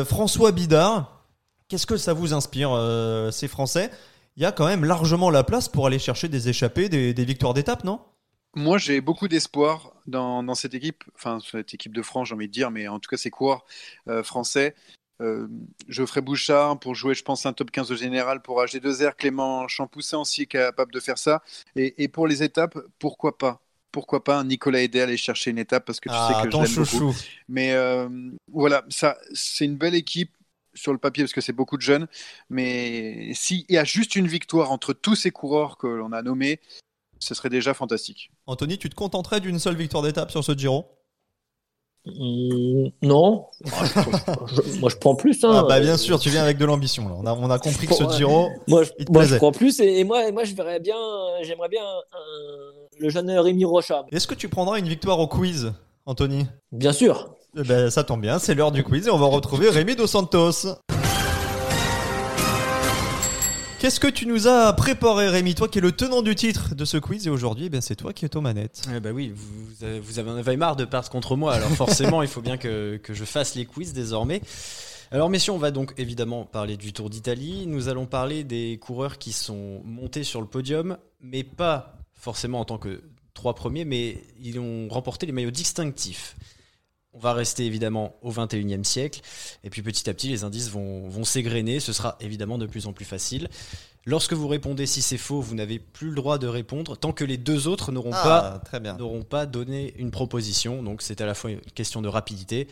François 0.05 0.51
Bidard. 0.51 1.23
Qu'est-ce 1.67 1.87
que 1.87 1.97
ça 1.97 2.13
vous 2.13 2.33
inspire, 2.33 2.79
ces 3.31 3.47
Français? 3.47 3.89
Il 4.37 4.43
y 4.43 4.45
a 4.45 4.51
quand 4.51 4.67
même 4.67 4.85
largement 4.85 5.31
la 5.31 5.43
place 5.43 5.67
pour 5.67 5.87
aller 5.87 5.97
chercher 5.97 6.29
des 6.29 6.47
échappées, 6.47 6.89
des, 6.89 7.25
victoires 7.25 7.53
d'étape, 7.55 7.83
non? 7.83 7.99
Moi, 8.53 8.77
j'ai 8.77 9.01
beaucoup 9.01 9.27
d'espoir 9.27 9.91
dans, 10.05 10.53
cette 10.53 10.75
équipe, 10.75 11.03
enfin 11.15 11.39
cette 11.51 11.73
équipe 11.73 11.93
de 11.93 12.03
France, 12.03 12.29
j'ai 12.29 12.35
envie 12.35 12.47
de 12.47 12.53
dire, 12.53 12.69
mais 12.69 12.87
en 12.87 12.99
tout 12.99 13.09
cas, 13.09 13.17
ces 13.17 13.31
coureurs 13.31 13.65
français. 14.23 14.75
Euh, 15.21 15.47
Geoffrey 15.88 16.21
Bouchard 16.21 16.80
pour 16.80 16.95
jouer, 16.95 17.15
je 17.15 17.23
pense, 17.23 17.45
un 17.45 17.54
top 17.54 17.71
15 17.71 17.91
au 17.91 17.95
général 17.95 18.41
pour 18.41 18.62
AG2R. 18.62 19.15
Clément 19.15 19.67
Champoussin 19.67 20.17
aussi 20.19 20.43
est 20.43 20.47
capable 20.47 20.91
de 20.91 20.99
faire 20.99 21.17
ça. 21.17 21.41
Et, 21.75 22.04
et 22.04 22.08
pour 22.08 22.28
les 22.28 22.43
étapes, 22.43 22.78
pourquoi 22.99 23.38
pas? 23.38 23.62
Pourquoi 23.91 24.25
pas 24.25 24.43
Nicolas 24.43 24.82
Aidé 24.82 24.99
aller 24.99 25.15
chercher 25.15 25.51
une 25.51 25.58
étape 25.58 25.86
parce 25.86 26.01
que 26.01 26.10
tu 26.10 26.15
sais 26.15 26.21
Ah, 26.21 26.41
que 26.43 26.51
je 26.51 26.58
l'aime 26.58 26.86
beaucoup. 26.86 27.15
Mais 27.47 27.71
euh, 27.73 28.10
voilà, 28.51 28.84
ça, 28.89 29.17
c'est 29.34 29.63
une 29.63 29.78
belle 29.78 29.95
équipe 29.95 30.32
sur 30.73 30.91
le 30.91 30.97
papier 30.97 31.23
parce 31.23 31.32
que 31.32 31.39
c'est 31.39 31.54
beaucoup 31.54 31.78
de 31.78 31.82
jeunes. 31.82 32.08
Mais 32.49 33.32
s'il 33.34 33.63
y 33.69 33.78
a 33.78 33.86
juste 33.86 34.17
une 34.17 34.28
victoire 34.28 34.73
entre 34.73 34.91
tous 34.91 35.15
ces 35.15 35.32
coureurs 35.32 35.78
que 35.78 35.88
l'on 35.88 36.12
a 36.12 36.21
nommés, 36.21 36.60
ce 37.19 37.34
serait 37.34 37.49
déjà 37.49 37.73
fantastique. 37.73 38.32
Anthony, 38.47 38.78
tu 38.78 38.89
te 38.89 38.95
contenterais 38.95 39.39
d'une 39.39 39.60
seule 39.60 39.78
victoire 39.78 40.04
d'étape 40.04 40.30
sur 40.30 40.43
ce 40.43 40.51
Giro? 40.51 40.86
Non, 42.05 43.45
moi 44.79 44.89
je, 44.89 44.95
prends 44.97 45.15
plus. 45.15 45.43
Hein. 45.43 45.51
Ah 45.53 45.63
bah 45.67 45.79
bien 45.79 45.97
sûr, 45.97 46.19
tu 46.19 46.29
viens 46.29 46.43
avec 46.43 46.57
de 46.57 46.65
l'ambition 46.65 47.09
là. 47.09 47.15
On 47.17 47.25
a, 47.25 47.33
on 47.33 47.49
a 47.49 47.57
compris 47.57 47.87
que 47.87 47.95
ce. 47.95 48.03
Giro, 48.15 48.49
Moi, 48.67 48.83
je, 48.83 48.91
il 48.99 49.05
te 49.05 49.11
moi, 49.11 49.23
je 49.23 49.35
prends 49.35 49.51
plus 49.51 49.79
et, 49.79 49.99
et 49.99 50.03
moi, 50.03 50.27
et 50.27 50.31
moi, 50.31 50.43
je 50.43 50.53
verrais 50.53 50.79
bien, 50.79 50.95
j'aimerais 51.41 51.69
bien 51.69 51.83
le 52.99 53.09
jeune 53.09 53.29
Rémi 53.31 53.65
Rocha. 53.65 54.05
Est-ce 54.11 54.27
que 54.27 54.35
tu 54.35 54.49
prendras 54.49 54.77
une 54.79 54.87
victoire 54.87 55.19
au 55.19 55.27
quiz, 55.27 55.73
Anthony? 56.05 56.45
Bien 56.71 56.93
sûr. 56.93 57.35
Eh 57.57 57.63
ben, 57.63 57.89
ça 57.89 58.03
tombe 58.03 58.21
bien, 58.21 58.37
c'est 58.37 58.53
l'heure 58.53 58.71
du 58.71 58.83
quiz 58.83 59.07
et 59.07 59.09
on 59.11 59.17
va 59.17 59.27
retrouver 59.27 59.69
Rémi 59.69 59.95
Dos 59.95 60.07
Santos. 60.07 60.67
Qu'est-ce 63.85 63.99
que 63.99 64.07
tu 64.07 64.25
nous 64.25 64.47
as 64.47 64.73
préparé, 64.73 65.29
Rémi 65.29 65.53
Toi 65.53 65.67
qui 65.67 65.77
es 65.77 65.81
le 65.81 65.91
tenant 65.91 66.23
du 66.23 66.33
titre 66.33 66.73
de 66.73 66.85
ce 66.85 66.97
quiz 66.97 67.27
et 67.27 67.29
aujourd'hui, 67.29 67.69
ben, 67.69 67.81
c'est 67.81 67.95
toi 67.95 68.13
qui 68.13 68.25
es 68.25 68.35
aux 68.35 68.41
manettes. 68.41 68.81
Eh 68.91 68.99
bah 68.99 69.11
oui, 69.13 69.31
vous, 69.35 69.85
avez- 69.85 69.99
vous 69.99 70.17
avez- 70.17 70.57
marre 70.57 70.75
de 70.75 70.85
perdre 70.85 71.07
contre 71.07 71.35
moi, 71.35 71.53
alors 71.53 71.69
forcément, 71.69 72.21
il 72.23 72.27
faut 72.27 72.41
bien 72.41 72.57
que, 72.57 72.97
que 72.97 73.13
je 73.13 73.23
fasse 73.25 73.53
les 73.53 73.67
quiz 73.67 73.93
désormais. 73.93 74.41
Alors 75.11 75.29
messieurs, 75.29 75.53
on 75.53 75.59
va 75.59 75.69
donc 75.69 75.93
évidemment 75.97 76.45
parler 76.45 76.77
du 76.77 76.93
Tour 76.93 77.11
d'Italie. 77.11 77.67
Nous 77.67 77.87
allons 77.87 78.07
parler 78.07 78.43
des 78.43 78.79
coureurs 78.81 79.19
qui 79.19 79.31
sont 79.31 79.83
montés 79.85 80.23
sur 80.23 80.41
le 80.41 80.47
podium, 80.47 80.97
mais 81.21 81.43
pas 81.43 81.99
forcément 82.15 82.61
en 82.61 82.65
tant 82.65 82.79
que 82.79 83.03
trois 83.35 83.53
premiers, 83.53 83.85
mais 83.85 84.17
ils 84.41 84.57
ont 84.57 84.87
remporté 84.89 85.27
les 85.27 85.31
maillots 85.31 85.51
distinctifs. 85.51 86.35
On 87.15 87.19
va 87.19 87.34
rester 87.34 87.65
évidemment 87.65 88.15
au 88.21 88.32
21e 88.32 88.84
siècle, 88.84 89.21
et 89.63 89.69
puis 89.69 89.82
petit 89.82 90.10
à 90.10 90.13
petit, 90.13 90.28
les 90.28 90.43
indices 90.43 90.69
vont, 90.69 91.08
vont 91.08 91.23
s'égrener. 91.23 91.80
Ce 91.80 91.93
sera 91.93 92.17
évidemment 92.19 92.58
de 92.58 92.65
plus 92.65 92.88
en 92.88 92.93
plus 92.93 93.06
facile. 93.06 93.47
Lorsque 94.06 94.34
vous 94.34 94.47
répondez 94.47 94.86
si 94.86 95.01
c'est 95.01 95.17
faux, 95.17 95.39
vous 95.41 95.56
n'avez 95.56 95.80
plus 95.80 96.10
le 96.10 96.15
droit 96.15 96.38
de 96.38 96.45
répondre 96.47 96.95
tant 96.97 97.12
que 97.13 97.23
les 97.23 97.38
deux 97.38 97.67
autres 97.67 97.91
n'auront 97.91 98.12
pas 98.12 98.62
Ah, 98.71 98.80
bien. 98.80 98.97
n'auront 98.97 99.23
pas 99.23 99.45
donné 99.45 99.93
une 99.97 100.12
proposition. 100.12 100.84
Donc 100.84 101.01
c'est 101.01 101.21
à 101.21 101.25
la 101.25 101.34
fois 101.34 101.51
une 101.51 101.62
question 101.62 102.01
de 102.04 102.08
rapidité 102.10 102.67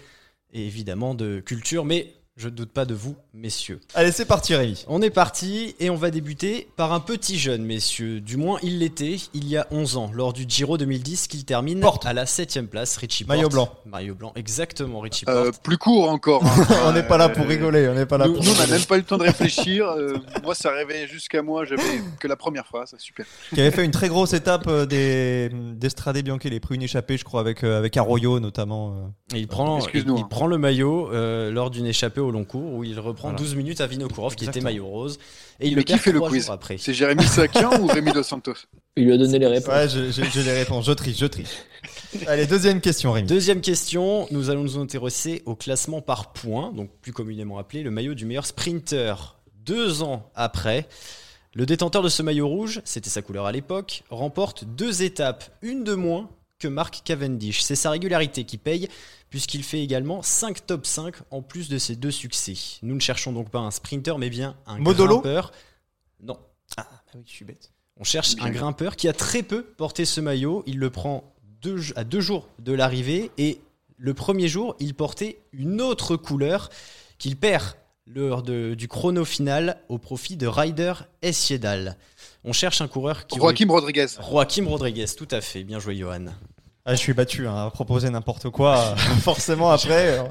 et 0.52 0.68
évidemment 0.68 1.16
de 1.16 1.40
culture, 1.40 1.86
mais 1.86 2.14
je 2.36 2.46
ne 2.50 2.54
doute 2.56 2.72
pas 2.72 2.86
de 2.86 2.96
vous, 2.96 3.16
messieurs. 3.36 3.80
Allez, 3.94 4.12
c'est 4.12 4.26
parti, 4.26 4.56
Rémi. 4.56 4.84
On 4.88 5.04
est 5.04 5.12
parti 5.12 5.76
et 5.80 5.92
on 5.92 5.96
va 5.96 6.10
débuter 6.10 6.68
par 6.78 6.92
un 6.92 7.00
petit 7.00 7.38
jeune, 7.38 7.64
messieurs. 7.64 8.22
Du 8.22 8.38
moins, 8.38 8.58
il 8.64 8.80
l'était 8.80 9.18
il 9.36 9.48
y 9.48 9.56
a 9.56 9.68
11 9.70 9.98
ans, 9.98 10.10
lors 10.12 10.34
du 10.34 10.46
Giro 10.48 10.80
2010, 10.80 11.28
qu'il 11.28 11.46
termine 11.46 11.80
Porte. 11.80 12.08
à 12.08 12.14
la 12.14 12.26
7ème 12.26 12.66
place. 12.66 12.98
Richie 12.98 13.24
Porte. 13.24 13.38
Maillot 13.38 13.50
blanc. 13.50 13.70
Maillot 13.86 14.16
blanc, 14.16 14.32
exactement, 14.36 15.00
Richie 15.02 15.26
Euh, 15.28 15.52
Porte. 15.52 15.62
plus 15.64 15.78
court 15.78 16.10
encore. 16.10 16.44
hein. 16.44 16.66
on 16.86 16.92
n'est 16.94 17.04
pas 17.04 17.18
là 17.18 17.30
pour 17.30 17.46
rigoler, 17.46 17.88
on 17.88 17.94
n'est 17.94 18.08
pas 18.08 18.18
là 18.18 18.26
Nous, 18.28 18.34
pour 18.34 18.44
nous, 18.44 18.52
on 18.52 18.58
n'a 18.58 18.68
même 18.68 18.82
pas 18.86 18.96
eu 18.96 19.00
le 19.02 19.06
temps 19.06 19.18
de 19.20 19.24
réfléchir. 19.24 19.86
Euh, 19.90 20.18
moi, 20.44 20.56
ça 20.56 20.70
arrivait 20.72 21.08
jusqu'à 21.08 21.44
moi. 21.44 21.66
J'avais 21.66 21.84
que 22.20 22.28
la 22.28 22.36
première 22.36 22.66
phrase. 22.66 22.96
Super. 22.98 23.28
Qui 23.54 23.62
avait 23.62 23.70
fait 23.70 23.86
une 23.86 23.92
très 23.92 24.10
grosse 24.10 24.34
étape 24.34 24.66
euh, 24.68 24.88
des, 24.88 25.50
des 25.54 25.90
Strade 25.90 26.18
Bianche, 26.24 26.44
les 26.46 26.60
pris 26.60 26.74
une 26.76 26.82
échappée, 26.82 27.18
je 27.18 27.24
crois, 27.24 27.42
avec, 27.42 27.64
euh, 27.64 27.78
avec 27.78 27.96
Arroyo 27.96 28.40
notamment. 28.40 29.14
Et 29.36 29.40
il 29.40 29.48
prend, 29.48 29.78
il, 29.78 29.84
Excuse-nous, 29.84 30.18
il 30.18 30.22
hein. 30.24 30.28
prend 30.32 30.48
le 30.48 30.58
maillot 30.58 31.12
euh, 31.14 31.52
lors 31.52 31.70
d'une 31.70 31.86
échappée 31.86 32.23
au 32.24 32.32
long 32.32 32.44
cours 32.46 32.74
où 32.74 32.84
il 32.84 33.00
reprend 33.00 33.30
Voilà. 33.30 33.38
12 33.44 33.56
minutes 33.56 33.82
à 33.82 33.88
Vinokourov 33.88 34.36
qui 34.36 34.46
était 34.46 34.62
maillot 34.62 34.86
rose 34.88 35.20
et 35.60 35.68
il 35.68 35.72
Mais 35.72 35.76
le 35.78 35.84
qui 35.84 35.94
perd 35.94 36.02
fait 36.04 36.12
le 36.12 36.22
quiz 36.22 36.50
après. 36.50 36.78
C'est 36.78 36.94
Jérémy 36.94 37.24
Sakian 37.24 37.80
ou 37.82 37.88
Rémi 37.88 38.12
Dos 38.12 38.24
Santos 38.24 38.54
Il 38.98 39.06
lui 39.06 39.14
a 39.14 39.18
donné 39.18 39.40
les 39.40 39.48
réponses. 39.48 39.74
Ouais, 39.74 39.88
j'ai- 39.90 40.12
j'ai 40.32 40.44
les 40.44 40.54
réponses, 40.54 40.86
je 40.86 40.92
triche, 40.92 41.18
je 41.18 41.26
triche. 41.26 41.50
Allez, 42.28 42.46
deuxième 42.46 42.80
question, 42.82 43.12
Rémi. 43.12 43.28
Deuxième 43.28 43.62
question, 43.62 44.28
nous 44.32 44.50
allons 44.50 44.64
nous 44.64 44.78
intéresser 44.78 45.42
au 45.46 45.56
classement 45.56 46.02
par 46.02 46.32
points, 46.34 46.72
donc 46.72 46.90
plus 47.02 47.12
communément 47.14 47.58
appelé 47.58 47.82
le 47.84 47.92
maillot 47.92 48.14
du 48.14 48.26
meilleur 48.26 48.46
sprinter. 48.46 49.36
Deux 49.66 50.04
ans 50.04 50.30
après, 50.36 50.88
le 51.56 51.66
détenteur 51.66 52.02
de 52.04 52.10
ce 52.10 52.22
maillot 52.22 52.48
rouge, 52.48 52.82
c'était 52.86 53.10
sa 53.10 53.22
couleur 53.22 53.46
à 53.46 53.52
l'époque, 53.52 54.04
remporte 54.10 54.64
deux 54.66 55.04
étapes, 55.04 55.44
une 55.62 55.84
de 55.84 55.94
moins 55.96 56.30
que 56.64 56.68
Mark 56.70 57.02
Cavendish. 57.04 57.62
C'est 57.62 57.76
sa 57.76 57.92
régularité 57.92 58.46
qui 58.46 58.58
paye, 58.58 58.88
puisqu'il 59.30 59.64
fait 59.64 59.82
également 59.84 60.22
5 60.22 60.66
top 60.66 60.86
5 60.86 61.16
en 61.32 61.42
plus 61.42 61.68
de 61.68 61.78
ses 61.78 61.96
deux 61.98 62.12
succès. 62.12 62.54
Nous 62.84 62.96
ne 62.96 63.00
cherchons 63.02 63.34
donc 63.34 63.50
pas 63.50 63.60
un 63.60 63.72
sprinter, 63.72 64.18
mais 64.18 64.30
bien 64.30 64.56
un 64.66 64.80
Modolo 64.80 65.16
grimpeur. 65.22 65.52
Non. 66.22 66.38
Ah, 66.78 66.88
bah 66.90 67.02
oui, 67.16 67.22
je 67.26 67.32
suis 67.32 67.46
bête. 67.46 67.72
On 67.98 68.04
cherche 68.06 68.36
un 68.40 68.50
grimpeur 68.50 68.96
qui 68.96 69.08
a 69.10 69.14
très 69.14 69.44
peu 69.44 69.64
porté 69.64 70.06
ce 70.06 70.22
maillot. 70.22 70.64
Il 70.66 70.80
le 70.80 70.90
prend 70.90 71.34
deux, 71.62 71.80
à 71.96 72.04
deux 72.06 72.22
jours 72.22 72.48
de 72.60 72.72
l'arrivée 72.74 73.30
et 73.38 73.60
le 73.98 74.14
premier 74.14 74.48
jour, 74.48 74.76
il 74.80 74.94
portait 74.96 75.40
une 75.52 75.82
autre 75.82 76.16
couleur 76.16 76.70
qu'il 77.20 77.36
perd 77.38 77.76
lors 78.06 78.42
de- 78.44 78.74
du 78.74 78.88
chrono 78.90 79.24
final 79.26 79.80
au 79.90 79.98
profit 79.98 80.36
de 80.36 80.48
Ryder 80.48 80.94
Esjedal. 81.22 81.98
On 82.44 82.52
cherche 82.52 82.82
un 82.82 82.88
coureur 82.90 83.28
qui. 83.28 83.38
Joaquim 83.38 83.70
Rodriguez. 83.70 84.08
Joaquim 84.30 84.68
Rodriguez, 84.68 85.06
tout 85.18 85.28
à 85.32 85.40
fait. 85.40 85.64
Bien 85.64 85.80
joué, 85.80 85.96
Johan. 85.96 86.26
Ah, 86.86 86.92
je 86.96 87.00
suis 87.00 87.14
battu 87.14 87.48
hein, 87.48 87.68
à 87.68 87.70
proposer 87.70 88.10
n'importe 88.10 88.50
quoi. 88.50 88.78
euh, 88.78 88.96
forcément, 89.22 89.72
après. 89.72 90.20
euh, 90.20 90.24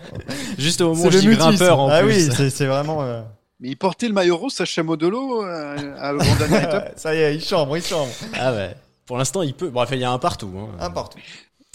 Juste 0.58 0.80
au 0.82 0.90
moment 0.94 1.04
où 1.06 1.10
je 1.10 1.18
dis 1.18 1.28
grimpeur 1.36 1.78
en 1.80 1.88
ah 1.88 2.00
plus. 2.02 2.08
oui, 2.28 2.28
c'est 2.36 2.50
c'est 2.50 2.66
vraiment. 2.66 3.02
euh, 3.02 3.22
Mais 3.60 3.70
il 3.70 3.76
portait 3.76 4.06
le 4.08 4.12
maillot 4.14 4.36
rose, 4.36 4.52
Sacha 4.52 4.82
Modolo, 4.82 5.44
euh, 5.44 5.94
à 5.98 6.12
l'avant-dernière 6.12 6.62
étape. 6.68 6.92
ça 6.96 7.14
y 7.14 7.18
est, 7.18 7.34
il 7.36 7.42
chambre, 7.44 7.74
il 7.76 7.82
chambre. 7.82 8.10
Ah 8.34 8.52
ouais. 8.52 8.74
Pour 9.06 9.16
l'instant, 9.16 9.40
il 9.42 9.54
peut. 9.54 9.70
Bon, 9.70 9.80
enfin, 9.82 9.94
il 9.94 10.02
y 10.02 10.04
a 10.04 10.10
un 10.12 10.18
partout. 10.18 10.50
hein. 10.56 10.68
Un 10.78 10.90
partout. 10.90 11.18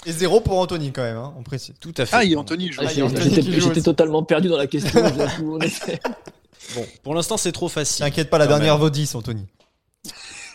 Et 0.05 0.11
zéro 0.11 0.41
pour 0.41 0.59
Anthony 0.59 0.91
quand 0.91 1.01
même, 1.01 1.17
hein, 1.17 1.33
on 1.39 1.43
précise. 1.43 1.73
Tout 1.81 1.93
à 1.97 2.05
fait. 2.05 2.15
Ah, 2.15 2.23
il 2.23 2.37
Anthony 2.37 2.71
joue. 2.71 2.81
Ah, 2.85 2.91
il 2.91 2.99
y 2.99 3.01
a 3.01 3.05
Anthony 3.05 3.59
J'étais 3.59 3.81
totalement 3.81 4.21
perdu 4.23 4.47
dans 4.47 4.57
la 4.57 4.67
question. 4.67 4.91
je. 5.03 6.75
Bon, 6.75 6.85
pour 7.01 7.15
l'instant, 7.15 7.35
c'est 7.37 7.51
trop 7.51 7.67
facile. 7.67 8.05
T'inquiète 8.05 8.29
pas, 8.29 8.37
la 8.37 8.45
Quand 8.45 8.51
dernière 8.51 8.73
même. 8.75 8.81
vaut 8.81 8.89
10, 8.91 9.15
Anthony. 9.15 9.47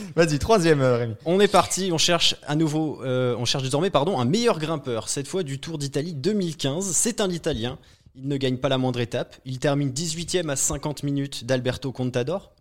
Vas-y, 0.16 0.38
troisième, 0.38 0.80
euh, 0.80 0.96
Rémi. 0.96 1.14
On 1.24 1.40
est 1.40 1.48
parti, 1.48 1.90
on 1.92 1.98
cherche 1.98 2.36
à 2.46 2.56
nouveau, 2.56 3.02
euh, 3.04 3.34
on 3.38 3.44
cherche 3.44 3.64
désormais 3.64 3.90
pardon, 3.90 4.18
un 4.18 4.24
meilleur 4.24 4.58
grimpeur, 4.58 5.08
cette 5.08 5.28
fois 5.28 5.42
du 5.42 5.58
Tour 5.58 5.78
d'Italie 5.78 6.14
2015. 6.14 6.90
C'est 6.92 7.20
un 7.20 7.30
Italien, 7.30 7.78
il 8.14 8.28
ne 8.28 8.36
gagne 8.36 8.58
pas 8.58 8.68
la 8.68 8.78
moindre 8.78 9.00
étape, 9.00 9.36
il 9.44 9.58
termine 9.58 9.90
18ème 9.90 10.48
à 10.50 10.56
50 10.56 11.02
minutes 11.02 11.44
d'Alberto 11.44 11.92
Contador. 11.92 12.52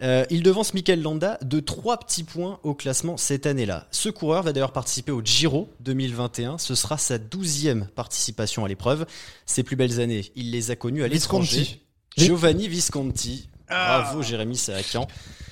Euh, 0.00 0.24
il 0.30 0.42
devance 0.44 0.74
Mikel 0.74 1.02
Landa 1.02 1.38
de 1.42 1.58
3 1.58 1.98
petits 1.98 2.22
points 2.22 2.60
au 2.62 2.74
classement 2.74 3.16
cette 3.16 3.46
année-là. 3.46 3.88
Ce 3.90 4.08
coureur 4.08 4.44
va 4.44 4.52
d'ailleurs 4.52 4.72
participer 4.72 5.10
au 5.10 5.22
Giro 5.22 5.68
2021, 5.80 6.58
ce 6.58 6.74
sera 6.76 6.98
sa 6.98 7.18
12e 7.18 7.86
participation 7.88 8.64
à 8.64 8.68
l'épreuve. 8.68 9.06
Ses 9.44 9.64
plus 9.64 9.76
belles 9.76 10.00
années, 10.00 10.30
il 10.36 10.52
les 10.52 10.70
a 10.70 10.76
connues 10.76 11.02
à 11.02 11.08
l'étranger. 11.08 11.58
Visconti. 11.58 11.80
Giovanni 12.16 12.68
Visconti. 12.68 13.48
Ah. 13.70 14.02
Bravo 14.02 14.22
Jérémy 14.22 14.56
Saakian. 14.56 15.06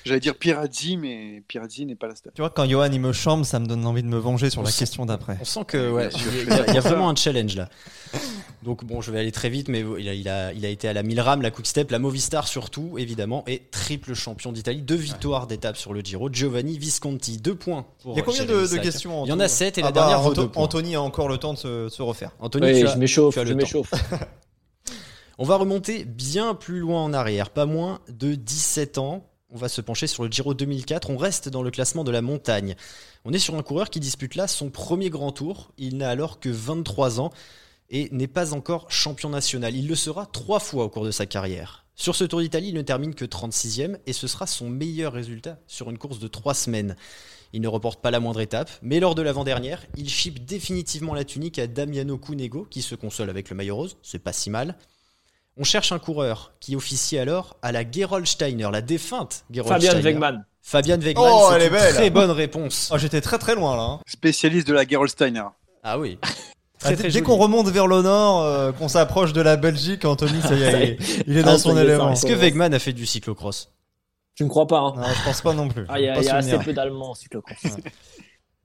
J'allais 0.05 0.21
dire 0.21 0.37
Pirazzi, 0.37 0.97
mais 0.97 1.43
Pirazzi 1.49 1.85
n'est 1.85 1.97
pas 1.97 2.07
la 2.07 2.15
star. 2.15 2.33
Tu 2.33 2.41
vois, 2.41 2.51
quand 2.51 2.65
Johan 2.69 2.89
il 2.93 3.01
me 3.01 3.13
chambre, 3.13 3.45
ça 3.45 3.59
me 3.59 3.67
donne 3.67 3.85
envie 3.87 4.05
de 4.05 4.09
me 4.09 4.19
venger 4.19 4.51
sur 4.51 4.61
On 4.61 4.65
la 4.65 4.71
sent- 4.71 4.79
question 4.79 5.05
d'après. 5.05 5.37
On 5.41 5.45
sent 5.45 5.65
que 5.67 5.91
ouais, 5.91 6.09
il 6.15 6.49
y, 6.49 6.53
a- 6.53 6.67
il 6.69 6.75
y 6.75 6.79
a 6.79 6.81
vraiment 6.81 7.09
un 7.11 7.17
challenge 7.17 7.57
là. 7.57 7.69
Donc 8.63 8.85
bon, 8.85 9.01
je 9.01 9.11
vais 9.11 9.19
aller 9.19 9.33
très 9.33 9.49
vite, 9.51 9.69
mais 9.69 9.85
il 9.99 10.09
a, 10.09 10.15
il 10.15 10.29
a, 10.29 10.53
il 10.53 10.65
a 10.65 10.69
été 10.69 10.87
à 10.87 10.93
la 10.93 11.03
Milram, 11.03 11.43
la 11.43 11.51
Quick-Step, 11.51 11.91
la 11.91 11.99
Movistar 11.99 12.47
surtout, 12.47 12.99
évidemment, 12.99 13.43
et 13.49 13.63
triple 13.73 14.15
champion 14.15 14.53
d'Italie, 14.53 14.81
deux 14.81 14.95
victoires 14.95 15.49
d'étape 15.49 15.77
sur 15.77 15.93
le 15.93 16.01
Giro. 16.03 16.29
Giovanni 16.33 16.79
Visconti, 16.79 17.39
deux 17.39 17.57
points. 17.57 17.85
Pour 18.05 18.13
Il 18.15 18.19
y 18.19 18.21
a 18.21 18.25
combien 18.25 18.45
de, 18.45 18.77
questions 18.79 19.25
Il 19.25 19.29
y 19.31 19.33
en 19.33 19.41
a 19.41 19.49
sept 19.49 19.77
et 19.79 19.81
la 19.83 19.89
Ah 19.89 19.91
bah, 19.93 20.01
dernière 20.09 20.21
Anto-. 20.21 20.53
Anthony 20.55 20.95
a 20.95 21.03
encore 21.03 21.27
le 21.29 21.39
temps 21.39 21.53
de 21.55 21.59
se, 21.59 21.89
se 21.89 22.03
refaire. 22.03 22.31
Anthony, 22.39 22.67
Oui, 22.73 22.81
tu 22.81 22.87
as- 22.87 22.95
je 22.95 22.99
m'échauffe, 22.99 23.35
je 23.35 23.41
le 23.41 23.51
temps. 23.51 23.57
m'échauffe. 23.57 23.91
On 25.39 25.45
va 25.45 25.57
remonter 25.57 26.07
bien 26.07 26.55
plus 26.55 26.79
loin 26.79 27.05
en 27.05 27.13
arrière, 27.13 27.51
pas 27.51 27.67
moins 27.67 28.01
de 28.09 28.35
17 28.35 28.97
ans. 28.97 29.29
On 29.51 29.59
va 29.59 29.69
se 29.69 29.83
pencher 29.83 30.07
sur 30.07 30.25
le 30.25 30.31
Giro 30.31 30.55
2004. 30.55 31.11
On 31.11 31.19
reste 31.19 31.51
dans 31.51 31.63
le 31.63 31.71
classement 31.71 32.05
de 32.05 32.11
la 32.11 32.23
montagne. 32.23 32.75
On 33.27 33.35
est 33.35 33.39
sur 33.39 33.55
un 33.55 33.63
coureur 33.63 33.91
qui 33.91 34.01
dispute 34.01 34.35
là 34.35 34.49
son 34.49 34.71
premier 34.71 35.11
grand 35.11 35.33
tour. 35.33 35.73
Il 35.77 35.99
n'a 35.99 36.09
alors 36.09 36.41
que 36.41 36.49
23 36.49 37.21
ans 37.21 37.31
et 37.91 38.09
n'est 38.13 38.29
pas 38.29 38.55
encore 38.55 38.91
champion 38.91 39.29
national. 39.29 39.77
Il 39.77 39.89
le 39.89 39.95
sera 39.95 40.25
trois 40.25 40.59
fois 40.59 40.85
au 40.85 40.89
cours 40.89 41.05
de 41.05 41.11
sa 41.11 41.27
carrière. 41.27 41.85
Sur 41.97 42.17
ce 42.17 42.25
Tour 42.25 42.41
d'Italie, 42.41 42.69
il 42.69 42.75
ne 42.75 42.81
termine 42.81 43.15
que 43.15 43.27
36e 43.27 43.99
et 44.07 44.15
ce 44.15 44.29
sera 44.29 44.47
son 44.47 44.71
meilleur 44.71 45.13
résultat 45.13 45.59
sur 45.67 45.91
une 45.91 45.99
course 45.99 46.19
de 46.19 46.29
trois 46.29 46.55
semaines. 46.55 46.97
Il 47.53 47.61
ne 47.61 47.69
reporte 47.69 48.01
pas 48.01 48.11
la 48.11 48.21
moindre 48.21 48.41
étape, 48.41 48.71
mais 48.81 49.01
lors 49.01 49.15
de 49.15 49.23
l'avant-dernière, 49.23 49.85
il 49.99 50.09
chipe 50.09 50.47
définitivement 50.47 51.15
la 51.15 51.25
tunique 51.25 51.59
à 51.59 51.67
Damiano 51.67 52.17
Cunego 52.17 52.67
qui 52.71 52.81
se 52.81 52.95
console 52.95 53.29
avec 53.29 53.51
le 53.51 53.57
maillot 53.57 53.77
rose, 53.77 53.97
c'est 54.03 54.19
pas 54.19 54.33
si 54.33 54.49
mal. 54.49 54.77
On 55.57 55.65
cherche 55.65 55.91
un 55.93 55.99
coureur 55.99 56.53
qui 56.61 56.77
officie 56.77 57.19
alors 57.19 57.57
à 57.63 57.73
la 57.73 57.89
Gerolsteiner, 57.91 58.69
la 58.71 58.83
défunte 58.83 59.45
Gerolsteiner. 59.51 59.87
Fabian 59.95 60.03
Wegman. 60.05 60.45
Fabian 60.63 60.99
Wegman, 61.01 61.25
Oh, 61.27 61.47
c'est 61.51 61.57
elle 61.57 61.63
est 61.63 61.67
une 61.67 61.73
belle. 61.73 61.95
très 61.95 62.11
bonne 62.11 62.31
réponse. 62.31 62.91
Oh, 62.93 62.99
J'étais 62.99 63.21
très 63.21 63.39
très 63.39 63.55
loin 63.55 63.77
là. 63.77 63.83
hein. 63.83 64.01
Spécialiste 64.07 64.67
de 64.69 64.75
la 64.75 64.87
Gerolsteiner. 64.87 65.45
Ah 65.83 65.99
oui. 65.99 66.19
Ah, 66.23 66.29
Très, 66.79 66.91
dès 66.91 66.97
très 66.97 67.05
dès 67.05 67.11
joli. 67.13 67.25
qu'on 67.25 67.37
remonte 67.37 67.69
vers 67.69 67.87
le 67.87 68.03
nord, 68.03 68.43
euh, 68.43 68.71
qu'on 68.71 68.89
s'approche 68.89 69.33
de 69.33 69.41
la 69.41 69.57
Belgique, 69.57 70.05
Anthony, 70.05 70.43
ça 70.43 70.55
y 70.55 70.63
est, 70.63 70.97
il, 71.01 71.25
il 71.29 71.39
est 71.39 71.43
dans 71.43 71.53
Ah, 71.53 71.59
son 71.59 71.71
ça 71.71 71.77
y 71.77 71.79
est, 71.79 71.87
ça 71.87 71.93
élément. 71.95 72.13
Est-ce 72.13 72.27
que 72.27 72.35
Wegman 72.35 72.75
a 72.75 72.79
fait 72.79 72.93
du 72.93 73.07
cyclocross? 73.07 73.73
Je 74.35 74.45
ne 74.45 74.51
crois 74.51 74.67
pas. 74.67 74.81
hein. 74.81 74.93
Non, 74.95 75.07
je 75.09 75.25
pense 75.25 75.41
pas 75.41 75.55
non 75.55 75.69
plus. 75.69 75.87
Ah, 75.89 75.99
il 75.99 76.05
y 76.05 76.09
a, 76.11 76.13
Pas 76.13 76.21
il 76.21 76.27
y 76.27 76.29
a 76.29 76.35
assez 76.37 76.59
peu 76.59 76.75
d'Allemands 76.75 77.13
en 77.13 77.15
cyclocross. 77.15 77.57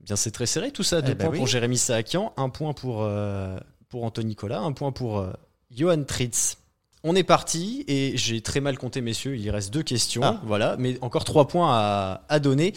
Bien, 0.00 0.16
c'est 0.16 0.30
très 0.30 0.44
serré 0.44 0.72
tout 0.72 0.82
ça. 0.82 1.00
Deux 1.00 1.12
Eh 1.12 1.14
ben 1.14 1.24
points 1.24 1.32
oui. 1.32 1.38
pour 1.38 1.46
Jérémy 1.46 1.78
Saakian, 1.78 2.34
un 2.36 2.50
point 2.50 2.74
pour, 2.74 2.98
euh, 3.02 3.56
pour 3.88 4.04
Anthony 4.04 4.26
Nicolas, 4.26 4.60
un 4.60 4.72
point 4.72 4.92
pour 4.92 5.18
euh, 5.18 5.32
Johan 5.70 6.02
Tritz. 6.04 6.58
On 7.04 7.16
est 7.16 7.24
parti 7.24 7.84
et 7.88 8.12
j'ai 8.16 8.40
très 8.42 8.60
mal 8.60 8.78
compté, 8.78 9.00
messieurs. 9.00 9.34
Il 9.34 9.42
y 9.42 9.50
reste 9.50 9.72
deux 9.72 9.82
questions. 9.82 10.22
Ah. 10.24 10.40
Voilà, 10.44 10.76
mais 10.78 10.98
encore 11.00 11.24
trois 11.24 11.48
points 11.48 11.70
à, 11.72 12.22
à 12.28 12.38
donner. 12.38 12.72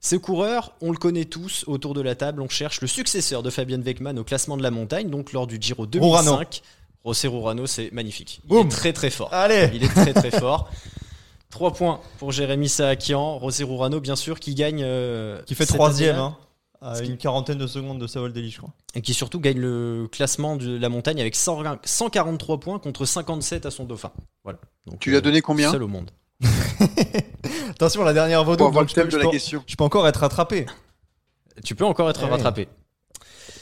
Ce 0.00 0.16
coureur, 0.16 0.72
on 0.80 0.90
le 0.92 0.96
connaît 0.96 1.24
tous 1.24 1.64
autour 1.66 1.94
de 1.94 2.00
la 2.00 2.14
table. 2.14 2.40
On 2.42 2.48
cherche 2.48 2.80
le 2.80 2.86
successeur 2.88 3.42
de 3.42 3.50
Fabian 3.50 3.80
Weckmann 3.80 4.18
au 4.18 4.24
classement 4.24 4.56
de 4.56 4.62
la 4.62 4.70
montagne, 4.70 5.08
donc 5.10 5.32
lors 5.32 5.46
du 5.46 5.58
Giro 5.60 5.86
2005. 5.86 6.08
Rourano. 6.24 6.44
José 7.04 7.28
Rourano, 7.28 7.66
c'est 7.66 7.90
magnifique. 7.92 8.40
Il 8.44 8.48
Boum. 8.48 8.66
est 8.66 8.70
très 8.70 8.92
très 8.92 9.10
fort. 9.10 9.32
Allez 9.32 9.70
Il 9.72 9.82
est 9.84 9.88
très 9.88 10.12
très 10.12 10.30
fort. 10.32 10.68
Trois 11.50 11.72
points 11.72 12.00
pour 12.18 12.30
Jérémy 12.30 12.68
Saakian. 12.68 13.40
José 13.40 13.64
Rourano, 13.64 14.00
bien 14.00 14.16
sûr, 14.16 14.38
qui 14.38 14.54
gagne. 14.54 14.82
euh, 14.84 15.40
Qui 15.46 15.54
fait 15.54 15.64
troisième, 15.64 16.16
hein, 16.16 16.36
à 16.80 17.00
qui- 17.00 17.08
une 17.10 17.16
quarantaine 17.18 17.58
de 17.58 17.66
secondes 17.66 18.00
de 18.00 18.06
Savoldelli, 18.06 18.50
je 18.50 18.58
crois. 18.58 18.70
et 18.94 19.00
qui 19.02 19.14
surtout 19.14 19.40
gagne 19.40 19.58
le 19.58 20.08
classement 20.10 20.56
de 20.56 20.76
la 20.78 20.88
montagne 20.88 21.20
avec 21.20 21.34
100 21.34 21.62
143 21.84 22.60
points 22.60 22.78
contre 22.78 23.04
57 23.04 23.66
à 23.66 23.70
son 23.70 23.84
dauphin. 23.84 24.12
Voilà. 24.44 24.58
Donc, 24.86 25.00
Tu 25.00 25.10
lui 25.10 25.16
as 25.16 25.18
euh, 25.18 25.22
donné 25.22 25.40
combien 25.40 25.70
Seul 25.70 25.82
au 25.82 25.88
monde. 25.88 26.10
Attention, 27.70 28.02
la 28.04 28.12
dernière 28.12 28.44
vaut 28.44 28.56
Pour 28.56 28.68
double, 28.68 28.68
avoir 28.68 28.82
donc 28.84 28.88
le 28.88 28.88
je 28.90 28.94
peux- 28.94 29.00
thème 29.02 29.10
de 29.12 29.16
la 29.18 29.24
peux- 29.24 29.30
question. 29.30 29.62
Je 29.66 29.76
peux 29.76 29.84
encore 29.84 30.06
être 30.08 30.20
rattrapé. 30.20 30.66
Tu 31.64 31.74
peux 31.74 31.84
encore 31.84 32.08
être 32.10 32.22
Eh 32.26 32.30
rattrapé. 32.30 32.68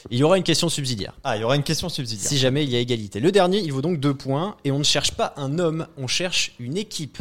Il 0.09 0.17
y 0.17 0.23
aura 0.23 0.37
une 0.37 0.43
question 0.43 0.69
subsidiaire. 0.69 1.17
Ah, 1.23 1.35
il 1.37 1.41
y 1.41 1.43
aura 1.43 1.55
une 1.55 1.63
question 1.63 1.89
subsidiaire. 1.89 2.29
Si 2.29 2.37
jamais 2.37 2.63
il 2.63 2.69
y 2.69 2.75
a 2.75 2.79
égalité. 2.79 3.19
Le 3.19 3.31
dernier, 3.31 3.59
il 3.59 3.73
vaut 3.73 3.81
donc 3.81 3.99
deux 3.99 4.13
points. 4.13 4.55
Et 4.63 4.71
on 4.71 4.79
ne 4.79 4.83
cherche 4.83 5.11
pas 5.11 5.33
un 5.37 5.59
homme, 5.59 5.87
on 5.97 6.07
cherche 6.07 6.53
une 6.59 6.77
équipe. 6.77 7.17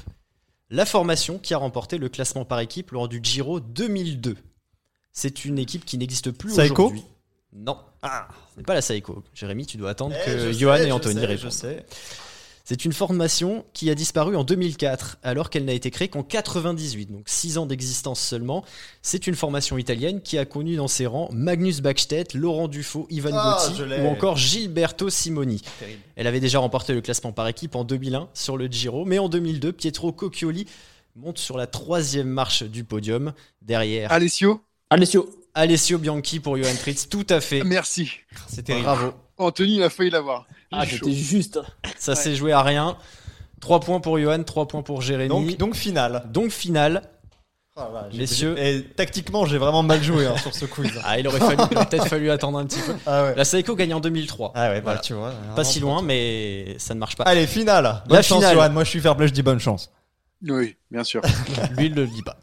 La 0.70 0.84
formation 0.86 1.38
qui 1.38 1.54
a 1.54 1.58
remporté 1.58 1.98
le 1.98 2.08
classement 2.08 2.44
par 2.44 2.60
équipe 2.60 2.90
lors 2.92 3.08
du 3.08 3.20
Giro 3.22 3.60
2002. 3.60 4.36
C'est 5.18 5.46
une 5.46 5.58
équipe 5.58 5.86
qui 5.86 5.96
n'existe 5.96 6.30
plus 6.30 6.50
Saeco 6.50 6.84
aujourd'hui. 6.84 7.02
Non. 7.54 7.78
Ah, 8.02 8.28
ce 8.52 8.58
n'est 8.60 8.64
pas 8.64 8.74
la 8.74 8.82
Saeco. 8.82 9.24
Jérémy, 9.32 9.64
tu 9.64 9.78
dois 9.78 9.88
attendre 9.90 10.14
Eh, 10.14 10.26
que 10.30 10.52
Johan 10.52 10.76
sais, 10.76 10.84
et 10.84 10.88
je 10.88 10.92
Anthony 10.92 11.14
sais, 11.20 11.26
répondent. 11.26 11.44
Je 11.44 11.48
sais. 11.48 11.86
C'est 12.64 12.84
une 12.84 12.92
formation 12.92 13.64
qui 13.72 13.88
a 13.90 13.94
disparu 13.94 14.36
en 14.36 14.44
2004, 14.44 15.18
alors 15.22 15.48
qu'elle 15.48 15.64
n'a 15.64 15.72
été 15.72 15.90
créée 15.90 16.08
qu'en 16.08 16.22
98, 16.22 17.06
donc 17.12 17.22
6 17.28 17.56
ans 17.56 17.64
d'existence 17.64 18.20
seulement. 18.20 18.62
C'est 19.00 19.26
une 19.26 19.36
formation 19.36 19.78
italienne 19.78 20.20
qui 20.20 20.36
a 20.36 20.44
connu 20.44 20.76
dans 20.76 20.88
ses 20.88 21.06
rangs 21.06 21.30
Magnus 21.32 21.80
Backstedt, 21.80 22.34
Laurent 22.34 22.68
Dufaux, 22.68 23.06
Ivan 23.08 23.30
Ah, 23.32 23.58
Gotti 23.68 23.82
ou 24.02 24.06
encore 24.08 24.36
Gilberto 24.36 25.08
Simoni. 25.08 25.62
Elle 26.16 26.26
avait 26.26 26.40
déjà 26.40 26.58
remporté 26.58 26.92
le 26.92 27.00
classement 27.00 27.32
par 27.32 27.48
équipe 27.48 27.74
en 27.74 27.84
2001 27.84 28.28
sur 28.34 28.58
le 28.58 28.66
Giro, 28.66 29.06
mais 29.06 29.18
en 29.18 29.30
2002, 29.30 29.72
Pietro 29.72 30.12
Cocchioli 30.12 30.66
monte 31.14 31.38
sur 31.38 31.56
la 31.56 31.66
troisième 31.66 32.28
marche 32.28 32.64
du 32.64 32.84
podium, 32.84 33.32
derrière 33.62 34.12
Alessio, 34.12 34.60
Alessio. 34.90 35.28
Alessio 35.54 35.98
Bianchi 35.98 36.38
pour 36.38 36.58
Johan 36.58 36.74
Tritz, 36.78 37.08
tout 37.08 37.26
à 37.30 37.40
fait. 37.40 37.64
merci. 37.64 38.12
C'est 38.46 38.62
terrible. 38.62 38.84
Bravo. 38.84 39.14
Anthony, 39.38 39.76
il 39.76 39.82
a 39.82 39.88
failli 39.90 40.10
l'avoir. 40.10 40.46
Ah, 40.70 40.84
j'étais 40.84 41.12
juste. 41.12 41.58
Ça 41.98 42.14
s'est 42.14 42.34
joué 42.36 42.52
à 42.52 42.62
rien. 42.62 42.96
3 43.60 43.80
points 43.80 44.00
pour 44.00 44.18
Johan, 44.18 44.42
3 44.42 44.68
points 44.68 44.82
pour 44.82 45.00
Jérémy. 45.00 45.28
Donc, 45.30 45.56
donc 45.56 45.74
finale. 45.74 46.24
Donc 46.30 46.50
finale, 46.50 47.02
J'ai- 48.10 48.18
Messieurs. 48.18 48.54
Et 48.58 48.82
tactiquement, 48.82 49.46
j'ai 49.46 49.56
vraiment 49.58 49.82
mal 49.82 50.02
joué 50.02 50.26
hein, 50.26 50.36
sur 50.36 50.54
ce 50.54 50.66
quiz. 50.66 50.92
Ah, 51.04 51.18
il 51.18 51.26
aurait, 51.26 51.38
fallu, 51.40 51.62
il 51.70 51.76
aurait 51.76 51.86
peut-être 51.86 52.06
fallu 52.08 52.30
attendre 52.30 52.58
un 52.58 52.66
petit 52.66 52.80
peu. 52.80 52.94
Ah 53.06 53.24
ouais. 53.24 53.34
La 53.34 53.44
Saeco 53.46 53.74
gagne 53.76 53.94
en 53.94 54.00
2003. 54.00 54.52
Ah 54.54 54.68
ouais, 54.68 54.74
bah, 54.76 54.80
Voilà. 54.84 55.00
tu 55.00 55.14
vois. 55.14 55.32
Pas 55.54 55.64
si 55.64 55.80
loin, 55.80 56.02
mais 56.02 56.76
ça 56.78 56.92
ne 56.94 57.00
marche 57.00 57.16
pas. 57.16 57.24
Allez, 57.24 57.46
finale. 57.46 58.02
Bonne 58.08 58.16
La 58.16 58.22
chance, 58.22 58.38
finale. 58.38 58.54
Johan. 58.56 58.70
Moi, 58.70 58.84
je 58.84 58.90
suis 58.90 59.00
fair 59.00 59.16
play, 59.16 59.26
je 59.28 59.32
dis 59.32 59.42
bonne 59.42 59.58
chance. 59.58 59.90
Oui, 60.42 60.76
bien 60.90 61.02
sûr. 61.04 61.22
Lui, 61.76 61.86
il 61.86 61.94
ne 61.94 62.02
le 62.02 62.06
dit 62.06 62.22
pas. 62.22 62.36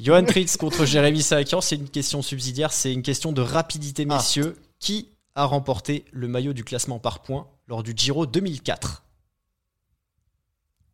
Johan 0.00 0.24
Tritz 0.24 0.56
contre 0.56 0.84
Jérémy 0.86 1.22
Saakian, 1.22 1.60
c'est 1.60 1.76
une 1.76 1.88
question 1.90 2.22
subsidiaire, 2.22 2.72
c'est 2.72 2.92
une 2.92 3.02
question 3.02 3.32
de 3.32 3.42
rapidité, 3.42 4.06
Ah. 4.08 4.16
messieurs. 4.16 4.56
Qui 4.80 5.08
a 5.34 5.44
remporté 5.44 6.04
le 6.12 6.26
maillot 6.28 6.52
du 6.52 6.64
classement 6.64 6.98
par 6.98 7.20
points 7.22 7.46
lors 7.68 7.82
du 7.82 7.92
Giro 7.96 8.26
2004 8.26 9.02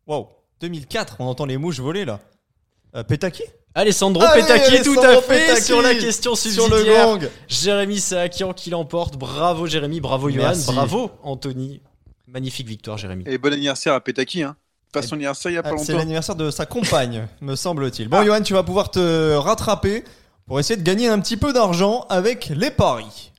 Wow. 0.07 0.29
2004, 0.61 1.17
on 1.19 1.25
entend 1.25 1.45
les 1.45 1.57
mouches 1.57 1.79
voler 1.79 2.05
là. 2.05 2.19
Euh, 2.95 3.03
Petaki? 3.03 3.43
Alessandro 3.73 4.21
Allez, 4.23 4.41
Petacchi, 4.43 4.83
tout 4.83 4.99
à 4.99 5.21
fait, 5.21 5.61
sur 5.61 5.81
la 5.81 5.95
question 5.95 6.35
sur 6.35 6.51
subsidiaire. 6.51 7.13
le 7.13 7.17
gang. 7.19 7.29
Jérémy 7.47 7.99
Saakian 7.99 8.51
qui 8.53 8.69
l'emporte. 8.69 9.15
Bravo 9.17 9.65
Jérémy, 9.65 10.01
bravo 10.01 10.29
Johan, 10.29 10.51
bravo 10.67 11.11
Anthony. 11.23 11.81
Magnifique 12.27 12.67
victoire 12.67 12.97
Jérémy. 12.97 13.23
Et 13.27 13.37
bon 13.37 13.53
anniversaire 13.53 13.93
à 13.93 14.01
Petaki. 14.01 14.43
Hein. 14.43 14.57
Pas 14.91 15.01
son 15.01 15.15
anniversaire 15.15 15.51
il 15.51 15.55
y 15.55 15.57
a 15.57 15.63
pas 15.63 15.71
Ah, 15.73 15.77
C'est 15.77 15.93
l'anniversaire 15.93 16.35
de 16.35 16.51
sa 16.51 16.65
compagne, 16.65 17.27
me 17.41 17.55
semble-t-il. 17.55 18.09
Bon, 18.09 18.23
Johan, 18.25 18.41
tu 18.41 18.53
vas 18.53 18.63
pouvoir 18.63 18.91
te 18.91 19.35
rattraper 19.35 20.03
pour 20.47 20.59
essayer 20.59 20.77
de 20.77 20.83
gagner 20.83 21.07
un 21.07 21.19
petit 21.19 21.37
peu 21.37 21.53
d'argent 21.53 22.05
avec 22.09 22.49
les 22.49 22.71
paris. 22.71 23.31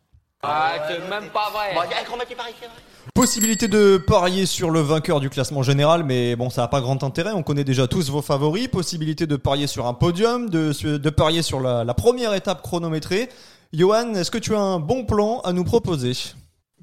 Possibilité 3.15 3.69
de 3.69 3.97
parier 3.99 4.47
sur 4.47 4.71
le 4.71 4.81
vainqueur 4.81 5.21
du 5.21 5.29
classement 5.29 5.63
général, 5.63 6.05
mais 6.05 6.37
bon, 6.37 6.51
ça 6.51 6.63
n'a 6.63 6.69
pas 6.69 6.81
grand 6.81 7.03
intérêt. 7.05 7.33
On 7.33 7.43
connaît 7.43 7.65
déjà 7.65 7.87
tous 7.87 8.11
vos 8.11 8.23
favoris. 8.23 8.69
Possibilité 8.69 9.27
de 9.27 9.37
parier 9.37 9.67
sur 9.67 9.87
un 9.87 9.95
podium, 9.95 10.49
de, 10.49 10.73
de 10.97 11.11
parier 11.11 11.43
sur 11.43 11.61
la, 11.61 11.85
la 11.85 11.95
première 11.95 12.35
étape 12.35 12.63
chronométrée. 12.63 13.29
Johan, 13.73 14.15
est-ce 14.15 14.31
que 14.31 14.39
tu 14.39 14.55
as 14.55 14.61
un 14.61 14.79
bon 14.79 15.05
plan 15.05 15.41
à 15.41 15.53
nous 15.53 15.65
proposer? 15.65 16.13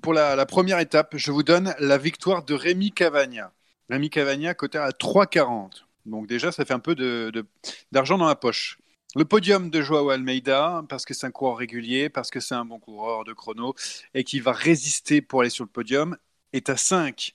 Pour 0.02 0.14
la, 0.14 0.36
la 0.36 0.46
première 0.46 0.80
étape, 0.80 1.16
je 1.16 1.32
vous 1.32 1.44
donne 1.44 1.74
la 1.80 1.98
victoire 1.98 2.44
de 2.44 2.54
Rémi 2.54 2.92
Cavagna. 2.92 3.52
Rémi 3.90 4.10
Cavagna 4.10 4.54
coté 4.54 4.78
à 4.78 4.92
3,40. 4.92 5.86
Donc 6.06 6.28
déjà, 6.28 6.52
ça 6.52 6.66
fait 6.66 6.74
un 6.74 6.80
peu 6.80 6.96
de- 6.96 7.32
de- 7.34 7.46
d'argent 7.92 8.18
dans 8.18 8.28
la 8.28 8.36
poche. 8.36 8.78
Le 9.16 9.26
podium 9.26 9.70
de 9.72 9.82
Joao 9.82 10.10
Almeida, 10.12 10.84
parce 10.88 11.04
que 11.06 11.14
c'est 11.16 11.26
un 11.26 11.32
coureur 11.32 11.58
régulier, 11.58 12.10
parce 12.10 12.30
que 12.30 12.40
c'est 12.40 12.54
un 12.56 12.66
bon 12.66 12.80
coureur 12.80 13.24
de 13.24 13.34
chrono, 13.34 13.74
et 14.14 14.24
qui 14.24 14.40
va 14.40 14.52
résister 14.52 15.22
pour 15.22 15.42
aller 15.42 15.50
sur 15.50 15.64
le 15.64 15.70
podium, 15.70 16.16
est 16.54 16.70
à 16.70 16.78
5. 16.78 17.34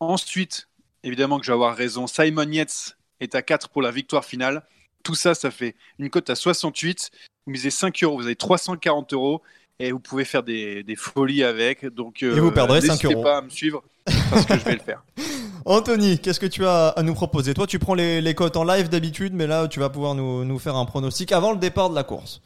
Ensuite, 0.00 0.68
évidemment 1.02 1.38
que 1.38 1.44
je 1.44 1.50
vais 1.50 1.54
avoir 1.54 1.76
raison, 1.76 2.06
Simon 2.06 2.50
Yates 2.50 2.96
est 3.20 3.34
à 3.34 3.42
4 3.42 3.68
pour 3.68 3.82
la 3.82 3.90
victoire 3.90 4.24
finale. 4.24 4.64
Tout 5.02 5.14
ça, 5.14 5.34
ça 5.34 5.50
fait 5.50 5.74
une 5.98 6.08
cote 6.10 6.30
à 6.30 6.34
68. 6.34 7.10
Vous 7.46 7.52
misez 7.52 7.70
5 7.70 8.02
euros, 8.02 8.16
vous 8.16 8.24
avez 8.24 8.36
340 8.36 9.12
euros, 9.12 9.42
et 9.78 9.92
vous 9.92 10.00
pouvez 10.00 10.24
faire 10.24 10.42
des, 10.42 10.82
des 10.82 10.96
folies 10.96 11.42
avec. 11.42 11.84
Donc, 11.86 12.22
euh, 12.22 12.36
Et 12.36 12.40
vous 12.40 12.52
perdrez 12.52 12.80
5 12.80 12.88
n'hésitez 12.88 13.12
euros. 13.14 13.22
pas 13.22 13.38
à 13.38 13.42
me 13.42 13.50
suivre, 13.50 13.82
parce 14.30 14.46
que 14.46 14.58
je 14.58 14.64
vais 14.64 14.74
le 14.74 14.80
faire. 14.80 15.02
Anthony, 15.64 16.18
qu'est-ce 16.18 16.40
que 16.40 16.46
tu 16.46 16.64
as 16.66 16.88
à 16.88 17.02
nous 17.02 17.14
proposer? 17.14 17.54
Toi, 17.54 17.66
tu 17.66 17.78
prends 17.78 17.94
les, 17.94 18.34
cotes 18.34 18.56
en 18.56 18.64
live 18.64 18.88
d'habitude, 18.88 19.34
mais 19.34 19.46
là, 19.46 19.68
tu 19.68 19.78
vas 19.78 19.90
pouvoir 19.90 20.14
nous 20.14 20.58
faire 20.58 20.76
un 20.76 20.84
pronostic 20.86 21.32
avant 21.32 21.52
le 21.52 21.58
départ 21.58 21.90
de 21.90 21.94
la 21.94 22.02
course. 22.02 22.40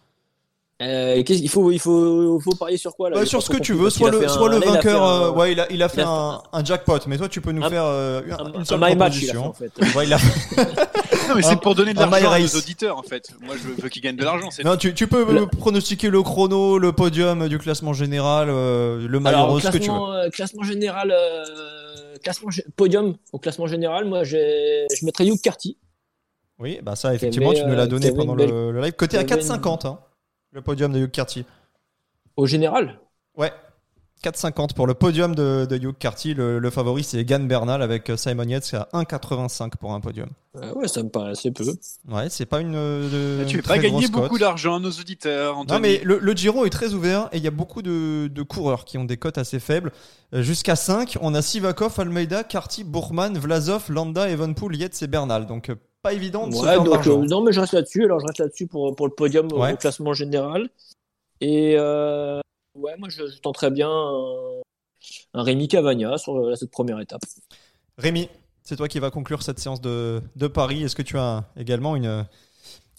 Euh, 0.82 1.22
il 1.28 1.48
faut, 1.48 1.70
il 1.70 1.78
faut, 1.78 2.40
faut 2.40 2.54
parier 2.56 2.76
sur 2.76 2.96
quoi 2.96 3.08
là? 3.08 3.16
J'ai 3.20 3.26
sur 3.26 3.40
ce 3.42 3.48
que 3.50 3.58
tu 3.58 3.74
veux, 3.74 3.90
soit 3.90 4.10
le, 4.10 4.26
soit 4.26 4.48
un- 4.48 4.50
le 4.50 4.58
là, 4.58 4.64
il 4.66 4.68
a 4.76 4.80
fait 4.82 4.88
vainqueur. 4.88 5.02
un- 5.04 5.22
euh, 5.22 5.30
ouais, 5.30 5.52
il 5.52 5.60
a, 5.60 5.66
il 5.70 5.82
a 5.84 5.88
fait 5.88 6.00
il 6.00 6.02
a 6.02 6.06
fait 6.06 6.10
un, 6.10 6.42
un 6.52 6.64
jackpot, 6.64 6.98
mais 7.06 7.16
toi, 7.16 7.28
tu 7.28 7.40
peux 7.40 7.52
nous 7.52 7.62
Un- 7.62 7.70
faire 7.70 7.84
euh, 7.84 8.22
une, 8.26 8.32
un- 8.32 8.52
une 8.54 8.60
un 8.60 8.64
seule 8.64 8.80
my 8.80 8.96
match, 8.96 9.18
il 9.22 9.30
a 9.30 9.32
fait, 9.34 9.38
proposition. 9.38 9.46
en 9.46 9.52
fait. 9.52 9.96
Ouais, 9.96 10.04
il 10.06 10.12
a- 10.12 10.18
Non, 11.28 11.36
mais 11.36 11.42
c'est 11.42 11.60
pour 11.60 11.74
donner 11.76 11.94
de 11.94 12.00
l'argent 12.00 12.38
nos 12.38 12.58
auditeurs, 12.58 12.98
en 12.98 13.02
fait. 13.02 13.30
Moi, 13.40 13.54
je 13.56 13.80
veux 13.82 13.88
qu'ils 13.88 14.02
gagnent 14.02 14.16
de 14.16 14.24
l'argent. 14.24 14.48
Non, 14.64 14.76
tu, 14.76 14.92
tu 14.94 15.06
peux 15.06 15.24
Le- 15.32 15.46
pronostiquer 15.46 16.10
le 16.10 16.22
chrono, 16.22 16.76
le 16.78 16.92
podium 16.92 17.48
du 17.48 17.58
classement 17.58 17.92
général, 17.92 18.48
euh, 18.50 19.06
le 19.08 19.18
rose, 19.18 19.62
ce 19.62 19.68
que 19.68 19.72
tu 19.74 19.78
veux. 19.78 19.84
classement, 19.86 20.12
euh, 20.12 20.28
classement 20.30 20.62
général, 20.64 21.12
euh, 21.16 22.16
classement 22.22 22.50
podium 22.76 23.14
au 23.32 23.38
classement 23.38 23.66
général, 23.68 24.06
moi 24.06 24.24
je 24.24 24.36
mettrais 25.04 25.24
Hugh 25.26 25.40
Carty. 25.40 25.78
Oui, 26.58 26.80
bah 26.82 26.94
ça, 26.96 27.14
effectivement, 27.14 27.52
tu 27.52 27.62
nous 27.64 27.74
l'as 27.74 27.86
donné 27.86 28.10
pendant 28.12 28.34
le, 28.34 28.72
live. 28.80 28.92
Côté 28.94 29.16
à 29.18 29.24
qui 29.24 29.32
avait 29.32 29.42
une- 29.42 29.48
4,50, 29.48 29.86
hein, 29.86 29.98
le 30.54 30.62
podium 30.62 30.92
de 30.92 31.00
Hugh 31.00 31.10
Carty. 31.10 31.44
Au 32.36 32.46
général? 32.46 33.00
Ouais, 33.36 33.52
4,50 34.22 34.72
pour 34.74 34.86
le 34.86 34.94
podium 34.94 35.34
de, 35.34 35.66
de 35.68 35.76
Hugh 35.76 35.96
Carty. 35.98 36.32
Le, 36.32 36.60
le 36.60 36.70
favori, 36.70 37.02
c'est 37.02 37.24
Gann 37.24 37.46
Bernal 37.48 37.82
avec 37.82 38.08
euh, 38.08 38.16
Simon 38.16 38.44
Yates 38.44 38.72
à 38.74 38.88
1,85 38.94 39.70
pour 39.80 39.92
un 39.92 40.00
podium. 40.00 40.28
Euh, 40.56 40.72
Ouais, 40.74 40.86
ça 40.86 41.02
me 41.02 41.08
paraît 41.08 41.32
assez 41.32 41.50
peu. 41.50 41.64
Ouais, 42.08 42.28
c'est 42.30 42.46
pas 42.46 42.60
une. 42.60 42.74
euh, 42.76 43.44
Tu 43.46 43.56
une 43.56 43.62
fais 43.62 43.68
pas 43.68 43.74
très 43.78 43.90
gagner 43.90 44.06
beaucoup 44.08 44.38
d'argent 44.38 44.76
à 44.76 44.78
nos 44.80 44.90
auditeurs, 44.92 45.58
Anthony. 45.58 45.74
Non 45.76 45.80
mais 45.82 46.00
le, 46.04 46.18
le 46.20 46.32
Giro 46.32 46.64
est 46.64 46.70
très 46.70 46.94
ouvert 46.94 47.28
et 47.32 47.38
il 47.38 47.42
y 47.42 47.48
a 47.48 47.52
beaucoup 47.52 47.82
de, 47.82 48.28
de 48.28 48.42
coureurs 48.42 48.84
qui 48.84 48.96
ont 48.96 49.04
des 49.04 49.16
cotes 49.16 49.38
assez 49.38 49.58
faibles. 49.58 49.90
Euh, 50.34 50.42
Jusqu'à 50.42 50.76
5, 50.76 51.18
on 51.20 51.34
a 51.34 51.42
Sivakov, 51.42 51.98
Almeida, 51.98 52.44
Carty, 52.44 52.84
Bourman, 52.84 53.36
Vlasov, 53.36 53.90
Landa, 53.90 54.30
Evenpool, 54.30 54.76
Yates 54.76 55.02
et 55.02 55.08
Bernal. 55.08 55.46
Donc 55.46 55.68
euh, 55.70 55.74
pas 56.04 56.12
évident 56.12 56.46
de 56.46 56.54
se 56.54 56.60
Ouais, 56.60 56.76
donc, 56.76 57.06
euh, 57.06 57.26
non, 57.26 57.42
mais 57.42 57.52
je 57.52 57.58
reste 57.60 57.72
là-dessus. 57.72 58.04
Alors, 58.04 58.20
je 58.20 58.26
reste 58.26 58.38
là-dessus 58.38 58.66
pour, 58.68 58.94
pour 58.94 59.06
le 59.08 59.12
podium 59.14 59.50
au- 59.52 59.58
Ouais. 59.60 59.72
au 59.72 59.76
classement 59.76 60.12
général. 60.12 60.68
Et 61.40 61.74
euh, 61.78 62.40
ouais, 62.76 62.94
moi, 62.98 63.08
je, 63.08 63.26
je 63.26 63.38
tenterais 63.40 63.70
bien 63.70 63.90
un, 63.90 64.60
un 65.34 65.42
Rémi 65.42 65.66
Cavagna 65.66 66.16
sur 66.18 66.36
euh, 66.36 66.54
cette 66.54 66.70
première 66.70 67.00
étape. 67.00 67.22
Rémi, 67.98 68.28
c'est 68.62 68.76
toi 68.76 68.86
qui 68.86 68.98
vas 68.98 69.10
conclure 69.10 69.42
cette 69.42 69.58
séance 69.58 69.80
de, 69.80 70.20
de 70.36 70.46
Paris. 70.46 70.82
Est-ce 70.84 70.94
que 70.94 71.02
tu 71.02 71.16
as 71.18 71.44
également 71.56 71.96
une, 71.96 72.26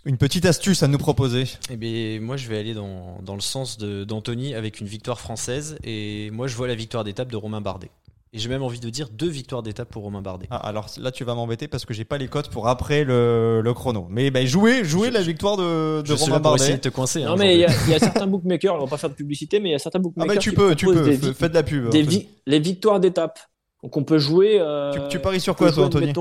une 0.06 0.18
petite 0.18 0.46
astuce 0.46 0.82
à 0.84 0.88
nous 0.88 0.98
proposer? 0.98 1.46
Eh 1.70 1.78
bien, 1.78 2.20
moi, 2.22 2.38
je 2.38 2.48
vais 2.50 2.58
aller 2.58 2.74
dans, 2.74 3.20
dans 3.22 3.36
le 3.36 3.42
sens 3.42 3.78
de- 3.78 4.04
d'Anthony 4.04 4.56
avec 4.56 4.80
une 4.82 4.88
victoire 4.88 5.20
française. 5.20 5.78
Et 5.84 6.30
moi, 6.32 6.48
je 6.48 6.56
vois 6.56 6.68
la 6.68 6.76
victoire 6.76 7.04
d'étape 7.04 7.30
de 7.32 7.38
Romain 7.38 7.62
Bardet. 7.62 7.92
Et 8.36 8.40
j'ai 8.40 8.50
même 8.50 8.64
envie 8.64 8.82
de 8.82 8.90
dire 8.90 9.08
deux 9.14 9.30
victoires 9.30 9.64
d'étape 9.64 9.90
pour 9.90 10.04
Romain 10.04 10.22
Bardet. 10.22 10.48
Ah, 10.52 10.58
Alors 10.58 10.88
là, 11.00 11.12
tu 11.12 11.24
vas 11.24 11.36
m'embêter 11.36 11.70
parce 11.70 11.86
que 11.86 11.94
j'ai 11.94 12.04
pas 12.04 12.18
les 12.18 12.28
cotes 12.28 12.50
pour 12.50 12.68
après 12.68 13.06
le, 13.06 13.62
le 13.64 13.74
chrono. 13.74 14.08
Mais 14.10 14.30
bah, 14.30 14.44
jouez, 14.46 14.84
jouez 14.84 15.08
Je- 15.08 15.14
la 15.14 15.22
victoire 15.22 15.56
de, 15.56 16.02
de 16.02 16.06
je 16.06 16.14
suis 16.16 16.26
Romain 16.26 16.42
Bardet. 16.42 16.64
essayer 16.64 16.76
de 16.78 16.82
te 16.82 16.90
coincer. 16.90 17.24
hein, 17.24 17.30
non, 17.30 17.38
mais 17.38 17.56
il 17.56 17.60
y, 17.62 17.66
a- 17.66 17.70
y 17.96 18.00
certains 18.00 18.28
bookmakers, 18.28 18.76
on 18.76 18.80
va 18.80 18.88
pas 18.88 18.98
faire 18.98 19.10
de 19.10 19.16
publicité, 19.16 19.62
mais 19.62 19.70
il 19.70 19.72
y 19.72 19.76
a 19.76 19.80
certains 19.80 20.00
Ah 20.00 20.02
bookmakers 20.04 20.36
bah 20.36 20.42
tu 20.42 20.50
qui 20.50 20.56
peux, 20.58 20.76
tu 20.76 20.86
peux, 20.86 21.02
des, 21.02 21.18
fais, 21.34 21.48
de 21.48 21.54
la 21.54 21.64
pub. 21.64 21.90
des 21.90 22.02
Anthony. 22.02 22.18
vi- 22.18 22.28
les 22.46 22.60
victoires 22.60 23.00
d'étape. 23.00 23.40
Donc, 23.84 23.96
on 23.96 24.04
peut 24.04 24.18
jouer. 24.18 24.58
euh, 24.60 24.92
Tu, 24.92 25.00
tu 25.12 25.20
paries 25.20 25.40
sur 25.40 25.56
quoi 25.56 25.72
toi, 25.72 25.86
Anthony? 25.86 26.12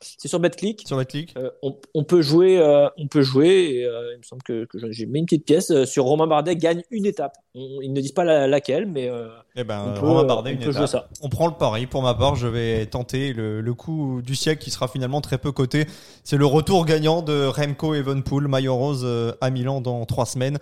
C'est 0.00 0.28
sur 0.28 0.38
BetClick. 0.40 0.82
Sur 0.86 1.04
clic 1.06 1.34
Euh, 1.38 1.50
on, 1.62 1.74
on 1.94 2.04
peut 2.04 2.20
jouer, 2.20 2.58
euh, 2.58 2.86
on 2.98 3.08
peut 3.08 3.22
jouer. 3.22 3.48
Et, 3.76 3.84
euh, 3.86 4.12
il 4.14 4.18
me 4.18 4.22
semble 4.22 4.42
que, 4.42 4.66
que 4.66 4.78
j'ai 4.92 5.06
mis 5.06 5.20
une 5.20 5.24
petite 5.24 5.46
pièce 5.46 5.72
sur 5.84 6.04
Romain 6.04 6.26
Bardet 6.26 6.54
gagne 6.56 6.82
une 6.90 7.06
étape. 7.06 7.32
On- 7.54 7.80
ils 7.80 7.92
ne 7.92 8.00
disent 8.00 8.12
pas 8.12 8.24
la- 8.24 8.46
laquelle, 8.46 8.84
mais 8.86 9.10
Eh 9.56 9.64
ben, 9.64 9.82
on 9.96 9.98
peut, 9.98 10.06
Romain 10.06 10.24
Bardet, 10.24 10.50
on 10.50 10.52
une 10.54 10.58
peut 10.58 10.72
jouer 10.72 10.84
étape. 10.84 10.88
ça. 10.90 11.08
On 11.22 11.30
prend 11.30 11.46
le 11.46 11.54
pari. 11.54 11.86
Pour 11.86 12.02
ma 12.02 12.12
part, 12.14 12.36
je 12.36 12.46
vais 12.46 12.84
tenter 12.86 13.32
le, 13.32 13.62
le 13.62 13.74
coup 13.74 14.20
du 14.22 14.34
siècle 14.34 14.62
qui 14.62 14.70
sera 14.70 14.86
finalement 14.86 15.22
très 15.22 15.38
peu 15.38 15.50
coté. 15.50 15.86
C'est 16.24 16.36
le 16.36 16.46
retour 16.46 16.84
gagnant 16.84 17.22
de 17.22 17.46
Remco 17.46 17.94
Evenpool, 17.94 18.48
maillot 18.48 18.76
rose 18.76 19.06
à 19.40 19.50
Milan 19.50 19.80
dans 19.80 20.04
trois 20.04 20.26
semaines. 20.26 20.58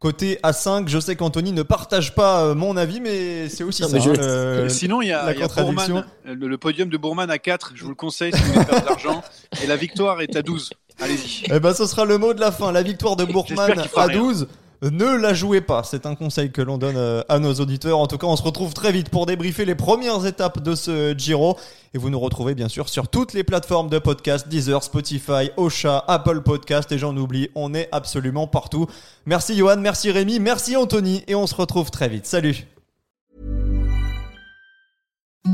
Côté 0.00 0.38
A5, 0.44 0.86
je 0.86 1.00
sais 1.00 1.16
qu'Anthony 1.16 1.50
ne 1.50 1.62
partage 1.64 2.14
pas 2.14 2.44
euh, 2.44 2.54
mon 2.54 2.76
avis, 2.76 3.00
mais 3.00 3.48
c'est 3.48 3.64
aussi 3.64 3.82
Non, 3.82 3.88
ça. 3.88 3.98
je- 3.98 4.10
hein, 4.10 4.62
le- 4.62 4.68
Sinon, 4.68 5.02
il 5.02 5.08
y 5.08 5.12
a, 5.12 5.24
la 5.26 5.32
il 5.32 5.40
y 5.40 5.42
a 5.42 5.48
contradiction. 5.48 6.04
Bourman, 6.24 6.48
le, 6.48 6.56
podium 6.58 6.88
de 6.88 6.96
Bourman 6.96 7.28
à 7.30 7.38
4, 7.38 7.72
je 7.74 7.82
vous 7.82 7.88
le 7.88 7.96
conseille 7.96 8.32
si 8.32 8.40
vous 8.40 8.52
voulez 8.52 8.64
faire 8.64 8.80
de 8.82 8.86
l'argent. 8.86 9.24
Et 9.60 9.66
la 9.66 9.74
victoire 9.74 10.20
est 10.20 10.36
à 10.36 10.42
12. 10.42 10.70
Allez-y. 11.00 11.44
Eh 11.52 11.58
ben, 11.58 11.74
ce 11.74 11.84
sera 11.86 12.04
le 12.04 12.16
mot 12.16 12.32
de 12.32 12.38
la 12.40 12.52
fin. 12.52 12.70
La 12.70 12.82
victoire 12.82 13.16
de 13.16 13.24
Bourman 13.32 13.58
à 13.96 14.06
rien. 14.06 14.46
12. 14.82 14.92
Ne 14.92 15.16
la 15.16 15.34
jouez 15.34 15.60
pas. 15.60 15.82
C'est 15.82 16.06
un 16.06 16.14
conseil 16.14 16.50
que 16.50 16.62
l'on 16.62 16.78
donne 16.78 16.96
euh, 16.96 17.22
à 17.28 17.38
nos 17.38 17.54
auditeurs. 17.54 17.98
En 17.98 18.06
tout 18.06 18.18
cas, 18.18 18.26
on 18.26 18.36
se 18.36 18.42
retrouve 18.42 18.74
très 18.74 18.92
vite 18.92 19.10
pour 19.10 19.26
débriefer 19.26 19.64
les 19.64 19.74
premières 19.74 20.24
étapes 20.26 20.62
de 20.62 20.74
ce 20.74 21.14
Giro. 21.16 21.56
Et 21.94 21.98
vous 21.98 22.10
nous 22.10 22.20
retrouvez 22.20 22.54
bien 22.54 22.68
sûr 22.68 22.88
sur 22.88 23.08
toutes 23.08 23.32
les 23.32 23.44
plateformes 23.44 23.88
de 23.88 23.98
podcast, 23.98 24.48
Deezer, 24.48 24.82
Spotify, 24.82 25.50
Ocha, 25.56 26.04
Apple 26.06 26.42
Podcast. 26.42 26.90
Et 26.92 26.98
j'en 26.98 27.16
oublie, 27.16 27.48
on 27.54 27.74
est 27.74 27.88
absolument 27.92 28.46
partout. 28.46 28.86
Merci 29.26 29.56
Johan, 29.56 29.78
merci 29.78 30.10
Rémi, 30.10 30.38
merci 30.40 30.76
Anthony. 30.76 31.24
Et 31.26 31.34
on 31.34 31.46
se 31.46 31.54
retrouve 31.54 31.90
très 31.90 32.08
vite. 32.08 32.26
Salut. 32.26 32.66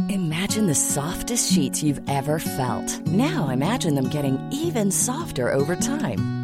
Imagine 0.08 0.66
the 0.66 0.74
softest 0.74 1.52
sheets 1.52 1.82
you've 1.82 2.00
ever 2.08 2.38
felt. 2.38 3.00
Now 3.06 3.48
imagine 3.48 3.94
them 3.94 4.08
getting 4.08 4.38
even 4.50 4.90
softer 4.90 5.52
over 5.52 5.76
time. 5.76 6.43